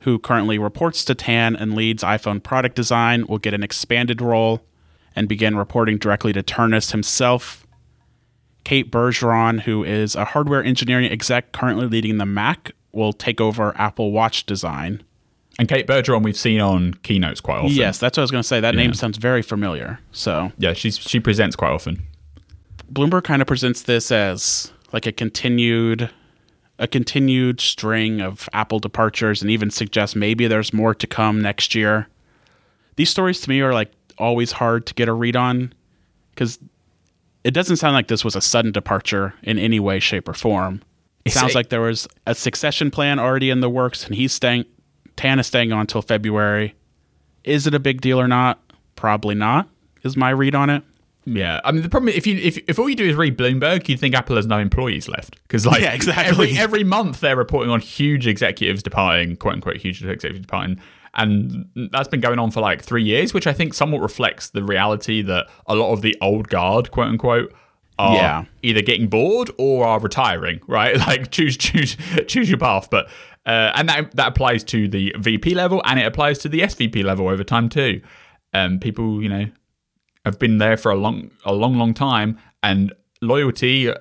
who 0.01 0.19
currently 0.19 0.59
reports 0.59 1.05
to 1.05 1.15
Tan 1.15 1.55
and 1.55 1.75
leads 1.75 2.03
iPhone 2.03 2.43
product 2.43 2.75
design, 2.75 3.27
will 3.27 3.39
get 3.39 3.53
an 3.53 3.63
expanded 3.63 4.23
role 4.23 4.65
and 5.15 5.29
begin 5.29 5.57
reporting 5.57 5.99
directly 5.99 6.33
to 6.33 6.43
Ternus 6.43 6.93
himself. 6.93 7.67
Kate 8.65 8.91
Bergeron, 8.91 9.61
who 9.61 9.85
is 9.85 10.17
a 10.17 10.25
hardware 10.25 10.65
engineering 10.65 11.11
exec 11.13 11.53
currently 11.53 11.87
leading 11.87 12.17
the 12.17 12.25
Mac, 12.27 12.73
will 12.93 13.13
take 13.13 13.41
over 13.43 13.77
Apple 13.77 14.11
Watch 14.11 14.47
design. 14.47 15.03
And 15.59 15.69
Kate 15.69 15.87
Bergeron, 15.87 16.23
we've 16.25 16.37
seen 16.37 16.61
on 16.61 16.95
keynotes 17.03 17.41
quite 17.43 17.59
often. 17.59 17.73
Yes, 17.73 17.99
that's 17.99 18.17
what 18.17 18.23
I 18.23 18.25
was 18.25 18.31
going 18.31 18.43
to 18.43 18.49
say. 18.49 18.61
That 18.61 18.75
Yeah. 18.75 18.81
name 18.81 18.95
sounds 18.95 19.19
very 19.19 19.43
familiar. 19.43 20.01
So, 20.13 20.51
yeah, 20.59 20.73
she's 20.73 20.97
she 20.99 21.21
presents 21.21 21.55
quite 21.57 21.71
often. 21.73 22.05
Bloomberg 22.95 23.25
kind 23.25 23.43
of 23.43 23.49
presents 23.49 23.83
this 23.83 24.13
as 24.13 24.73
like 24.93 25.07
a 25.07 25.13
continued 25.13 26.11
a 26.79 26.87
continued 26.89 27.61
string 27.61 28.21
of 28.21 28.49
Apple 28.53 28.79
departures 28.81 29.41
and 29.43 29.51
even 29.51 29.71
suggests 29.71 30.17
maybe 30.17 30.47
there's 30.49 30.73
more 30.73 30.93
to 30.95 31.07
come 31.07 31.41
next 31.41 31.75
year. 31.75 32.09
These 32.97 33.11
stories 33.11 33.41
to 33.43 33.49
me 33.51 33.61
are 33.61 33.73
like 33.73 33.93
always 34.19 34.53
hard 34.53 34.87
to 34.87 34.95
get 34.95 35.09
a 35.09 35.13
read 35.13 35.37
on 35.37 35.73
cuz 36.37 36.59
it 37.43 37.53
doesn't 37.53 37.77
sound 37.77 37.95
like 37.95 38.09
this 38.09 38.25
was 38.25 38.35
a 38.37 38.41
sudden 38.41 38.73
departure 38.73 39.35
in 39.43 39.59
any 39.59 39.79
way 39.81 40.01
shape 40.01 40.29
or 40.29 40.35
form. 40.35 40.77
It 41.25 41.29
It's 41.31 41.35
sounds 41.35 41.53
a- 41.55 41.57
like 41.59 41.69
there 41.69 41.81
was 41.81 42.07
a 42.27 42.35
succession 42.35 42.91
plan 42.91 43.19
already 43.19 43.51
in 43.51 43.61
the 43.61 43.71
works 43.71 44.05
and 44.07 44.15
he's 44.15 44.33
staying 44.33 44.65
Tan 45.17 45.39
is 45.39 45.47
staying 45.47 45.73
on 45.73 45.81
until 45.81 46.03
February. 46.03 46.75
Is 47.45 47.67
it 47.69 47.75
a 47.75 47.79
big 47.79 48.01
deal 48.01 48.21
or 48.21 48.27
not? 48.27 48.61
Probably 48.97 49.35
not. 49.37 49.69
Is 50.03 50.17
my 50.17 50.31
read 50.31 50.55
on 50.57 50.71
it. 50.71 50.83
Yeah, 51.27 51.61
I 51.65 51.73
mean 51.73 51.83
the 51.83 51.89
problem 51.89 52.13
if 52.15 52.27
you 52.27 52.37
if, 52.37 52.59
if 52.69 52.79
all 52.79 52.89
you 52.89 52.97
do 52.97 53.05
is 53.09 53.15
read 53.17 53.37
Bloomberg, 53.39 53.89
you'd 53.89 53.99
think 54.01 54.15
Apple 54.15 54.37
has 54.37 54.47
no 54.47 54.59
employees 54.59 55.09
left 55.09 55.41
because 55.43 55.65
like 55.67 55.81
Yeah, 55.83 55.93
exactly. 55.93 56.29
every 56.51 56.59
every 56.59 56.85
month 56.85 57.21
they're 57.21 57.37
reporting 57.37 57.71
on 57.71 57.81
huge 57.81 58.27
executives 58.27 58.83
departing, 58.83 59.37
quote 59.37 59.55
unquote 59.55 59.77
huge 59.79 60.03
executives 60.03 60.41
departing, 60.41 60.81
and 61.15 61.67
that's 61.93 62.09
been 62.09 62.21
going 62.21 62.39
on 62.39 62.51
for 62.51 62.61
like 62.61 62.83
three 62.83 63.03
years, 63.05 63.33
which 63.33 63.47
I 63.47 63.53
think 63.53 63.73
somewhat 63.75 64.01
reflects 64.03 64.51
the 64.51 64.63
reality 64.63 65.23
that 65.23 65.47
a 65.67 65.75
lot 65.75 65.93
of 65.93 66.03
the 66.03 66.17
old 66.21 66.49
guard, 66.49 66.91
quote 66.91 67.09
unquote, 67.09 67.55
are 67.99 68.15
Yeah. 68.17 68.45
either 68.63 68.83
getting 68.83 69.07
bored 69.09 69.51
or 69.57 69.87
are 69.87 70.01
retiring. 70.01 70.61
Right, 70.67 70.97
like 71.07 71.31
choose 71.31 71.57
choose 71.57 71.97
choose 72.27 72.49
your 72.51 72.59
path, 72.59 72.89
but. 72.91 73.09
Uh, 73.47 73.71
and 73.75 73.91
that 73.91 74.11
that 74.17 74.29
applies 74.29 74.65
to 74.65 74.89
the 74.89 75.15
VP 75.19 75.55
level, 75.55 75.83
and 75.85 76.01
it 76.01 76.07
applies 76.07 76.39
to 76.39 76.49
the 76.49 76.61
SVP 76.61 77.05
level 77.05 77.29
over 77.29 77.45
time 77.45 77.69
too. 77.69 78.01
Um, 78.55 78.79
people, 78.81 79.23
you 79.23 79.29
know, 79.29 79.45
have 80.25 80.39
been 80.39 80.59
there 80.59 80.77
for 80.77 80.91
a 80.91 80.97
long, 80.97 81.31
a 81.45 81.53
long, 81.53 81.77
long 81.77 81.95
time, 81.95 82.39
and 82.63 82.93
loyalty 83.21 83.93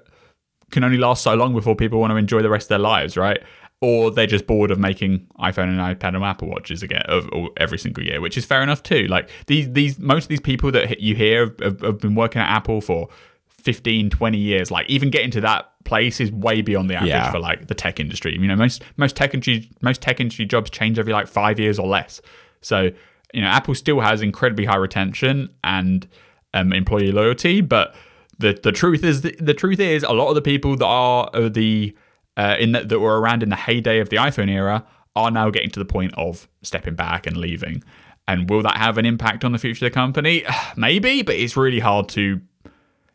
can 0.72 0.84
only 0.84 0.98
last 0.98 1.24
so 1.24 1.34
long 1.36 1.54
before 1.54 1.76
people 1.76 2.00
want 2.00 2.12
to 2.12 2.18
enjoy 2.18 2.42
the 2.42 2.50
rest 2.50 2.66
of 2.66 2.70
their 2.70 2.80
lives, 2.80 3.16
right? 3.18 3.42
Or 3.82 4.10
they're 4.12 4.26
just 4.28 4.48
bored 4.48 4.72
of 4.72 4.80
making 4.80 5.28
iPhone 5.40 5.68
and 5.68 5.80
iPad 5.80 6.16
and 6.16 6.24
Apple 6.24 6.48
watches 6.48 6.82
again 6.84 7.04
of, 7.08 7.28
of 7.34 7.50
every 7.58 7.78
single 7.78 8.04
year, 8.04 8.22
which 8.22 8.38
is 8.38 8.46
fair 8.46 8.64
enough 8.64 8.82
too. 8.82 9.08
Like 9.08 9.30
these, 9.48 9.72
these 9.74 10.00
most 10.00 10.24
of 10.26 10.30
these 10.30 10.40
people 10.40 10.72
that 10.72 11.02
you 11.02 11.16
hear 11.16 11.42
have, 11.48 11.60
have, 11.60 11.82
have 11.82 12.00
been 12.00 12.16
working 12.16 12.42
at 12.42 12.50
Apple 12.50 12.80
for 12.80 13.10
15, 13.50 14.10
20 14.10 14.38
years. 14.38 14.72
Like 14.72 14.90
even 14.90 15.10
getting 15.10 15.32
to 15.32 15.42
that 15.42 15.72
place 15.84 16.22
is 16.22 16.32
way 16.32 16.62
beyond 16.62 16.90
the 16.90 16.96
average 16.96 17.10
Yeah. 17.10 17.32
for 17.32 17.40
like 17.40 17.68
the 17.68 17.76
tech 17.76 18.00
industry. 18.00 18.34
You 18.40 18.48
know, 18.48 18.56
most 18.56 18.82
most 18.96 19.16
tech 19.18 19.34
industry 19.34 19.70
most 19.82 20.02
tech 20.02 20.20
industry 20.22 20.46
jobs 20.46 20.70
change 20.70 20.98
every 20.98 21.12
like 21.14 21.28
five 21.28 21.60
years 21.60 21.78
or 21.78 21.88
less. 21.88 22.22
So 22.62 22.92
you 23.34 23.42
know, 23.42 23.48
Apple 23.48 23.76
still 23.76 24.00
has 24.00 24.22
incredibly 24.22 24.66
high 24.66 24.78
retention 24.78 25.50
and 25.64 26.08
um, 26.54 26.72
employee 26.72 27.12
loyalty, 27.12 27.62
but 27.62 27.96
the 28.38 28.60
the 28.62 28.72
truth 28.72 29.04
is 29.04 29.22
the, 29.22 29.36
the 29.40 29.54
truth 29.54 29.80
is 29.80 30.04
a 30.04 30.14
lot 30.14 30.30
of 30.30 30.36
the 30.36 30.42
people 30.42 30.76
that 30.78 30.86
are 30.86 31.50
the 31.50 31.96
uh, 32.38 32.56
in 32.60 32.72
the, 32.72 32.84
that 32.84 33.00
were 33.00 33.20
around 33.20 33.44
in 33.44 33.50
the 33.50 33.56
heyday 33.56 34.00
of 34.00 34.10
the 34.10 34.18
iPhone 34.18 34.50
era 34.50 34.86
are 35.16 35.32
now 35.32 35.50
getting 35.50 35.70
to 35.70 35.80
the 35.80 35.86
point 35.86 36.14
of 36.18 36.48
stepping 36.62 36.96
back 36.96 37.28
and 37.28 37.38
leaving. 37.38 37.84
And 38.28 38.50
will 38.50 38.62
that 38.64 38.78
have 38.78 38.98
an 38.98 39.06
impact 39.06 39.44
on 39.44 39.52
the 39.52 39.60
future 39.60 39.86
of 39.86 39.92
the 39.92 39.94
company? 39.94 40.44
Maybe, 40.76 41.22
but 41.22 41.36
it's 41.36 41.58
really 41.58 41.80
hard 41.80 42.10
to. 42.10 42.42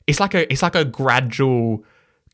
It's 0.06 0.20
like 0.20 0.34
a 0.34 0.50
it's 0.52 0.62
like 0.62 0.74
a 0.74 0.84
gradual 0.84 1.84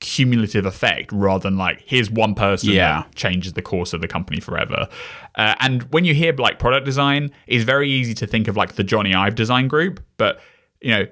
cumulative 0.00 0.66
effect 0.66 1.10
rather 1.12 1.42
than 1.42 1.56
like 1.56 1.82
here's 1.86 2.10
one 2.10 2.34
person 2.34 2.70
Yeah. 2.70 3.02
that 3.02 3.14
changes 3.14 3.52
the 3.54 3.62
course 3.62 3.92
of 3.92 4.00
the 4.00 4.08
company 4.08 4.40
forever. 4.40 4.88
Uh, 5.34 5.54
and 5.60 5.82
when 5.92 6.04
you 6.04 6.14
hear 6.14 6.32
like 6.34 6.58
product 6.58 6.84
design, 6.84 7.30
it's 7.46 7.64
very 7.64 7.90
easy 7.90 8.14
to 8.14 8.26
think 8.26 8.48
of 8.48 8.56
like 8.56 8.74
the 8.74 8.84
Jony 8.84 9.14
Ive 9.14 9.34
design 9.34 9.68
group, 9.68 10.02
but 10.16 10.40
you 10.80 10.90
know 10.90 11.06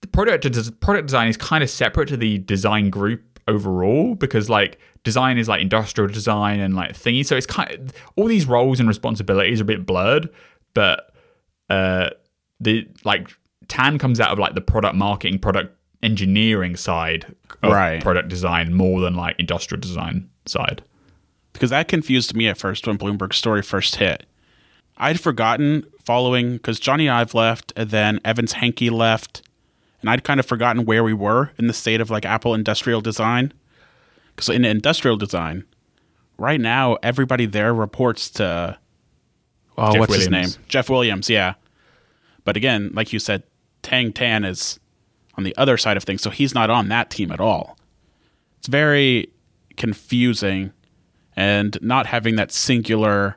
the 0.00 0.08
product 0.08 0.80
product 0.80 1.06
design 1.06 1.28
is 1.28 1.36
kind 1.36 1.62
of 1.62 1.70
separate 1.70 2.08
to 2.08 2.16
the 2.16 2.38
design 2.38 2.90
group 2.90 3.22
overall 3.48 4.14
because 4.14 4.50
like 4.50 4.78
design 5.04 5.38
is 5.38 5.48
like 5.48 5.62
industrial 5.62 6.08
design 6.12 6.60
and 6.60 6.74
like 6.76 6.92
thingy 6.92 7.24
so 7.24 7.34
it's 7.36 7.46
kind 7.46 7.70
of 7.72 7.92
all 8.16 8.26
these 8.26 8.44
roles 8.46 8.78
and 8.78 8.88
responsibilities 8.88 9.58
are 9.60 9.62
a 9.62 9.66
bit 9.66 9.86
blurred 9.86 10.28
but 10.74 11.14
uh 11.70 12.10
the 12.60 12.86
like 13.04 13.30
tan 13.68 13.98
comes 13.98 14.20
out 14.20 14.30
of 14.30 14.38
like 14.38 14.54
the 14.54 14.60
product 14.60 14.94
marketing 14.96 15.38
product 15.38 15.74
engineering 16.02 16.76
side 16.76 17.34
of 17.62 17.72
Right. 17.72 18.00
product 18.00 18.28
design 18.28 18.72
more 18.72 19.00
than 19.00 19.14
like 19.14 19.36
industrial 19.38 19.80
design 19.80 20.28
side 20.46 20.82
because 21.58 21.70
that 21.70 21.88
confused 21.88 22.36
me 22.36 22.46
at 22.46 22.56
first 22.56 22.86
when 22.86 22.96
Bloomberg's 22.96 23.36
story 23.36 23.62
first 23.62 23.96
hit. 23.96 24.24
I'd 24.96 25.20
forgotten 25.20 25.84
following 26.04 26.52
because 26.52 26.78
Jony 26.78 27.10
Ive 27.10 27.34
left, 27.34 27.72
and 27.74 27.90
then 27.90 28.20
Evans 28.24 28.52
Hankey 28.54 28.90
left, 28.90 29.42
and 30.00 30.08
I'd 30.08 30.22
kind 30.22 30.38
of 30.38 30.46
forgotten 30.46 30.84
where 30.84 31.02
we 31.02 31.12
were 31.12 31.50
in 31.58 31.66
the 31.66 31.72
state 31.72 32.00
of 32.00 32.10
like 32.10 32.24
Apple 32.24 32.54
industrial 32.54 33.00
design. 33.00 33.52
Because 34.34 34.50
in 34.50 34.64
industrial 34.64 35.16
design, 35.16 35.64
right 36.36 36.60
now 36.60 36.96
everybody 37.02 37.44
there 37.44 37.74
reports 37.74 38.30
to 38.30 38.78
oh, 39.76 39.92
Jeff 39.92 39.98
what's 39.98 40.14
his 40.14 40.30
name? 40.30 40.50
Jeff 40.68 40.88
Williams, 40.88 41.28
yeah. 41.28 41.54
But 42.44 42.56
again, 42.56 42.92
like 42.94 43.12
you 43.12 43.18
said, 43.18 43.42
Tang 43.82 44.12
Tan 44.12 44.44
is 44.44 44.78
on 45.38 45.44
the 45.44 45.56
other 45.56 45.78
side 45.78 45.96
of 45.96 46.02
things, 46.04 46.20
so 46.20 46.28
he's 46.28 46.52
not 46.54 46.68
on 46.68 46.88
that 46.88 47.08
team 47.08 47.30
at 47.32 47.40
all. 47.40 47.78
It's 48.58 48.68
very 48.68 49.30
confusing 49.78 50.72
and 51.36 51.78
not 51.80 52.06
having 52.06 52.34
that 52.36 52.50
singular 52.52 53.36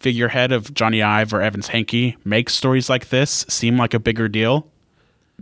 figurehead 0.00 0.50
of 0.52 0.72
Jony 0.74 1.04
Ive 1.04 1.32
or 1.34 1.42
Evans 1.42 1.68
Hankey 1.68 2.16
makes 2.24 2.54
stories 2.54 2.88
like 2.88 3.10
this 3.10 3.44
seem 3.48 3.76
like 3.76 3.92
a 3.94 3.98
bigger 4.00 4.28
deal. 4.28 4.66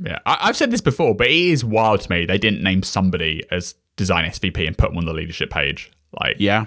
yeah 0.03 0.19
I- 0.27 0.39
i've 0.49 0.57
said 0.57 0.71
this 0.71 0.81
before 0.81 1.15
but 1.15 1.27
it 1.27 1.33
is 1.35 1.63
wild 1.65 2.01
to 2.01 2.11
me 2.11 2.25
they 2.25 2.39
didn't 2.39 2.63
name 2.63 2.83
somebody 2.83 3.43
as 3.51 3.75
design 3.97 4.25
svp 4.31 4.67
and 4.67 4.77
put 4.79 4.89
them 4.89 4.97
on 4.99 5.05
the 5.05 5.13
leadership 5.13 5.51
page 5.51 5.93
like 6.19 6.37
Yeah. 6.39 6.65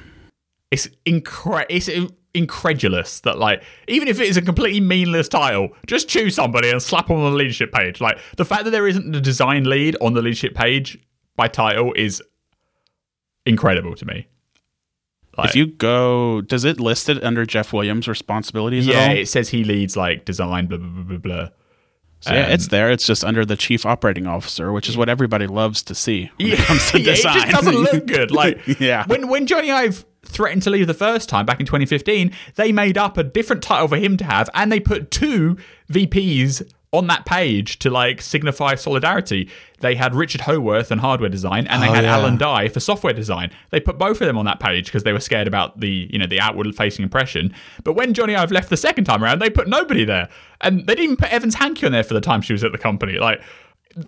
it's 0.72 0.88
incredible. 1.06 1.66
it's 1.76 1.90
incredulous 2.36 3.20
that 3.22 3.38
like 3.38 3.64
even 3.88 4.08
if 4.08 4.20
it 4.20 4.28
is 4.28 4.38
a 4.38 4.42
completely 4.42 4.80
meaningless 4.82 5.28
title 5.30 5.70
just 5.88 6.08
choose 6.10 6.36
somebody 6.36 6.70
and 6.70 6.82
slap 6.82 7.08
them 7.08 7.18
on 7.18 7.32
the 7.32 7.38
leadership 7.38 7.72
page 7.72 8.02
like 8.02 8.18
the 8.38 8.46
fact 8.46 8.66
that 8.66 8.72
there 8.72 8.88
isn't 8.88 9.16
a 9.16 9.22
design 9.22 9.64
lead 9.64 9.96
on 10.02 10.14
the 10.14 10.22
leadership 10.22 10.54
page 10.54 10.98
by 11.36 11.48
title 11.48 11.94
is 11.96 12.22
incredible 13.46 13.96
to 13.96 14.06
me 14.06 14.28
Like- 15.38 15.50
If 15.50 15.56
you 15.56 15.68
go, 15.68 16.42
does 16.42 16.64
it 16.64 16.80
list 16.80 17.10
it 17.10 17.24
under 17.24 17.46
Jeff 17.46 17.74
Williams' 17.74 18.08
responsibilities 18.08 18.88
yeah 18.88 18.96
at 18.96 19.10
all? 19.12 19.18
it 19.18 19.28
says 19.28 19.50
he 19.50 19.64
leads 19.64 19.96
like 19.98 20.26
design 20.26 20.68
blah 20.68 20.78
blah 20.78 20.88
blah 20.90 21.04
blah 21.04 21.18
blah 21.18 21.48
So, 22.22 22.34
yeah, 22.34 22.46
Um, 22.48 22.52
it's 22.54 22.68
there. 22.70 22.90
It's 22.90 23.06
just 23.06 23.24
under 23.24 23.46
the 23.46 23.58
chief 23.58 23.86
operating 23.86 24.26
officer, 24.26 24.72
which 24.72 24.88
is 24.90 24.96
what 24.98 25.10
everybody 25.10 25.46
loves 25.48 25.84
to 25.84 25.94
see 25.94 26.32
when 26.38 26.52
it 26.54 26.60
comes 26.60 26.90
to 26.92 27.00
yeah, 27.02 27.12
it 27.12 27.22
just 27.22 27.50
doesn't 27.52 27.76
look 27.76 28.08
good. 28.08 28.32
Like 28.32 28.60
Yeah. 28.80 29.06
when 29.08 29.28
when 29.28 29.46
Jony 29.46 29.72
Ive 29.72 30.06
threatened 30.26 30.64
to 30.64 30.70
leave 30.70 30.88
the 30.88 30.94
first 30.94 31.30
time 31.30 31.46
back 31.46 31.60
in 31.60 31.66
2015, 31.66 32.32
they 32.56 32.72
made 32.72 32.98
up 32.98 33.18
a 33.18 33.24
different 33.24 33.64
title 33.64 33.88
for 33.88 33.98
him 33.98 34.18
to 34.18 34.24
have, 34.26 34.50
and 34.54 34.72
they 34.72 34.80
put 34.80 35.12
two 35.12 35.58
VPs 35.92 36.70
on 36.92 37.08
that 37.08 37.26
page 37.26 37.78
to 37.80 37.90
like 37.90 38.22
signify 38.22 38.74
solidarity. 38.76 39.50
They 39.82 39.96
had 39.96 40.16
Richard 40.16 40.42
Howarth 40.42 40.92
and 40.92 41.02
hardware 41.02 41.30
design, 41.30 41.68
and 41.68 41.84
they 41.84 41.90
Oh, 41.90 41.94
had 41.94 42.06
yeah. 42.06 42.16
Alan 42.16 42.38
Dye 42.38 42.70
for 42.70 42.80
software 42.80 43.12
design. 43.12 43.52
They 43.72 43.82
put 43.82 43.98
both 43.98 44.22
of 44.22 44.28
them 44.28 44.38
on 44.38 44.46
that 44.46 44.62
page 44.62 44.86
because 44.86 45.04
they 45.04 45.12
were 45.12 45.20
scared 45.20 45.48
about 45.48 45.80
the 45.82 46.08
you 46.10 46.18
know 46.18 46.26
the 46.28 46.40
outward 46.40 46.74
facing 46.76 47.04
impression. 47.04 47.54
But 47.84 47.94
when 47.94 48.14
Jony 48.14 48.38
Ive 48.38 48.52
left 48.52 48.70
the 48.70 48.78
second 48.78 49.04
time 49.06 49.24
around, 49.24 49.40
they 49.40 49.50
put 49.50 49.68
nobody 49.68 50.06
there, 50.06 50.30
and 50.62 50.80
they 50.88 50.96
didn't 50.96 51.04
even 51.04 51.18
put 51.18 51.34
Evans 51.34 51.56
Hankey 51.56 51.86
on 51.86 51.92
there 51.92 52.04
for 52.04 52.14
the 52.14 52.22
time 52.22 52.42
she 52.42 52.54
was 52.54 52.64
at 52.64 52.72
the 52.72 52.78
company. 52.78 53.18
Like 53.20 53.42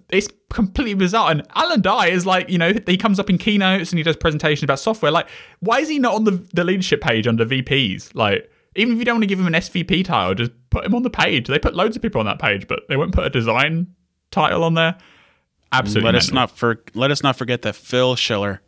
it's 0.09 0.27
completely 0.49 0.93
bizarre. 0.93 1.31
And 1.31 1.43
Alan 1.55 1.81
Dye 1.81 2.07
is 2.07 2.25
like, 2.25 2.49
you 2.49 2.57
know, 2.57 2.73
he 2.85 2.97
comes 2.97 3.19
up 3.19 3.29
in 3.29 3.37
keynotes 3.37 3.91
and 3.91 3.97
he 3.97 4.03
does 4.03 4.17
presentations 4.17 4.63
about 4.63 4.79
software. 4.79 5.11
Like, 5.11 5.27
why 5.59 5.79
is 5.79 5.89
he 5.89 5.99
not 5.99 6.15
on 6.15 6.23
the, 6.25 6.45
the 6.53 6.63
leadership 6.63 7.01
page 7.01 7.27
under 7.27 7.45
VPs? 7.45 8.13
Like, 8.13 8.49
even 8.75 8.93
if 8.93 8.99
you 8.99 9.05
don't 9.05 9.15
want 9.15 9.23
to 9.23 9.27
give 9.27 9.39
him 9.39 9.47
an 9.47 9.53
SVP 9.53 10.05
title, 10.05 10.35
just 10.35 10.51
put 10.69 10.85
him 10.85 10.93
on 10.93 11.03
the 11.03 11.09
page. 11.09 11.47
They 11.47 11.59
put 11.59 11.75
loads 11.75 11.95
of 11.95 12.01
people 12.01 12.19
on 12.19 12.25
that 12.25 12.39
page, 12.39 12.67
but 12.67 12.81
they 12.89 12.97
won't 12.97 13.13
put 13.13 13.25
a 13.25 13.29
design 13.29 13.87
title 14.31 14.63
on 14.63 14.73
there. 14.73 14.97
Absolutely. 15.71 16.05
let 16.05 16.15
us 16.15 16.31
not 16.31 16.51
for, 16.51 16.81
let 16.93 17.11
us 17.11 17.23
not 17.23 17.35
forget 17.35 17.61
that 17.63 17.75
Phil 17.75 18.15
Schiller 18.15 18.61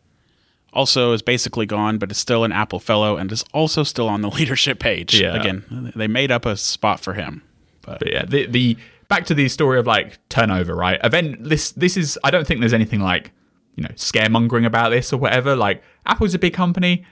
also 0.74 1.14
is 1.14 1.22
basically 1.22 1.66
gone, 1.66 1.98
but 1.98 2.12
is 2.12 2.18
still 2.18 2.44
an 2.44 2.52
Apple 2.52 2.80
Fellow 2.80 3.18
and 3.18 3.32
is 3.32 3.44
also 3.54 3.84
still 3.84 4.08
on 4.10 4.22
the 4.22 4.30
leadership 4.38 4.80
page. 4.80 5.20
Yeah. 5.20 5.36
Again, 5.36 5.92
they 5.96 6.08
made 6.08 6.32
up 6.32 6.46
a 6.46 6.58
spot 6.58 7.00
for 7.00 7.14
him. 7.14 7.44
But 7.82 8.00
But 8.00 8.12
yeah, 8.12 8.26
the 8.26 8.46
the 8.48 8.78
back 9.10 9.26
to 9.26 9.34
the 9.34 9.50
story 9.50 9.78
of 9.78 9.86
like 9.86 10.18
turnover, 10.30 10.74
right? 10.74 11.00
Event 11.04 11.44
this 11.44 11.72
this 11.72 11.98
is 11.98 12.18
I 12.24 12.32
don't 12.32 12.48
think 12.48 12.62
there's 12.62 12.74
anything 12.74 13.02
like 13.02 13.32
you 13.76 13.84
know 13.84 13.90
scaremongering 13.96 14.66
about 14.66 14.90
this 14.90 15.12
or 15.12 15.18
whatever. 15.18 15.56
Like 15.56 15.84
Apple's 16.06 16.34
a 16.34 16.40
big 16.40 16.54
company, 16.54 17.04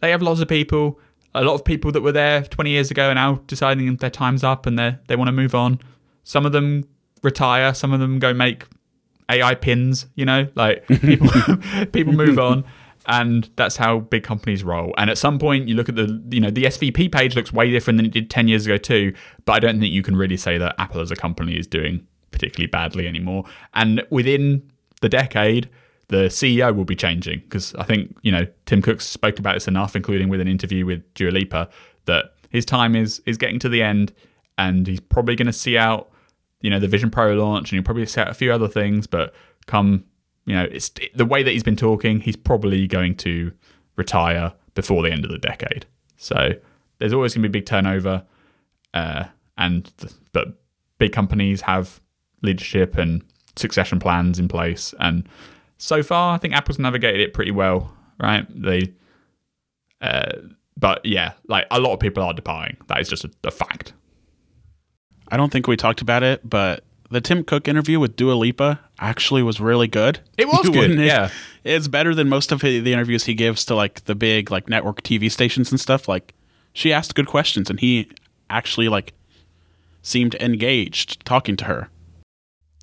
they 0.00 0.10
have 0.10 0.22
lots 0.22 0.40
of 0.40 0.48
people. 0.48 0.98
A 1.34 1.44
lot 1.44 1.54
of 1.54 1.64
people 1.64 1.92
that 1.92 2.00
were 2.00 2.12
there 2.12 2.42
20 2.42 2.70
years 2.70 2.90
ago 2.90 3.10
are 3.10 3.14
now 3.14 3.42
deciding 3.46 3.94
their 3.96 4.10
time's 4.10 4.42
up 4.42 4.66
and 4.66 4.78
they 4.78 4.96
they 5.06 5.14
want 5.14 5.28
to 5.28 5.32
move 5.32 5.54
on. 5.54 5.78
Some 6.24 6.44
of 6.44 6.52
them 6.52 6.88
retire, 7.22 7.72
some 7.74 7.92
of 7.92 8.00
them 8.00 8.18
go 8.18 8.34
make 8.34 8.64
AI 9.30 9.54
pins. 9.54 10.06
You 10.14 10.24
know, 10.24 10.48
like 10.54 10.86
people 10.88 11.30
people 11.92 12.12
move 12.12 12.38
on. 12.38 12.64
And 13.06 13.48
that's 13.56 13.76
how 13.76 14.00
big 14.00 14.24
companies 14.24 14.64
roll. 14.64 14.92
And 14.98 15.08
at 15.10 15.18
some 15.18 15.38
point, 15.38 15.68
you 15.68 15.74
look 15.74 15.88
at 15.88 15.94
the, 15.94 16.22
you 16.30 16.40
know, 16.40 16.50
the 16.50 16.64
SVP 16.64 17.12
page 17.12 17.36
looks 17.36 17.52
way 17.52 17.70
different 17.70 17.98
than 17.98 18.06
it 18.06 18.12
did 18.12 18.30
10 18.30 18.48
years 18.48 18.66
ago, 18.66 18.76
too. 18.76 19.14
But 19.44 19.52
I 19.52 19.58
don't 19.60 19.80
think 19.80 19.92
you 19.92 20.02
can 20.02 20.16
really 20.16 20.36
say 20.36 20.58
that 20.58 20.74
Apple 20.78 21.00
as 21.00 21.10
a 21.10 21.16
company 21.16 21.56
is 21.56 21.66
doing 21.66 22.06
particularly 22.30 22.66
badly 22.66 23.06
anymore. 23.06 23.44
And 23.74 24.04
within 24.10 24.70
the 25.00 25.08
decade, 25.08 25.70
the 26.08 26.26
CEO 26.26 26.74
will 26.74 26.84
be 26.84 26.96
changing 26.96 27.40
because 27.40 27.74
I 27.76 27.84
think, 27.84 28.16
you 28.22 28.30
know, 28.30 28.46
Tim 28.66 28.82
Cook 28.82 29.00
spoke 29.00 29.38
about 29.38 29.54
this 29.54 29.68
enough, 29.68 29.96
including 29.96 30.28
with 30.28 30.40
an 30.40 30.48
interview 30.48 30.86
with 30.86 31.02
Dua 31.14 31.30
Lipa, 31.30 31.68
that 32.04 32.34
his 32.50 32.64
time 32.64 32.94
is 32.94 33.20
is 33.26 33.36
getting 33.36 33.58
to 33.60 33.68
the 33.68 33.82
end 33.82 34.12
and 34.58 34.86
he's 34.86 35.00
probably 35.00 35.36
going 35.36 35.46
to 35.46 35.52
see 35.52 35.76
out, 35.76 36.10
you 36.60 36.70
know, 36.70 36.78
the 36.78 36.88
Vision 36.88 37.10
Pro 37.10 37.34
launch 37.34 37.70
and 37.70 37.76
he'll 37.76 37.84
probably 37.84 38.06
see 38.06 38.20
out 38.20 38.28
a 38.28 38.34
few 38.34 38.52
other 38.52 38.68
things. 38.68 39.06
But 39.06 39.34
come 39.66 40.04
you 40.46 40.54
know, 40.54 40.66
it's 40.70 40.90
the 41.14 41.26
way 41.26 41.42
that 41.42 41.50
he's 41.50 41.64
been 41.64 41.76
talking, 41.76 42.20
he's 42.20 42.36
probably 42.36 42.86
going 42.86 43.16
to 43.16 43.52
retire 43.96 44.52
before 44.74 45.02
the 45.02 45.10
end 45.10 45.24
of 45.24 45.30
the 45.30 45.38
decade. 45.38 45.86
So 46.16 46.52
there's 46.98 47.12
always 47.12 47.34
going 47.34 47.42
to 47.42 47.48
be 47.48 47.60
big 47.60 47.66
turnover, 47.66 48.24
uh, 48.94 49.24
and 49.58 49.92
th- 49.98 50.12
but 50.32 50.60
big 50.98 51.12
companies 51.12 51.62
have 51.62 52.00
leadership 52.42 52.96
and 52.96 53.22
succession 53.56 53.98
plans 53.98 54.38
in 54.38 54.48
place. 54.48 54.94
And 55.00 55.28
so 55.78 56.02
far, 56.02 56.34
I 56.34 56.38
think 56.38 56.54
Apple's 56.54 56.78
navigated 56.78 57.20
it 57.20 57.34
pretty 57.34 57.50
well, 57.50 57.92
right? 58.20 58.46
They, 58.48 58.94
uh, 60.00 60.32
but 60.76 61.04
yeah, 61.04 61.32
like 61.48 61.66
a 61.70 61.80
lot 61.80 61.92
of 61.92 62.00
people 62.00 62.22
are 62.22 62.32
departing. 62.32 62.76
That 62.86 63.00
is 63.00 63.08
just 63.08 63.24
a, 63.24 63.30
a 63.44 63.50
fact. 63.50 63.94
I 65.28 65.36
don't 65.36 65.50
think 65.50 65.66
we 65.66 65.76
talked 65.76 66.02
about 66.02 66.22
it, 66.22 66.48
but 66.48 66.84
the 67.10 67.20
Tim 67.20 67.42
Cook 67.42 67.66
interview 67.66 67.98
with 67.98 68.14
Dua 68.14 68.34
Lipa 68.34 68.80
actually 68.98 69.42
was 69.42 69.60
really 69.60 69.88
good. 69.88 70.20
It 70.36 70.48
was 70.48 70.68
good, 70.70 70.98
yeah. 70.98 71.30
It's 71.64 71.88
better 71.88 72.14
than 72.14 72.28
most 72.28 72.52
of 72.52 72.60
the 72.60 72.92
interviews 72.92 73.24
he 73.24 73.34
gives 73.34 73.64
to 73.66 73.74
like 73.74 74.04
the 74.04 74.14
big 74.14 74.50
like 74.50 74.68
network 74.68 75.02
TV 75.02 75.30
stations 75.30 75.70
and 75.70 75.80
stuff. 75.80 76.08
Like 76.08 76.34
she 76.72 76.92
asked 76.92 77.14
good 77.14 77.26
questions 77.26 77.70
and 77.70 77.80
he 77.80 78.10
actually 78.48 78.88
like 78.88 79.12
seemed 80.02 80.34
engaged 80.36 81.24
talking 81.24 81.56
to 81.56 81.64
her. 81.64 81.88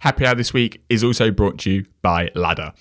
Happy 0.02 0.26
Hour 0.26 0.36
this 0.36 0.54
week 0.54 0.82
is 0.90 1.04
also 1.04 1.32
brought 1.32 1.58
to 1.60 1.72
you 1.72 1.86
by 2.02 2.30
Ladder. 2.36 2.74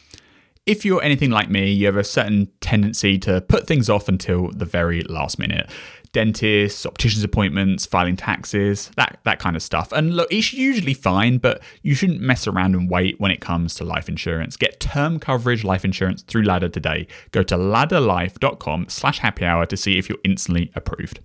If 0.67 0.85
you're 0.85 1.03
anything 1.03 1.31
like 1.31 1.49
me, 1.49 1.71
you 1.71 1.87
have 1.87 1.97
a 1.97 2.05
certain 2.05 2.49
tendency 2.61 3.19
to 3.21 3.41
put 3.41 3.67
things 3.67 3.89
off 3.89 4.09
until 4.09 4.51
the 4.51 4.65
very 4.65 5.03
last 5.03 5.39
minute. 5.39 5.71
Dentists, 6.13 6.85
opticians' 6.85 7.25
appointments, 7.25 7.87
filing 7.87 8.17
taxes, 8.17 8.91
that, 8.97 9.19
that 9.25 9.39
kind 9.39 9.57
of 9.57 9.63
stuff. 9.63 9.93
And 9.93 10.15
look, 10.15 10.31
it's 10.31 10.53
usually 10.53 10.95
fine, 10.95 11.39
but 11.39 11.63
you 11.83 11.95
shouldn't 11.95 12.21
mess 12.21 12.47
around 12.47 12.75
and 12.75 12.91
wait 12.91 13.19
when 13.19 13.31
it 13.31 13.41
comes 13.41 13.75
to 13.77 13.85
life 13.85 14.09
insurance. 14.09 14.57
Get 14.57 14.79
term 14.79 15.19
coverage 15.19 15.65
life 15.65 15.85
insurance 15.85 16.23
through 16.23 16.43
Ladder 16.43 16.69
today. 16.69 17.07
Go 17.31 17.43
to 17.45 17.57
ladderlife.com 17.57 18.89
slash 18.89 19.21
happy 19.21 19.45
hour 19.45 19.65
to 19.67 19.77
see 19.77 19.99
if 19.99 20.09
you're 20.09 20.19
instantly 20.23 20.71
approved. 20.75 21.21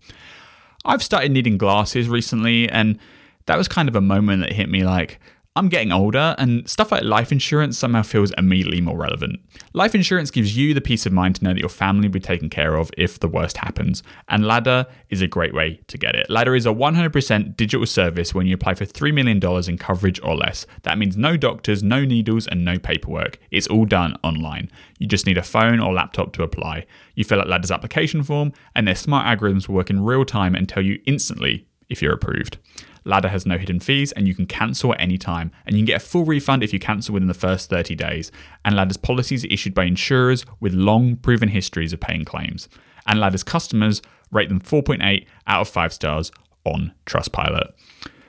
I've 0.86 1.04
started 1.04 1.32
needing 1.32 1.58
glasses 1.58 2.08
recently, 2.08 2.70
and 2.70 2.98
that 3.46 3.58
was 3.58 3.68
kind 3.68 3.90
of 3.90 3.96
a 3.96 4.02
moment 4.02 4.42
that 4.42 4.54
hit 4.54 4.70
me 4.70 4.86
like, 4.86 5.20
I'm 5.58 5.70
getting 5.70 5.92
older, 5.92 6.36
and 6.38 6.70
stuff 6.70 6.92
like 6.92 7.04
life 7.04 7.32
insurance 7.32 7.80
somehow 7.80 8.04
feels 8.04 8.32
immediately 8.38 8.80
more 8.80 8.96
relevant. 8.96 9.40
Life 9.74 9.96
insurance 9.96 10.30
gives 10.30 10.56
you 10.56 10.76
the 10.76 10.82
peace 10.82 11.08
of 11.08 11.14
mind 11.14 11.38
to 11.38 11.44
know 11.44 11.52
that 11.52 11.60
your 11.60 11.68
family 11.68 12.08
will 12.08 12.14
be 12.14 12.20
taken 12.20 12.48
care 12.48 12.76
of 12.76 12.92
if 12.96 13.20
the 13.20 13.28
worst 13.28 13.58
happens, 13.58 14.04
and 14.30 14.46
Ladder 14.46 14.86
is 15.10 15.24
a 15.24 15.28
great 15.28 15.56
way 15.56 15.82
to 15.88 15.98
get 15.98 16.16
it. 16.16 16.30
Ladder 16.30 16.56
is 16.56 16.68
a 16.68 16.70
100% 16.70 17.58
digital 17.58 17.88
service 17.88 18.36
when 18.36 18.46
you 18.46 18.54
apply 18.54 18.76
for 18.76 18.86
$3 18.86 19.12
million 19.12 19.42
in 19.68 19.78
coverage 19.80 20.20
or 20.22 20.36
less. 20.36 20.68
That 20.84 21.00
means 21.00 21.18
no 21.18 21.36
doctors, 21.38 21.82
no 21.82 22.06
needles, 22.06 22.46
and 22.46 22.64
no 22.64 22.78
paperwork. 22.78 23.40
It's 23.50 23.66
all 23.66 23.86
done 23.86 24.16
online. 24.24 24.70
You 25.00 25.08
just 25.08 25.26
need 25.26 25.40
a 25.40 25.44
phone 25.44 25.80
or 25.80 25.92
laptop 25.92 26.34
to 26.34 26.44
apply. 26.44 26.86
You 27.16 27.24
fill 27.24 27.42
out 27.42 27.50
Ladder's 27.50 27.72
application 27.72 28.22
form, 28.22 28.54
and 28.76 28.88
their 28.88 28.94
smart 28.94 29.26
algorithms 29.26 29.68
will 29.68 29.74
work 29.74 29.90
in 29.90 30.04
real 30.04 30.24
time 30.24 30.54
and 30.54 30.70
tell 30.70 30.84
you 30.86 31.02
instantly 31.08 31.66
if 31.90 32.00
you're 32.00 32.14
approved. 32.14 32.60
Ladder 33.08 33.30
has 33.30 33.46
no 33.46 33.58
hidden 33.58 33.80
fees 33.80 34.12
and 34.12 34.28
you 34.28 34.36
can 34.36 34.46
cancel 34.46 34.94
at 34.94 35.02
any 35.02 35.18
time. 35.18 35.52
And 35.66 35.76
you 35.76 35.80
can 35.80 35.86
get 35.86 36.02
a 36.02 36.06
full 36.06 36.26
refund 36.26 36.64
if 36.64 36.74
you 36.74 36.80
cancel 36.80 37.14
within 37.14 37.28
the 37.28 37.34
first 37.34 37.70
30 37.70 37.96
days. 37.96 38.32
And 38.66 38.76
Ladder's 38.76 38.98
policies 38.98 39.46
are 39.46 39.50
issued 39.50 39.74
by 39.74 39.86
insurers 39.86 40.46
with 40.60 40.74
long 40.74 41.16
proven 41.16 41.50
histories 41.50 41.94
of 41.94 42.00
paying 42.00 42.26
claims. 42.26 42.68
And 43.08 43.20
Ladder's 43.20 43.44
customers 43.44 44.02
rate 44.32 44.50
them 44.50 44.60
4.8 44.60 45.26
out 45.48 45.62
of 45.62 45.70
5 45.70 45.94
stars 45.94 46.32
on 46.66 46.94
Trustpilot. 47.06 47.72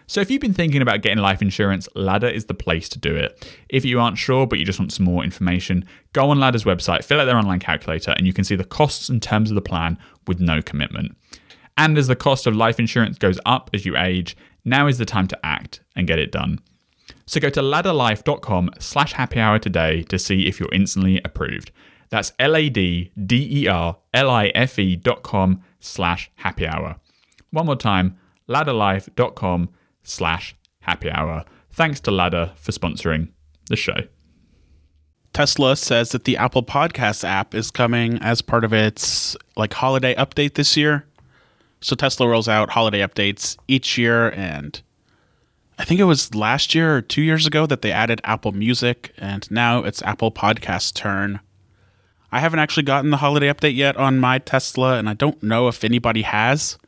So 0.06 0.22
if 0.22 0.30
you've 0.30 0.40
been 0.40 0.54
thinking 0.54 0.80
about 0.80 1.02
getting 1.02 1.18
life 1.18 1.42
insurance, 1.42 1.86
Ladder 1.94 2.28
is 2.28 2.46
the 2.46 2.54
place 2.54 2.88
to 2.90 2.98
do 2.98 3.14
it. 3.14 3.46
If 3.68 3.84
you 3.84 4.00
aren't 4.00 4.16
sure 4.16 4.46
but 4.46 4.58
you 4.58 4.64
just 4.64 4.78
want 4.78 4.92
some 4.92 5.04
more 5.04 5.22
information, 5.22 5.84
go 6.14 6.30
on 6.30 6.40
Ladder's 6.40 6.64
website, 6.64 7.04
fill 7.04 7.20
out 7.20 7.26
their 7.26 7.36
online 7.36 7.60
calculator, 7.60 8.12
and 8.12 8.26
you 8.26 8.32
can 8.32 8.44
see 8.44 8.56
the 8.56 8.64
costs 8.64 9.10
and 9.10 9.20
terms 9.20 9.50
of 9.50 9.54
the 9.54 9.60
plan 9.60 9.98
with 10.26 10.40
no 10.40 10.62
commitment. 10.62 11.14
And 11.76 11.98
as 11.98 12.06
the 12.06 12.16
cost 12.16 12.46
of 12.46 12.56
life 12.56 12.80
insurance 12.80 13.18
goes 13.18 13.38
up 13.44 13.68
as 13.74 13.84
you 13.84 13.98
age, 13.98 14.34
now 14.68 14.86
is 14.86 14.98
the 14.98 15.04
time 15.04 15.26
to 15.28 15.38
act 15.46 15.80
and 15.96 16.06
get 16.06 16.18
it 16.18 16.32
done. 16.32 16.60
So 17.26 17.40
go 17.40 17.50
to 17.50 17.60
ladderlife.com 17.60 18.70
slash 18.78 19.12
happy 19.12 19.40
hour 19.40 19.58
today 19.58 20.02
to 20.04 20.18
see 20.18 20.46
if 20.46 20.58
you're 20.58 20.72
instantly 20.72 21.20
approved. 21.24 21.70
That's 22.10 22.32
L-A-D-D-E-R-L-I-F-E 22.38 23.16
dot 24.96 25.22
com 25.22 25.62
slash 25.78 26.30
happy 26.36 26.66
hour. 26.66 26.96
One 27.50 27.66
more 27.66 27.76
time, 27.76 28.16
ladderlife.com 28.48 29.68
slash 30.02 30.56
happy 30.80 31.10
hour. 31.10 31.44
Thanks 31.70 32.00
to 32.00 32.10
Ladder 32.10 32.52
for 32.56 32.72
sponsoring 32.72 33.28
the 33.68 33.76
show. 33.76 33.96
Tesla 35.34 35.76
says 35.76 36.10
that 36.10 36.24
the 36.24 36.36
Apple 36.36 36.62
Podcast 36.62 37.22
app 37.24 37.54
is 37.54 37.70
coming 37.70 38.18
as 38.18 38.42
part 38.42 38.64
of 38.64 38.72
its 38.72 39.36
like 39.56 39.74
holiday 39.74 40.14
update 40.14 40.54
this 40.54 40.76
year. 40.76 41.06
So 41.80 41.94
Tesla 41.94 42.28
rolls 42.28 42.48
out 42.48 42.70
holiday 42.70 43.00
updates 43.00 43.56
each 43.68 43.96
year, 43.96 44.30
and 44.30 44.80
I 45.78 45.84
think 45.84 46.00
it 46.00 46.04
was 46.04 46.34
last 46.34 46.74
year 46.74 46.96
or 46.96 47.02
two 47.02 47.22
years 47.22 47.46
ago 47.46 47.66
that 47.66 47.82
they 47.82 47.92
added 47.92 48.20
Apple 48.24 48.52
Music, 48.52 49.12
and 49.16 49.48
now 49.50 49.84
it's 49.84 50.02
Apple 50.02 50.32
Podcast 50.32 50.94
turn. 50.94 51.40
I 52.32 52.40
haven't 52.40 52.58
actually 52.58 52.82
gotten 52.82 53.10
the 53.10 53.18
holiday 53.18 53.48
update 53.48 53.76
yet 53.76 53.96
on 53.96 54.18
my 54.18 54.38
Tesla, 54.38 54.98
and 54.98 55.08
I 55.08 55.14
don't 55.14 55.42
know 55.42 55.68
if 55.68 55.84
anybody 55.84 56.22
has. 56.22 56.78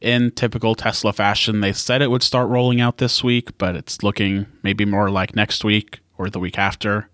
In 0.00 0.30
typical 0.32 0.74
Tesla 0.74 1.14
fashion, 1.14 1.60
they 1.60 1.72
said 1.72 2.02
it 2.02 2.10
would 2.10 2.22
start 2.22 2.50
rolling 2.50 2.82
out 2.82 2.98
this 2.98 3.24
week, 3.24 3.56
but 3.56 3.74
it's 3.74 4.02
looking 4.02 4.46
maybe 4.62 4.84
more 4.84 5.10
like 5.10 5.34
next 5.34 5.64
week 5.64 6.00
or 6.18 6.28
the 6.28 6.38
week 6.38 6.58
after. 6.58 7.08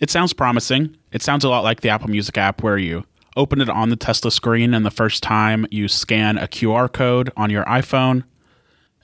It 0.00 0.10
sounds 0.10 0.32
promising. 0.32 0.96
It 1.12 1.22
sounds 1.22 1.44
a 1.44 1.48
lot 1.48 1.62
like 1.62 1.80
the 1.80 1.90
Apple 1.90 2.10
Music 2.10 2.36
app 2.36 2.62
where 2.62 2.76
you 2.76 3.04
open 3.36 3.60
it 3.60 3.68
on 3.68 3.90
the 3.90 3.96
Tesla 3.96 4.30
screen, 4.30 4.74
and 4.74 4.84
the 4.84 4.90
first 4.90 5.22
time 5.22 5.66
you 5.70 5.88
scan 5.88 6.38
a 6.38 6.46
QR 6.46 6.92
code 6.92 7.30
on 7.36 7.50
your 7.50 7.64
iPhone 7.64 8.24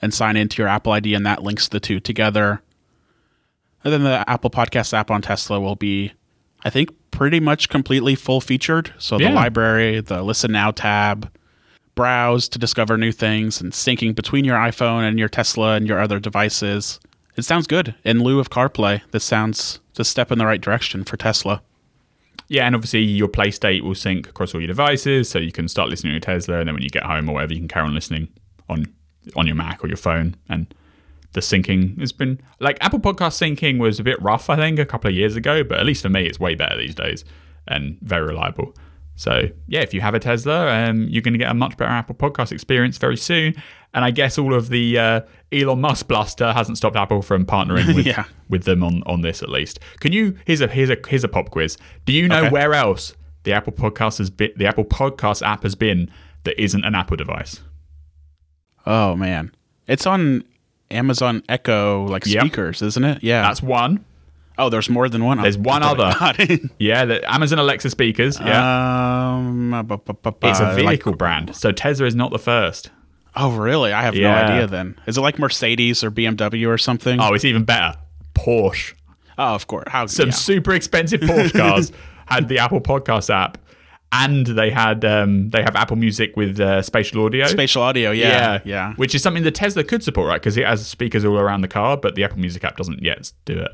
and 0.03 0.14
sign 0.14 0.37
into 0.37 0.62
your 0.62 0.68
Apple 0.68 0.93
ID, 0.93 1.14
and 1.14 1.26
that 1.26 1.43
links 1.43 1.68
the 1.68 1.81
two 1.81 2.01
together. 2.01 2.62
And 3.85 3.93
then 3.93 4.03
the 4.03 4.28
Apple 4.28 4.51
Podcast 4.51 4.93
app 4.93 5.11
on 5.11 5.22
Tesla 5.22 5.61
will 5.61 5.76
be, 5.76 6.12
I 6.64 6.70
think, 6.70 6.91
pretty 7.11 7.41
much 7.41 7.68
completely 7.68 8.14
full 8.14 8.41
featured. 8.41 8.93
So 8.99 9.18
the 9.18 9.31
library, 9.31 10.01
the 10.01 10.22
Listen 10.22 10.53
Now 10.53 10.70
tab, 10.70 11.31
browse 11.95 12.49
to 12.51 12.59
discover 12.59 12.97
new 12.97 13.12
things, 13.12 13.61
and 13.61 13.72
syncing 13.72 14.14
between 14.14 14.45
your 14.45 14.57
iPhone 14.57 15.09
and 15.09 15.18
your 15.18 15.28
Tesla 15.28 15.74
and 15.74 15.87
your 15.87 16.01
other 16.01 16.18
devices. 16.18 17.01
It 17.37 17.45
sounds 17.45 17.66
good. 17.66 17.95
In 18.05 18.22
lieu 18.22 18.39
of 18.39 18.51
CarPlay, 18.51 19.03
this 19.12 19.24
sounds 19.24 19.81
a 19.99 20.05
step 20.05 20.33
in 20.33 20.39
the 20.39 20.47
right 20.47 20.61
direction 20.61 21.05
for 21.05 21.18
Tesla. 21.18 21.62
Yeah, 22.51 22.66
and 22.66 22.74
obviously 22.74 23.03
your 23.03 23.28
play 23.28 23.53
state 23.53 23.84
will 23.84 23.94
sync 23.94 24.28
across 24.28 24.55
all 24.55 24.61
your 24.61 24.66
devices, 24.66 25.28
so 25.28 25.38
you 25.38 25.53
can 25.53 25.68
start 25.68 25.88
listening 25.88 26.11
to 26.11 26.14
your 26.14 26.20
Tesla, 26.20 26.59
and 26.59 26.66
then 26.66 26.74
when 26.74 26.82
you 26.82 26.90
get 26.90 27.05
home 27.05 27.28
or 27.28 27.34
whatever, 27.34 27.55
you 27.55 27.61
can 27.61 27.68
carry 27.68 27.86
on 27.86 27.94
listening 27.94 28.26
on 28.68 28.86
on 29.36 29.46
your 29.46 29.55
Mac 29.55 29.84
or 29.84 29.86
your 29.86 29.96
phone. 29.96 30.34
And 30.48 30.74
the 31.32 31.40
syncing 31.40 31.96
has 32.01 32.11
been 32.11 32.40
like 32.59 32.76
Apple 32.80 32.98
Podcast 32.98 33.38
syncing 33.38 33.78
was 33.78 34.01
a 34.01 34.03
bit 34.03 34.20
rough, 34.20 34.51
I 34.51 34.57
think, 34.57 34.80
a 34.80 34.84
couple 34.84 35.09
of 35.09 35.14
years 35.14 35.36
ago, 35.36 35.62
but 35.62 35.78
at 35.78 35.86
least 35.86 36.03
for 36.03 36.09
me, 36.09 36.26
it's 36.26 36.40
way 36.40 36.57
better 36.57 36.76
these 36.76 36.96
days 36.96 37.24
and 37.68 37.96
very 38.03 38.26
reliable. 38.26 38.74
So 39.16 39.48
yeah, 39.66 39.80
if 39.80 39.92
you 39.92 40.00
have 40.00 40.14
a 40.14 40.18
Tesla, 40.18 40.70
um, 40.88 41.06
you're 41.08 41.20
going 41.22 41.34
to 41.34 41.38
get 41.38 41.50
a 41.50 41.54
much 41.54 41.76
better 41.76 41.90
Apple 41.90 42.14
Podcast 42.14 42.52
experience 42.52 42.96
very 42.98 43.16
soon. 43.18 43.54
And 43.92 44.04
I 44.04 44.11
guess 44.12 44.38
all 44.38 44.54
of 44.54 44.68
the 44.68 44.98
uh, 44.98 45.20
Elon 45.52 45.80
Musk 45.80 46.08
bluster 46.08 46.52
hasn't 46.52 46.78
stopped 46.78 46.96
Apple 46.96 47.20
from 47.22 47.44
partnering 47.44 47.94
with 47.94 48.06
Yeah. 48.06 48.24
with 48.48 48.64
them 48.64 48.82
on, 48.82 49.02
on 49.04 49.20
this 49.20 49.42
at 49.42 49.48
least. 49.48 49.78
Can 50.00 50.12
you 50.12 50.38
here's 50.46 50.61
a 50.61 50.68
here's 50.68 50.90
a 50.90 50.96
here's 51.08 51.24
a 51.24 51.28
pop 51.28 51.50
quiz. 51.50 51.76
Do 52.06 52.12
you 52.12 52.28
know 52.28 52.40
Okay. 52.44 52.50
where 52.50 52.72
else 52.72 53.14
the 53.42 53.52
Apple 53.52 53.72
Podcast 53.72 54.18
has 54.18 54.30
been 54.30 54.52
the 54.56 54.66
Apple 54.66 54.84
Podcast 54.84 55.44
app 55.46 55.64
has 55.64 55.74
been 55.74 56.11
that 56.44 56.58
isn't 56.62 56.84
an 56.84 56.94
Apple 56.94 57.16
device? 57.16 57.61
Oh 58.86 59.14
man, 59.16 59.52
it's 59.86 60.06
on 60.06 60.44
Amazon 60.90 61.42
Echo 61.48 62.06
like 62.06 62.24
Yep. 62.26 62.40
speakers, 62.40 62.80
isn't 62.82 63.04
it? 63.04 63.22
Yeah. 63.22 63.42
That's 63.42 63.62
one. 63.62 64.04
Oh, 64.61 64.68
there's 64.68 64.88
more 64.88 65.08
than 65.08 65.24
one. 65.24 65.40
There's 65.42 65.58
one 65.58 65.82
other. 65.82 66.04
I 66.04 66.12
got 66.18 66.40
it. 66.40 66.61
Yeah, 66.78 67.04
the 67.04 67.32
Amazon 67.32 67.58
Alexa 67.58 67.90
speakers. 67.90 68.38
Yeah. 68.38 69.34
Um, 69.36 69.70
bu- 69.86 69.96
bu- 69.96 70.12
bu- 70.12 70.48
it's 70.48 70.61
a 70.61 70.64
bu- 70.76 70.82
like- 70.82 70.98
vehicle 70.98 71.14
brand. 71.16 71.56
So 71.56 71.72
Tesla 71.72 72.06
is 72.06 72.14
not 72.14 72.30
the 72.30 72.38
first. 72.38 72.90
oh, 73.36 73.56
really? 73.56 73.92
I 73.92 74.02
have 74.02 74.14
no 74.14 74.30
idea. 74.30 74.66
Then 74.66 74.96
is 75.06 75.16
it 75.18 75.20
like 75.20 75.38
Mercedes 75.38 76.04
or 76.04 76.11
BMW 76.11 76.68
or 76.68 76.78
something? 76.78 77.20
Oh, 77.20 77.34
it's 77.34 77.44
even 77.44 77.64
better. 77.64 77.96
Porsche. 78.34 78.94
Oh, 79.38 79.54
of 79.54 79.66
course. 79.66 79.84
How? 79.88 80.06
Some 80.06 80.26
yeah. 80.28 80.34
super 80.34 80.72
expensive 80.72 81.20
Porsche 81.20 81.52
cars 81.52 81.92
had 82.26 82.48
the 82.48 82.58
Apple 82.58 82.80
Podcast 82.80 83.30
app, 83.30 83.56
and 84.12 84.46
they 84.46 84.70
had 84.70 85.04
um, 85.04 85.48
they 85.50 85.62
have 85.62 85.76
Apple 85.76 85.96
Music 85.96 86.36
with 86.36 86.61
uh, 86.61 86.82
spatial 86.82 87.24
audio. 87.24 87.46
spatial 87.46 87.82
audio? 87.82 88.11
Yeah, 88.11 88.61
yeah. 88.64 88.94
Which 88.96 89.14
is 89.14 89.22
something 89.22 89.44
that 89.44 89.54
Tesla 89.54 89.84
could 89.84 90.02
support, 90.02 90.28
right? 90.28 90.40
Because 90.40 90.56
it 90.56 90.66
has 90.66 90.86
speakers 90.86 91.24
all 91.24 91.38
around 91.38 91.61
the 91.62 91.68
car, 91.68 91.96
but 91.96 92.16
the 92.16 92.24
Apple 92.24 92.38
Music 92.38 92.64
app 92.64 92.76
doesn't 92.76 93.02
yet 93.02 93.32
do 93.44 93.58
it. 93.58 93.70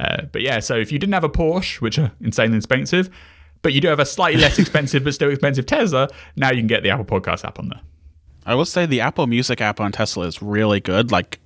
Uh, 0.00 0.22
but 0.32 0.42
yeah, 0.42 0.60
so 0.60 0.76
if 0.76 0.92
you 0.92 0.98
didn't 0.98 1.14
have 1.14 1.24
a 1.24 1.28
Porsche, 1.28 1.80
which 1.80 1.98
are 1.98 2.12
insanely 2.20 2.56
expensive, 2.56 3.10
but 3.62 3.72
you 3.72 3.80
do 3.80 3.88
have 3.88 3.98
a 3.98 4.06
slightly 4.06 4.40
less 4.40 4.58
expensive 4.60 5.04
but 5.04 5.14
still 5.14 5.30
expensive 5.30 5.66
Tesla, 5.66 6.08
now 6.36 6.50
you 6.50 6.58
can 6.58 6.66
get 6.68 6.82
the 6.82 6.90
Apple 6.90 7.04
Podcast 7.04 7.44
app 7.44 7.58
on 7.58 7.68
there. 7.68 7.80
I 8.46 8.54
will 8.54 8.64
say 8.64 8.86
the 8.86 9.00
Apple 9.00 9.26
Music 9.26 9.60
app 9.60 9.80
on 9.80 9.92
Tesla 9.92 10.26
is 10.26 10.40
really 10.40 10.80
good. 10.80 11.10
Like 11.10 11.38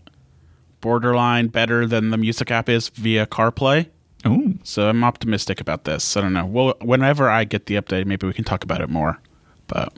borderline 0.81 1.49
better 1.49 1.87
than 1.87 2.11
the 2.11 2.19
music 2.19 2.51
app 2.51 2.69
is 2.69 2.91
via 2.91 3.27
CarPlay. 3.27 3.89
Oh, 4.25 4.53
So 4.63 4.89
I'm 4.89 5.03
optimistic 5.03 5.61
about 5.61 5.85
this. 5.85 6.17
I 6.17 6.21
don't 6.21 6.33
know. 6.33 6.47
Well, 6.47 6.75
whenever 6.81 7.29
I 7.29 7.45
get 7.45 7.67
the 7.67 7.75
update, 7.77 8.07
maybe 8.07 8.27
we 8.27 8.33
can 8.33 8.45
talk 8.45 8.63
about 8.63 8.81
it 8.81 8.89
more. 8.89 9.19
But 9.67 9.95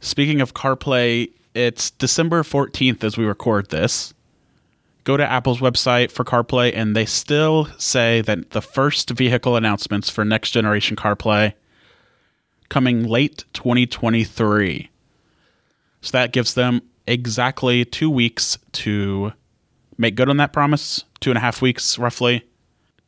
speaking 0.00 0.40
of 0.40 0.52
CarPlay, 0.52 1.30
it's 1.54 1.90
December 1.92 2.42
14th 2.42 3.02
as 3.02 3.16
we 3.16 3.24
record 3.24 3.70
this. 3.70 4.12
Go 5.04 5.16
to 5.16 5.24
Apple's 5.24 5.60
website 5.60 6.10
for 6.10 6.24
CarPlay, 6.24 6.72
and 6.74 6.94
they 6.94 7.06
still 7.06 7.66
say 7.78 8.20
that 8.22 8.50
the 8.50 8.60
first 8.60 9.10
vehicle 9.10 9.56
announcements 9.56 10.10
for 10.10 10.24
next 10.24 10.50
generation 10.50 10.96
CarPlay 10.96 11.54
coming 12.68 13.04
late 13.04 13.44
2023. 13.52 14.90
So 16.02 16.10
that 16.12 16.32
gives 16.32 16.54
them 16.54 16.82
exactly 17.06 17.84
two 17.84 18.10
weeks 18.10 18.58
to 18.72 19.32
make 19.98 20.14
good 20.14 20.28
on 20.28 20.38
that 20.38 20.52
promise. 20.52 21.04
Two 21.20 21.30
and 21.30 21.38
a 21.38 21.40
half 21.40 21.60
weeks, 21.60 21.98
roughly. 21.98 22.44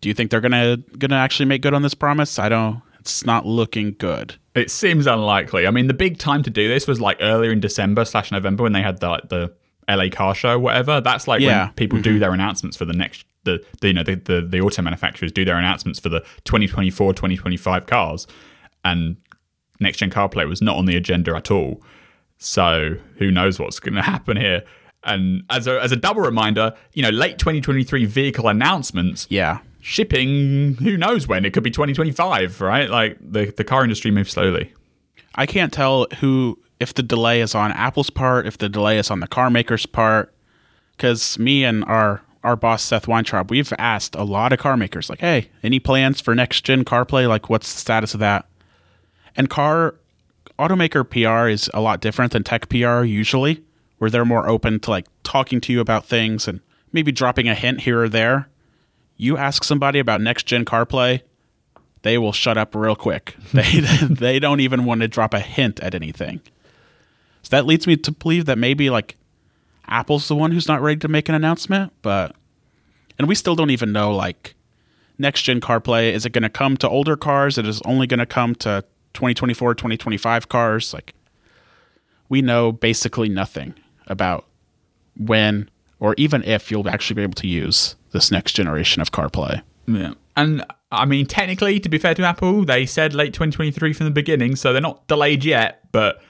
Do 0.01 0.09
you 0.09 0.15
think 0.15 0.31
they're 0.31 0.41
gonna 0.41 0.79
gonna 0.99 1.17
actually 1.17 1.47
make 1.47 1.63
good 1.63 1.75
on 1.75 1.83
this 1.83 1.95
promise? 1.95 2.39
I 2.39 2.49
don't. 2.49 2.83
It's 2.99 3.25
not 3.25 3.47
looking 3.47 3.97
good. 3.99 4.37
It 4.55 4.71
seems 4.71 5.07
unlikely. 5.07 5.67
I 5.67 5.71
mean, 5.71 5.87
the 5.87 5.95
big 5.95 6.19
time 6.19 6.43
to 6.43 6.51
do 6.51 6.69
this 6.69 6.87
was 6.87 7.01
like 7.01 7.17
earlier 7.21 7.51
in 7.51 7.61
December 7.61 8.05
slash 8.05 8.31
November 8.31 8.63
when 8.63 8.73
they 8.73 8.83
had 8.83 9.01
the 9.01 9.23
the 9.29 9.53
LA 9.97 10.09
car 10.11 10.35
show, 10.35 10.59
whatever. 10.59 11.01
That's 11.01 11.27
like 11.29 11.41
Yeah. 11.41 11.67
when 11.67 11.75
people 11.75 12.01
do 12.01 12.11
mm-hmm. 12.11 12.21
their 12.21 12.33
announcements 12.33 12.77
for 12.77 12.85
the 12.85 12.93
next 12.93 13.25
the, 13.45 13.65
the 13.81 13.89
you 13.89 13.95
know 13.95 14.03
the, 14.05 14.15
the 14.15 14.41
the 14.41 14.61
auto 14.61 14.83
manufacturers 14.83 15.33
do 15.33 15.45
their 15.45 15.57
announcements 15.57 15.99
for 15.99 16.09
the 16.09 16.21
2024 16.45 17.13
2025 17.15 17.87
cars, 17.87 18.27
and 18.85 19.17
next 19.81 19.99
gen 19.99 20.11
CarPlay 20.11 20.49
was 20.49 20.63
not 20.63 20.77
on 20.77 20.87
the 20.87 20.97
agenda 20.97 21.35
at 21.35 21.51
all. 21.51 21.83
So 22.39 22.97
who 23.19 23.31
knows 23.31 23.59
what's 23.59 23.81
going 23.81 23.95
to 24.03 24.03
happen 24.03 24.37
here? 24.37 24.63
And 25.05 25.43
as 25.51 25.67
a 25.67 25.81
as 25.83 25.91
a 25.93 25.97
double 25.97 26.23
reminder, 26.23 26.75
you 26.93 27.03
know, 27.03 27.11
late 27.11 27.39
2023 27.39 28.05
vehicle 28.05 28.47
announcements 28.49 29.27
Yeah, 29.29 29.59
shipping 29.81 30.75
who 30.77 30.97
knows 30.97 31.27
when 31.27 31.45
it 31.45 31.53
could 31.53 31.65
be 31.65 31.71
2025 31.71 32.61
right 32.61 32.89
like 32.89 33.19
the, 33.21 33.53
the 33.57 33.65
car 33.65 33.83
industry 33.83 34.13
moves 34.13 34.31
slowly 34.31 34.73
I 35.35 35.45
can't 35.47 35.73
tell 35.73 36.07
who 36.21 36.57
if 36.83 36.93
the 36.93 37.03
delay 37.03 37.41
is 37.41 37.55
on 37.55 37.73
Apple's 37.73 38.11
part, 38.11 38.47
if 38.47 38.59
the 38.59 38.69
delay 38.69 38.99
is 38.99 39.11
on 39.11 39.21
the 39.21 39.27
car 39.27 39.49
maker's 39.49 39.87
part. 39.87 40.35
Because 40.97 41.39
me 41.39 41.65
and 41.65 41.85
our 41.85 42.23
our 42.45 42.57
boss 42.57 42.83
Seth 42.83 43.07
Weintraub, 43.07 43.51
we've 43.51 43.73
asked 43.79 44.17
a 44.17 44.25
lot 44.25 44.53
of 44.53 44.59
car 44.59 44.77
makers, 44.77 45.09
like, 45.09 45.21
"Hey, 45.21 45.49
any 45.63 45.79
plans 45.79 46.21
for 46.21 46.35
next 46.35 46.65
gen 46.65 46.85
CarPlay? 46.85 47.29
Like, 47.29 47.49
what's 47.49 47.73
the 47.73 47.81
status 47.81 48.15
of 48.15 48.21
that?" 48.21 48.47
And 49.37 49.49
car 49.49 49.95
automaker 50.59 51.09
PR 51.09 51.49
is 51.49 51.71
a 51.73 51.81
lot 51.81 52.01
different 52.01 52.33
than 52.33 52.43
tech 52.43 52.69
PR 52.69 53.05
usually, 53.05 53.63
where 53.99 54.11
they're 54.11 54.25
more 54.25 54.49
open 54.49 54.81
to 54.81 54.91
like 54.91 55.07
talking 55.23 55.61
to 55.63 55.73
you 55.73 55.81
about 55.81 56.05
things 56.05 56.47
and 56.49 56.61
maybe 56.93 57.13
dropping 57.13 57.49
a 57.49 57.55
hint 57.55 57.83
here 57.83 58.03
or 58.03 58.09
there. 58.09 58.49
You 59.17 59.37
ask 59.37 59.65
somebody 59.65 59.99
about 59.99 60.21
next 60.21 60.47
gen 60.47 60.65
CarPlay, 60.65 61.23
they 62.03 62.19
will 62.19 62.33
shut 62.33 62.59
up 62.59 62.75
real 62.75 62.97
quick. 62.97 63.37
They 63.53 63.81
they 63.81 64.39
don't 64.39 64.61
even 64.61 64.85
want 64.85 65.01
to 65.03 65.09
drop 65.09 65.35
a 65.35 65.41
hint 65.41 65.81
at 65.81 65.95
anything. 65.95 66.41
So 67.43 67.51
that 67.51 67.67
leads 67.67 67.87
me 67.87 67.97
to 67.97 68.13
believe 68.13 68.47
that 68.47 68.59
maybe 68.59 68.91
like 68.91 69.17
Apple's 69.87 70.29
the 70.29 70.37
one 70.37 70.53
who's 70.53 70.69
not 70.69 70.81
ready 70.81 70.99
to 71.01 71.09
make 71.09 71.29
an 71.29 71.35
announcement, 71.35 71.93
but 72.03 72.35
and 73.19 73.29
we 73.29 73.35
still 73.35 73.55
don't 73.55 73.71
even 73.71 73.93
know 73.93 74.15
like 74.15 74.55
next 75.19 75.43
gen 75.43 75.61
CarPlay 75.61 76.13
is 76.13 76.25
it 76.25 76.31
going 76.31 76.43
to 76.43 76.49
come 76.49 76.77
to 76.79 76.89
older 76.89 77.17
cars? 77.17 77.59
It 77.59 77.67
is 77.67 77.83
only 77.83 78.07
going 78.07 78.21
to 78.21 78.27
come 78.27 78.55
to 78.57 78.85
2024, 79.15 79.75
2025 79.75 80.49
cars. 80.49 80.95
Like 80.95 81.15
we 82.29 82.43
know 82.43 82.73
basically 82.73 83.29
nothing 83.29 83.75
about 84.07 84.47
when 85.17 85.69
or 86.01 86.15
even 86.19 86.43
if 86.43 86.71
you'll 86.71 86.89
actually 86.89 87.15
be 87.15 87.23
able 87.23 87.35
to 87.35 87.47
use 87.47 87.95
this 88.13 88.31
next 88.31 88.53
generation 88.53 89.01
of 89.01 89.13
CarPlay. 89.13 89.63
Yeah. 89.87 90.15
And 90.37 90.65
I 90.91 91.05
mean, 91.05 91.27
technically, 91.27 91.81
to 91.81 91.89
be 91.89 91.99
fair 91.99 92.15
to 92.15 92.25
Apple, 92.25 92.65
they 92.65 92.87
said 92.87 93.15
late 93.15 93.33
2023 93.33 93.93
from 93.93 94.05
the 94.05 94.11
beginning, 94.11 94.57
so 94.57 94.73
they're 94.73 94.83
not 94.83 95.07
delayed 95.07 95.45
yet, 95.45 95.81
but 95.93 96.23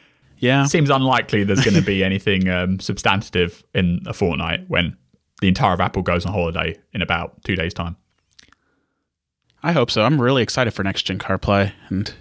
Yeah. 0.42 0.64
seems 0.66 0.90
unlikely 0.90 1.44
there's 1.44 1.64
going 1.64 1.74
to 1.80 1.82
be 1.82 2.02
anything 2.04 2.48
um, 2.48 2.80
substantive 2.80 3.62
in 3.74 4.00
a 4.06 4.12
fortnight 4.12 4.64
when 4.68 4.96
the 5.40 5.48
entire 5.48 5.72
of 5.72 5.80
Apple 5.80 6.02
goes 6.02 6.26
on 6.26 6.32
holiday 6.32 6.76
in 6.92 7.00
about 7.00 7.42
two 7.44 7.54
days' 7.56 7.72
time. 7.72 7.96
I 9.62 9.72
hope 9.72 9.90
so. 9.90 10.02
I'm 10.04 10.20
really 10.20 10.42
excited 10.42 10.72
for 10.74 10.82
next 10.82 11.04
gen 11.04 11.18
CarPlay, 11.18 11.72
and 11.88 12.12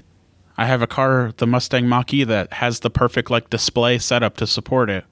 I 0.57 0.65
have 0.67 0.82
a 0.84 0.88
car, 0.88 1.34
the 1.38 1.47
Mustang 1.47 1.88
Mach-E, 1.89 2.24
that 2.26 2.53
has 2.53 2.82
the 2.82 2.89
perfect 2.91 3.32
like 3.32 3.49
display 3.49 3.97
setup 3.97 4.38
to 4.38 4.45
support 4.47 4.89
it. 4.91 5.05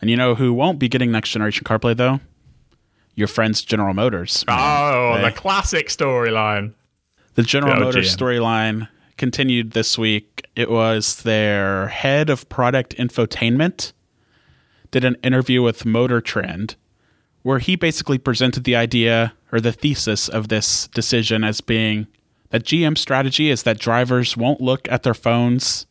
And 0.00 0.08
you 0.10 0.16
know 0.16 0.34
who 0.34 0.52
won't 0.54 0.78
be 0.78 0.88
getting 0.88 1.12
next 1.12 1.30
generation 1.30 1.64
CarPlay 1.64 1.96
though? 1.96 2.20
Your 3.14 3.28
friends, 3.28 3.62
General 3.62 3.92
Motors. 3.92 4.42
Oh, 4.48 5.16
Hey. 5.18 5.24
the 5.26 5.32
classic 5.32 5.88
storyline. 5.88 6.72
The 7.34 7.42
General 7.42 7.78
Motors 7.78 8.14
storyline 8.16 8.88
continued 9.22 9.70
this 9.70 9.96
week. 9.96 10.48
It 10.56 10.68
was 10.68 11.22
their 11.22 11.86
head 11.86 12.28
of 12.28 12.48
product 12.48 12.96
infotainment 12.96 13.92
did 14.90 15.04
an 15.04 15.16
interview 15.22 15.62
with 15.62 15.86
Motor 15.86 16.20
Trend 16.20 16.74
where 17.42 17.60
he 17.60 17.76
basically 17.76 18.18
presented 18.18 18.64
the 18.64 18.74
idea 18.74 19.32
or 19.52 19.60
the 19.60 19.70
thesis 19.70 20.28
of 20.28 20.48
this 20.48 20.88
decision 20.88 21.44
as 21.44 21.60
being 21.60 22.08
that 22.50 22.64
GM 22.64 22.98
strategy 22.98 23.48
is 23.48 23.62
that 23.62 23.78
drivers 23.78 24.36
won't 24.36 24.60
look 24.60 24.90
at 24.90 25.04
their 25.04 25.14
phones 25.14 25.86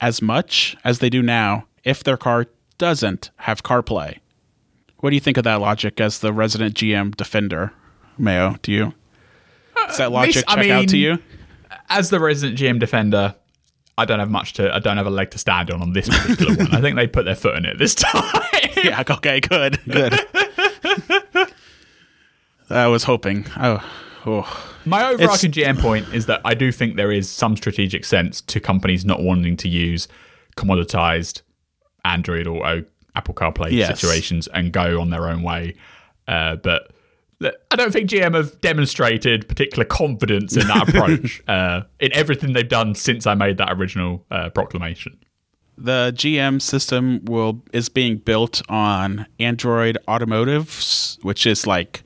as 0.00 0.20
much 0.20 0.76
as 0.82 0.98
they 0.98 1.08
do 1.08 1.22
now 1.22 1.68
if 1.84 2.02
their 2.02 2.16
car 2.16 2.46
doesn't 2.78 3.30
have 3.36 3.62
CarPlay. 3.62 4.18
What 4.98 5.10
do 5.10 5.14
you 5.14 5.20
think 5.20 5.36
of 5.36 5.44
that 5.44 5.60
logic 5.60 6.00
as 6.00 6.18
the 6.18 6.32
resident 6.32 6.74
GM 6.74 7.14
defender, 7.16 7.72
Mayo? 8.18 8.56
Do 8.60 8.72
you 8.72 8.92
does 9.86 9.98
that 9.98 10.08
uh, 10.08 10.10
logic 10.10 10.34
this- 10.34 10.44
I 10.48 10.56
check 10.56 10.70
out 10.72 10.88
to 10.88 10.96
you? 10.98 11.18
As 11.88 12.10
the 12.10 12.18
resident 12.20 12.58
GM 12.58 12.78
defender, 12.78 13.34
I 13.98 14.04
don't 14.04 14.18
have 14.18 14.30
much 14.30 14.54
to. 14.54 14.74
I 14.74 14.78
don't 14.78 14.96
have 14.96 15.06
a 15.06 15.10
leg 15.10 15.30
to 15.32 15.38
stand 15.38 15.70
on 15.70 15.82
on 15.82 15.92
this 15.92 16.08
particular 16.08 16.56
one. 16.56 16.74
I 16.74 16.80
think 16.80 16.96
they 16.96 17.06
put 17.06 17.24
their 17.24 17.34
foot 17.34 17.56
in 17.56 17.64
it 17.66 17.78
this 17.78 17.94
time. 17.96 18.22
yeah. 18.82 19.02
Okay. 19.08 19.40
Good. 19.40 19.78
Good. 19.88 20.18
I 22.70 22.86
was 22.86 23.04
hoping. 23.04 23.44
Oh. 23.58 23.84
oh. 24.26 24.68
My 24.84 25.08
overarching 25.10 25.52
GM 25.52 25.78
point 25.80 26.12
is 26.14 26.26
that 26.26 26.40
I 26.44 26.54
do 26.54 26.72
think 26.72 26.96
there 26.96 27.12
is 27.12 27.30
some 27.30 27.56
strategic 27.56 28.04
sense 28.04 28.40
to 28.42 28.58
companies 28.60 29.04
not 29.04 29.22
wanting 29.22 29.56
to 29.58 29.68
use 29.68 30.08
commoditized 30.56 31.42
Android 32.04 32.46
or 32.46 32.64
uh, 32.66 32.80
Apple 33.14 33.34
CarPlay 33.34 33.70
Yes. 33.72 34.00
situations 34.00 34.48
and 34.48 34.72
go 34.72 35.00
on 35.00 35.10
their 35.10 35.28
own 35.28 35.42
way. 35.42 35.74
Uh, 36.26 36.56
but 36.56 36.88
th- 36.88 37.00
I 37.70 37.76
don't 37.76 37.92
think 37.92 38.10
GM 38.10 38.34
have 38.34 38.60
demonstrated 38.60 39.48
particular 39.48 39.84
confidence 39.84 40.56
in 40.56 40.66
that 40.68 40.88
approach 40.88 41.42
uh, 41.48 41.82
in 42.00 42.12
everything 42.12 42.52
they've 42.52 42.68
done 42.68 42.94
since 42.94 43.26
I 43.26 43.34
made 43.34 43.58
that 43.58 43.72
original 43.72 44.24
uh, 44.30 44.50
proclamation. 44.50 45.18
The 45.78 46.12
GM 46.14 46.60
system 46.60 47.24
will 47.24 47.62
is 47.72 47.88
being 47.88 48.18
built 48.18 48.62
on 48.68 49.26
Android 49.40 49.98
Automotive, 50.06 51.16
which 51.22 51.46
is 51.46 51.66
like 51.66 52.04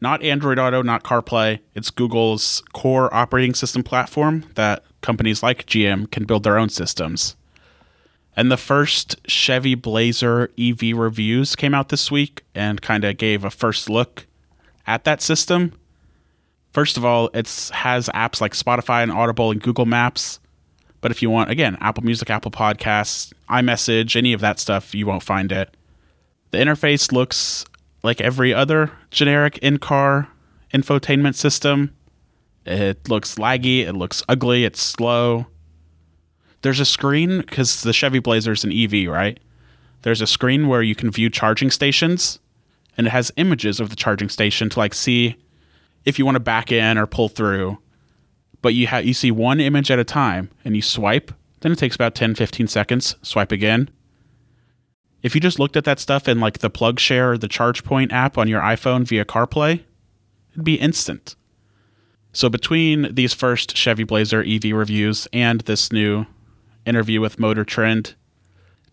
not 0.00 0.22
Android 0.22 0.58
Auto, 0.58 0.82
not 0.82 1.04
CarPlay. 1.04 1.60
It's 1.74 1.90
Google's 1.90 2.62
core 2.72 3.12
operating 3.14 3.54
system 3.54 3.82
platform 3.82 4.44
that 4.54 4.84
companies 5.00 5.42
like 5.42 5.66
GM 5.66 6.10
can 6.10 6.24
build 6.24 6.42
their 6.42 6.58
own 6.58 6.68
systems. 6.68 7.36
And 8.36 8.52
the 8.52 8.58
first 8.58 9.16
Chevy 9.26 9.74
Blazer 9.74 10.50
EV 10.58 10.94
reviews 10.94 11.56
came 11.56 11.74
out 11.74 11.88
this 11.88 12.10
week 12.10 12.44
and 12.54 12.82
kind 12.82 13.02
of 13.04 13.16
gave 13.16 13.44
a 13.44 13.50
first 13.50 13.88
look 13.88 14.25
at 14.86 15.04
that 15.04 15.22
system. 15.22 15.72
First 16.72 16.96
of 16.96 17.04
all, 17.04 17.30
it 17.32 17.70
has 17.72 18.08
apps 18.10 18.40
like 18.40 18.52
Spotify 18.52 19.02
and 19.02 19.10
Audible 19.10 19.50
and 19.50 19.62
Google 19.62 19.86
Maps. 19.86 20.40
But 21.00 21.10
if 21.10 21.22
you 21.22 21.30
want, 21.30 21.50
again, 21.50 21.76
Apple 21.80 22.04
Music, 22.04 22.30
Apple 22.30 22.50
Podcasts, 22.50 23.32
iMessage, 23.48 24.16
any 24.16 24.32
of 24.32 24.40
that 24.40 24.58
stuff, 24.58 24.94
you 24.94 25.06
won't 25.06 25.22
find 25.22 25.52
it. 25.52 25.74
The 26.50 26.58
interface 26.58 27.12
looks 27.12 27.64
like 28.02 28.20
every 28.20 28.52
other 28.52 28.92
generic 29.10 29.58
in 29.58 29.78
car 29.78 30.28
infotainment 30.72 31.34
system. 31.34 31.94
It 32.64 33.08
looks 33.08 33.36
laggy, 33.36 33.86
it 33.86 33.92
looks 33.92 34.22
ugly, 34.28 34.64
it's 34.64 34.82
slow. 34.82 35.46
There's 36.62 36.80
a 36.80 36.84
screen, 36.84 37.38
because 37.38 37.82
the 37.82 37.92
Chevy 37.92 38.18
Blazer 38.18 38.52
is 38.52 38.64
an 38.64 38.72
EV, 38.72 39.08
right? 39.08 39.38
There's 40.02 40.20
a 40.20 40.26
screen 40.26 40.66
where 40.66 40.82
you 40.82 40.94
can 40.94 41.10
view 41.10 41.30
charging 41.30 41.70
stations, 41.70 42.38
and 42.96 43.06
it 43.06 43.10
has 43.10 43.32
images 43.36 43.80
of 43.80 43.90
the 43.90 43.96
charging 43.96 44.28
station 44.28 44.68
to 44.70 44.78
like 44.78 44.94
see 44.94 45.36
if 46.04 46.18
you 46.18 46.24
want 46.24 46.36
to 46.36 46.40
back 46.40 46.70
in 46.72 46.98
or 46.98 47.06
pull 47.06 47.28
through 47.28 47.78
but 48.62 48.74
you 48.74 48.86
ha- 48.88 48.98
you 48.98 49.14
see 49.14 49.30
one 49.30 49.60
image 49.60 49.90
at 49.90 49.98
a 49.98 50.04
time 50.04 50.50
and 50.64 50.74
you 50.76 50.82
swipe 50.82 51.32
then 51.60 51.72
it 51.72 51.78
takes 51.78 51.94
about 51.94 52.14
10 52.14 52.34
15 52.34 52.68
seconds 52.68 53.16
swipe 53.22 53.52
again. 53.52 53.90
If 55.22 55.34
you 55.34 55.40
just 55.40 55.58
looked 55.58 55.76
at 55.76 55.84
that 55.84 55.98
stuff 55.98 56.28
in 56.28 56.38
like 56.38 56.58
the 56.58 56.70
PlugShare 56.70 57.32
or 57.32 57.38
the 57.38 57.48
ChargePoint 57.48 58.12
app 58.12 58.38
on 58.38 58.48
your 58.48 58.60
iphone 58.62 59.04
via 59.06 59.24
carplay 59.24 59.82
it'd 60.52 60.64
be 60.64 60.76
instant. 60.76 61.36
So 62.32 62.48
between 62.48 63.14
these 63.14 63.32
first 63.32 63.76
chevy 63.76 64.04
blazer 64.04 64.44
ev 64.46 64.64
reviews 64.64 65.26
and 65.32 65.62
this 65.62 65.90
new 65.90 66.26
interview 66.84 67.20
with 67.20 67.38
motor 67.38 67.64
trend 67.64 68.14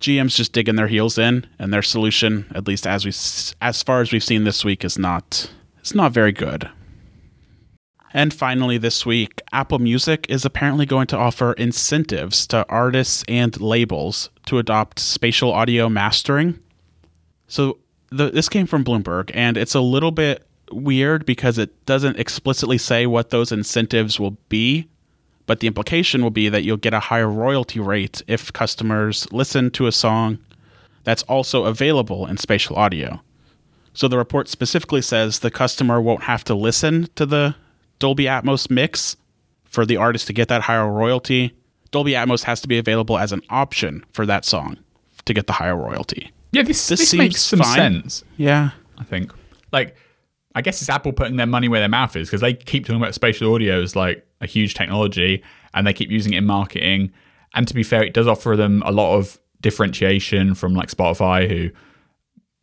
gm's 0.03 0.35
just 0.35 0.53
digging 0.53 0.75
their 0.75 0.87
heels 0.87 1.17
in 1.17 1.45
and 1.57 1.73
their 1.73 1.81
solution 1.81 2.45
at 2.53 2.67
least 2.67 2.85
as 2.85 3.05
we 3.05 3.11
as 3.61 3.81
far 3.81 4.01
as 4.01 4.11
we've 4.11 4.23
seen 4.23 4.43
this 4.43 4.63
week 4.63 4.83
is 4.83 4.97
not 4.97 5.49
is 5.81 5.95
not 5.95 6.11
very 6.11 6.31
good 6.31 6.69
and 8.13 8.31
finally, 8.31 8.77
this 8.77 9.07
week, 9.07 9.41
Apple 9.51 9.79
Music 9.79 10.27
is 10.29 10.45
apparently 10.45 10.85
going 10.85 11.07
to 11.07 11.17
offer 11.17 11.53
incentives 11.53 12.45
to 12.47 12.65
artists 12.69 13.23
and 13.27 13.59
labels 13.59 14.29
to 14.45 14.59
adopt 14.59 14.99
spatial 14.99 15.51
audio 15.51 15.89
mastering. 15.89 16.59
So, 17.47 17.79
the, 18.11 18.29
this 18.29 18.49
came 18.49 18.67
from 18.67 18.85
Bloomberg, 18.85 19.31
and 19.33 19.57
it's 19.57 19.73
a 19.73 19.81
little 19.81 20.11
bit 20.11 20.45
weird 20.71 21.25
because 21.25 21.57
it 21.57 21.85
doesn't 21.87 22.19
explicitly 22.19 22.77
say 22.77 23.07
what 23.07 23.31
those 23.31 23.51
incentives 23.51 24.19
will 24.19 24.37
be, 24.47 24.87
but 25.45 25.59
the 25.59 25.67
implication 25.67 26.21
will 26.23 26.29
be 26.31 26.49
that 26.49 26.63
you'll 26.63 26.77
get 26.77 26.93
a 26.93 26.99
higher 26.99 27.27
royalty 27.29 27.79
rate 27.79 28.21
if 28.27 28.51
customers 28.53 29.27
listen 29.31 29.69
to 29.71 29.87
a 29.87 29.91
song 29.91 30.39
that's 31.03 31.23
also 31.23 31.65
available 31.65 32.25
in 32.27 32.37
spatial 32.37 32.75
audio. 32.77 33.21
So 33.93 34.07
the 34.07 34.17
report 34.17 34.47
specifically 34.47 35.01
says 35.01 35.39
the 35.39 35.51
customer 35.51 36.01
won't 36.01 36.23
have 36.23 36.43
to 36.45 36.55
listen 36.55 37.07
to 37.15 37.25
the 37.25 37.55
Dolby 37.99 38.23
Atmos 38.25 38.69
mix 38.71 39.17
for 39.65 39.85
the 39.85 39.97
artist 39.97 40.27
to 40.27 40.33
get 40.33 40.47
that 40.47 40.61
higher 40.63 40.89
royalty. 40.91 41.53
Dolby 41.91 42.13
Atmos 42.13 42.43
has 42.43 42.61
to 42.61 42.67
be 42.67 42.77
available 42.77 43.17
as 43.17 43.31
an 43.31 43.41
option 43.49 44.03
for 44.11 44.25
that 44.25 44.45
song 44.45 44.77
to 45.25 45.33
get 45.33 45.47
the 45.47 45.53
higher 45.53 45.75
royalty. 45.75 46.31
Yeah, 46.51 46.63
this, 46.63 46.87
This 46.87 46.99
this, 46.99 47.09
seems 47.09 47.19
makes 47.19 47.41
some 47.41 47.59
fine. 47.59 47.75
sense. 47.75 48.23
Yeah. 48.37 48.71
I 48.97 49.03
think. 49.03 49.31
Like, 49.71 49.95
I 50.55 50.61
guess 50.61 50.81
it's 50.81 50.89
Apple 50.89 51.13
putting 51.13 51.35
their 51.35 51.47
money 51.47 51.67
where 51.67 51.79
their 51.79 51.89
mouth 51.89 52.15
is 52.15 52.27
because 52.29 52.41
they 52.41 52.53
keep 52.53 52.85
talking 52.85 53.01
about 53.01 53.13
spatial 53.15 53.53
audio 53.53 53.81
as 53.81 53.95
like 53.95 54.25
a 54.43 54.47
huge 54.47 54.73
technology 54.73 55.43
and 55.73 55.87
they 55.87 55.93
keep 55.93 56.11
using 56.11 56.33
it 56.33 56.37
in 56.37 56.45
marketing. 56.45 57.11
And 57.55 57.67
to 57.67 57.73
be 57.73 57.83
fair, 57.83 58.03
it 58.03 58.13
does 58.13 58.27
offer 58.27 58.55
them 58.55 58.83
a 58.85 58.91
lot 58.91 59.15
of 59.17 59.39
differentiation 59.61 60.53
from 60.53 60.73
like 60.73 60.89
Spotify, 60.89 61.47
who 61.47 61.71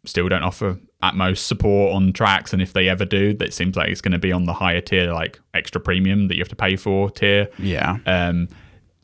still 0.05 0.29
don't 0.29 0.43
offer 0.43 0.79
Atmos 1.03 1.39
support 1.39 1.95
on 1.95 2.13
tracks. 2.13 2.53
And 2.53 2.61
if 2.61 2.73
they 2.73 2.89
ever 2.89 3.05
do, 3.05 3.35
that 3.35 3.55
seems 3.55 3.77
like 3.77 3.89
it's 3.89 4.01
going 4.01 4.13
to 4.13 4.19
be 4.19 4.33
on 4.33 4.45
the 4.45 4.53
higher 4.53 4.81
tier, 4.81 5.13
like 5.13 5.41
extra 5.55 5.81
premium 5.81 6.29
that 6.29 6.37
you 6.37 6.41
have 6.41 6.49
to 6.49 6.57
pay 6.57 6.77
for 6.77 7.11
tier. 7.11 7.49
Yeah. 7.59 7.99
Um, 8.07 8.49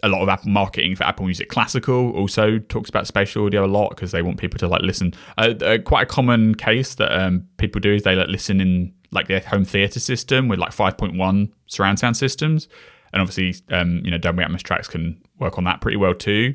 a 0.02 0.08
lot 0.08 0.22
of 0.22 0.28
Apple 0.28 0.50
marketing 0.50 0.94
for 0.94 1.04
Apple 1.04 1.24
Music 1.24 1.48
Classical 1.48 2.12
also 2.12 2.58
talks 2.58 2.90
about 2.90 3.06
spatial 3.06 3.46
audio 3.46 3.64
a 3.64 3.66
lot 3.66 3.90
because 3.90 4.12
they 4.12 4.22
want 4.22 4.38
people 4.38 4.58
to 4.58 4.68
like 4.68 4.82
listen. 4.82 5.14
Uh, 5.38 5.54
uh, 5.62 5.78
quite 5.78 6.02
a 6.02 6.06
common 6.06 6.54
case 6.54 6.94
that 6.96 7.10
um, 7.18 7.46
people 7.56 7.80
do 7.80 7.92
is 7.92 8.02
they 8.02 8.14
like 8.14 8.28
listen 8.28 8.60
in 8.60 8.92
like 9.10 9.28
their 9.28 9.40
home 9.40 9.64
theater 9.64 10.00
system 10.00 10.48
with 10.48 10.58
like 10.58 10.72
5.1 10.72 11.50
surround 11.66 11.98
sound 11.98 12.16
systems, 12.16 12.68
and 13.12 13.22
obviously, 13.22 13.54
um, 13.74 14.00
you 14.04 14.10
know, 14.10 14.18
Dolby 14.18 14.42
Atmos 14.42 14.62
tracks 14.62 14.88
can 14.88 15.20
work 15.38 15.58
on 15.58 15.64
that 15.64 15.80
pretty 15.80 15.96
well 15.96 16.14
too. 16.14 16.54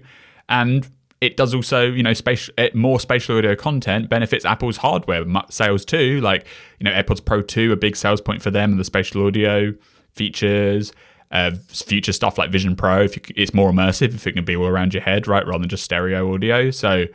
And 0.49 0.89
it 1.21 1.37
does 1.37 1.53
also, 1.53 1.83
you 1.83 2.03
know, 2.03 2.13
spatial, 2.13 2.53
eh, 2.57 2.69
more 2.73 2.99
spatial 2.99 3.37
audio 3.37 3.55
content 3.55 4.09
benefits 4.09 4.43
Apple's 4.43 4.77
hardware 4.77 5.23
sales 5.49 5.85
too. 5.85 6.19
Like, 6.21 6.45
you 6.79 6.83
know, 6.83 6.91
AirPods 6.91 7.23
Pro 7.23 7.41
2, 7.41 7.71
a 7.71 7.75
big 7.75 7.95
sales 7.95 8.21
point 8.21 8.41
for 8.41 8.51
them, 8.51 8.71
and 8.71 8.79
the 8.79 8.83
spatial 8.83 9.25
audio 9.25 9.73
features. 10.11 10.91
Uh, 11.31 11.51
future 11.69 12.11
stuff 12.11 12.37
like 12.37 12.51
Vision 12.51 12.75
Pro, 12.75 13.03
if 13.03 13.15
you, 13.15 13.21
it's 13.37 13.53
more 13.53 13.71
immersive, 13.71 14.13
if 14.13 14.27
it 14.27 14.33
can 14.33 14.43
be 14.43 14.53
all 14.53 14.67
around 14.67 14.93
your 14.93 15.01
head, 15.01 15.27
right, 15.27 15.47
rather 15.47 15.59
than 15.59 15.69
just 15.69 15.85
stereo 15.85 16.33
audio. 16.33 16.71
So 16.71 17.05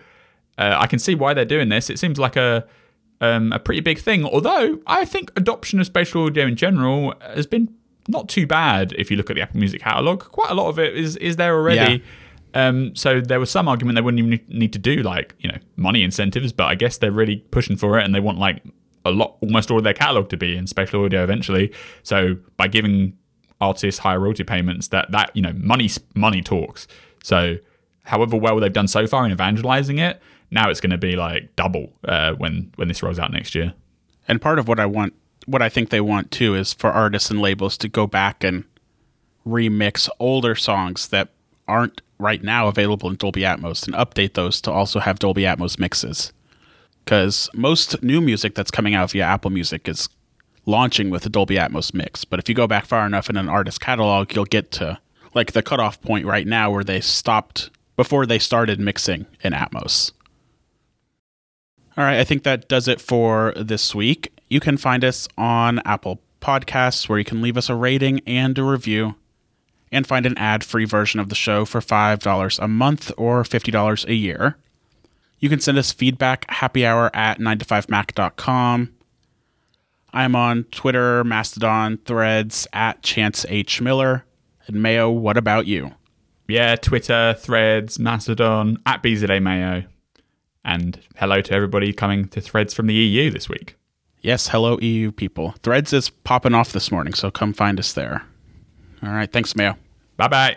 uh, 0.56 0.76
I 0.78 0.86
can 0.86 0.98
see 0.98 1.14
why 1.14 1.34
they're 1.34 1.44
doing 1.44 1.68
this. 1.68 1.90
It 1.90 1.98
seems 1.98 2.18
like 2.18 2.34
a 2.34 2.66
um, 3.20 3.52
a 3.52 3.58
pretty 3.58 3.80
big 3.80 3.98
thing. 3.98 4.24
Although 4.24 4.80
I 4.86 5.04
think 5.04 5.32
adoption 5.36 5.80
of 5.80 5.86
spatial 5.86 6.26
audio 6.26 6.46
in 6.46 6.56
general 6.56 7.14
has 7.20 7.46
been 7.46 7.74
not 8.08 8.28
too 8.28 8.46
bad 8.46 8.92
if 8.98 9.10
you 9.10 9.16
look 9.16 9.30
at 9.30 9.36
the 9.36 9.42
Apple 9.42 9.58
Music 9.58 9.82
catalog. 9.82 10.20
Quite 10.20 10.50
a 10.50 10.54
lot 10.54 10.68
of 10.68 10.78
it 10.78 10.96
is 10.96 11.16
is 11.16 11.36
there 11.36 11.54
already. 11.54 12.02
Yeah. 12.54 12.68
Um, 12.68 12.96
so 12.96 13.20
there 13.20 13.38
was 13.38 13.50
some 13.50 13.68
argument 13.68 13.96
they 13.96 14.00
wouldn't 14.00 14.18
even 14.18 14.40
need 14.48 14.72
to 14.72 14.78
do 14.78 15.02
like 15.02 15.34
you 15.38 15.48
know 15.48 15.58
money 15.76 16.02
incentives, 16.02 16.52
but 16.52 16.64
I 16.64 16.74
guess 16.74 16.98
they're 16.98 17.12
really 17.12 17.36
pushing 17.50 17.76
for 17.76 17.98
it 17.98 18.04
and 18.04 18.14
they 18.14 18.20
want 18.20 18.38
like 18.38 18.62
a 19.04 19.10
lot, 19.10 19.36
almost 19.40 19.70
all 19.70 19.78
of 19.78 19.84
their 19.84 19.94
catalog 19.94 20.28
to 20.30 20.36
be 20.36 20.56
in 20.56 20.66
spatial 20.66 21.04
audio 21.04 21.22
eventually. 21.22 21.72
So 22.02 22.36
by 22.56 22.68
giving 22.68 23.16
artists 23.60 24.00
higher 24.00 24.20
royalty 24.20 24.44
payments, 24.44 24.88
that 24.88 25.10
that 25.12 25.30
you 25.34 25.42
know 25.42 25.52
money 25.54 25.90
money 26.14 26.42
talks. 26.42 26.86
So 27.22 27.56
however 28.04 28.36
well 28.36 28.56
they've 28.60 28.72
done 28.72 28.88
so 28.88 29.06
far 29.06 29.24
in 29.26 29.32
evangelizing 29.32 29.98
it, 29.98 30.20
now 30.50 30.70
it's 30.70 30.80
going 30.80 30.90
to 30.90 30.98
be 30.98 31.16
like 31.16 31.54
double 31.56 31.92
uh, 32.04 32.32
when 32.34 32.72
when 32.76 32.88
this 32.88 33.02
rolls 33.02 33.18
out 33.18 33.32
next 33.32 33.54
year. 33.54 33.74
And 34.28 34.40
part 34.40 34.58
of 34.58 34.68
what 34.68 34.80
I 34.80 34.86
want, 34.86 35.14
what 35.46 35.62
I 35.62 35.68
think 35.68 35.90
they 35.90 36.00
want 36.00 36.30
too, 36.30 36.54
is 36.54 36.72
for 36.72 36.90
artists 36.90 37.30
and 37.30 37.40
labels 37.40 37.76
to 37.78 37.88
go 37.88 38.06
back 38.06 38.42
and 38.42 38.64
remix 39.46 40.08
older 40.18 40.54
songs 40.54 41.08
that 41.08 41.28
aren't 41.68 42.02
right 42.18 42.42
now 42.42 42.68
available 42.68 43.08
in 43.10 43.16
Dolby 43.16 43.42
Atmos 43.42 43.86
and 43.86 43.94
update 43.94 44.34
those 44.34 44.60
to 44.62 44.72
also 44.72 45.00
have 45.00 45.18
Dolby 45.18 45.42
Atmos 45.42 45.78
mixes. 45.78 46.32
Because 47.04 47.48
most 47.54 48.02
new 48.02 48.20
music 48.20 48.54
that's 48.54 48.70
coming 48.70 48.94
out 48.94 49.12
via 49.12 49.24
Apple 49.24 49.50
Music 49.50 49.88
is 49.88 50.08
launching 50.64 51.10
with 51.10 51.24
a 51.24 51.28
Dolby 51.28 51.54
Atmos 51.54 51.94
mix. 51.94 52.24
But 52.24 52.40
if 52.40 52.48
you 52.48 52.54
go 52.54 52.66
back 52.66 52.86
far 52.86 53.06
enough 53.06 53.30
in 53.30 53.36
an 53.36 53.48
artist 53.48 53.80
catalog, 53.80 54.34
you'll 54.34 54.44
get 54.44 54.72
to 54.72 54.98
like 55.34 55.52
the 55.52 55.62
cutoff 55.62 56.00
point 56.00 56.26
right 56.26 56.46
now 56.46 56.70
where 56.70 56.82
they 56.82 57.00
stopped 57.00 57.70
before 57.94 58.26
they 58.26 58.38
started 58.38 58.80
mixing 58.80 59.26
in 59.42 59.52
Atmos. 59.52 60.12
All 61.96 62.04
right, 62.04 62.18
I 62.18 62.24
think 62.24 62.42
that 62.42 62.68
does 62.68 62.88
it 62.88 63.00
for 63.00 63.54
this 63.56 63.94
week. 63.94 64.32
You 64.48 64.60
can 64.60 64.76
find 64.76 65.02
us 65.04 65.26
on 65.38 65.80
Apple 65.86 66.20
Podcasts 66.40 67.08
where 67.08 67.18
you 67.18 67.24
can 67.24 67.40
leave 67.40 67.56
us 67.56 67.70
a 67.70 67.74
rating 67.74 68.20
and 68.26 68.56
a 68.58 68.62
review 68.62 69.14
and 69.90 70.06
find 70.06 70.26
an 70.26 70.36
ad 70.36 70.62
free 70.62 70.84
version 70.84 71.20
of 71.20 71.30
the 71.30 71.34
show 71.34 71.64
for 71.64 71.80
$5 71.80 72.58
a 72.58 72.68
month 72.68 73.12
or 73.16 73.42
$50 73.42 74.04
a 74.06 74.14
year. 74.14 74.56
You 75.38 75.48
can 75.48 75.60
send 75.60 75.78
us 75.78 75.92
feedback 75.92 76.44
happy 76.50 76.84
hour 76.84 77.10
at 77.14 77.38
9to5mac.com. 77.38 78.92
I'm 80.12 80.36
on 80.36 80.64
Twitter, 80.64 81.24
Mastodon, 81.24 81.98
Threads 81.98 82.66
at 82.72 83.02
Chance 83.02 83.46
H. 83.48 83.80
Miller. 83.80 84.24
And 84.66 84.82
Mayo, 84.82 85.10
what 85.10 85.36
about 85.36 85.66
you? 85.66 85.92
Yeah, 86.48 86.76
Twitter, 86.76 87.34
Threads, 87.38 87.98
Mastodon, 87.98 88.78
at 88.86 89.02
BZA 89.02 89.42
Mayo. 89.42 89.84
And 90.66 91.00
hello 91.14 91.40
to 91.40 91.54
everybody 91.54 91.92
coming 91.92 92.26
to 92.28 92.40
Threads 92.40 92.74
from 92.74 92.88
the 92.88 92.94
EU 92.94 93.30
this 93.30 93.48
week. 93.48 93.76
Yes, 94.20 94.48
hello, 94.48 94.78
EU 94.80 95.12
people. 95.12 95.52
Threads 95.62 95.92
is 95.92 96.10
popping 96.10 96.54
off 96.54 96.72
this 96.72 96.90
morning, 96.90 97.14
so 97.14 97.30
come 97.30 97.52
find 97.52 97.78
us 97.78 97.92
there. 97.92 98.24
All 99.00 99.12
right. 99.12 99.32
Thanks, 99.32 99.54
Mayo. 99.54 99.76
Bye 100.16 100.28
bye. 100.28 100.56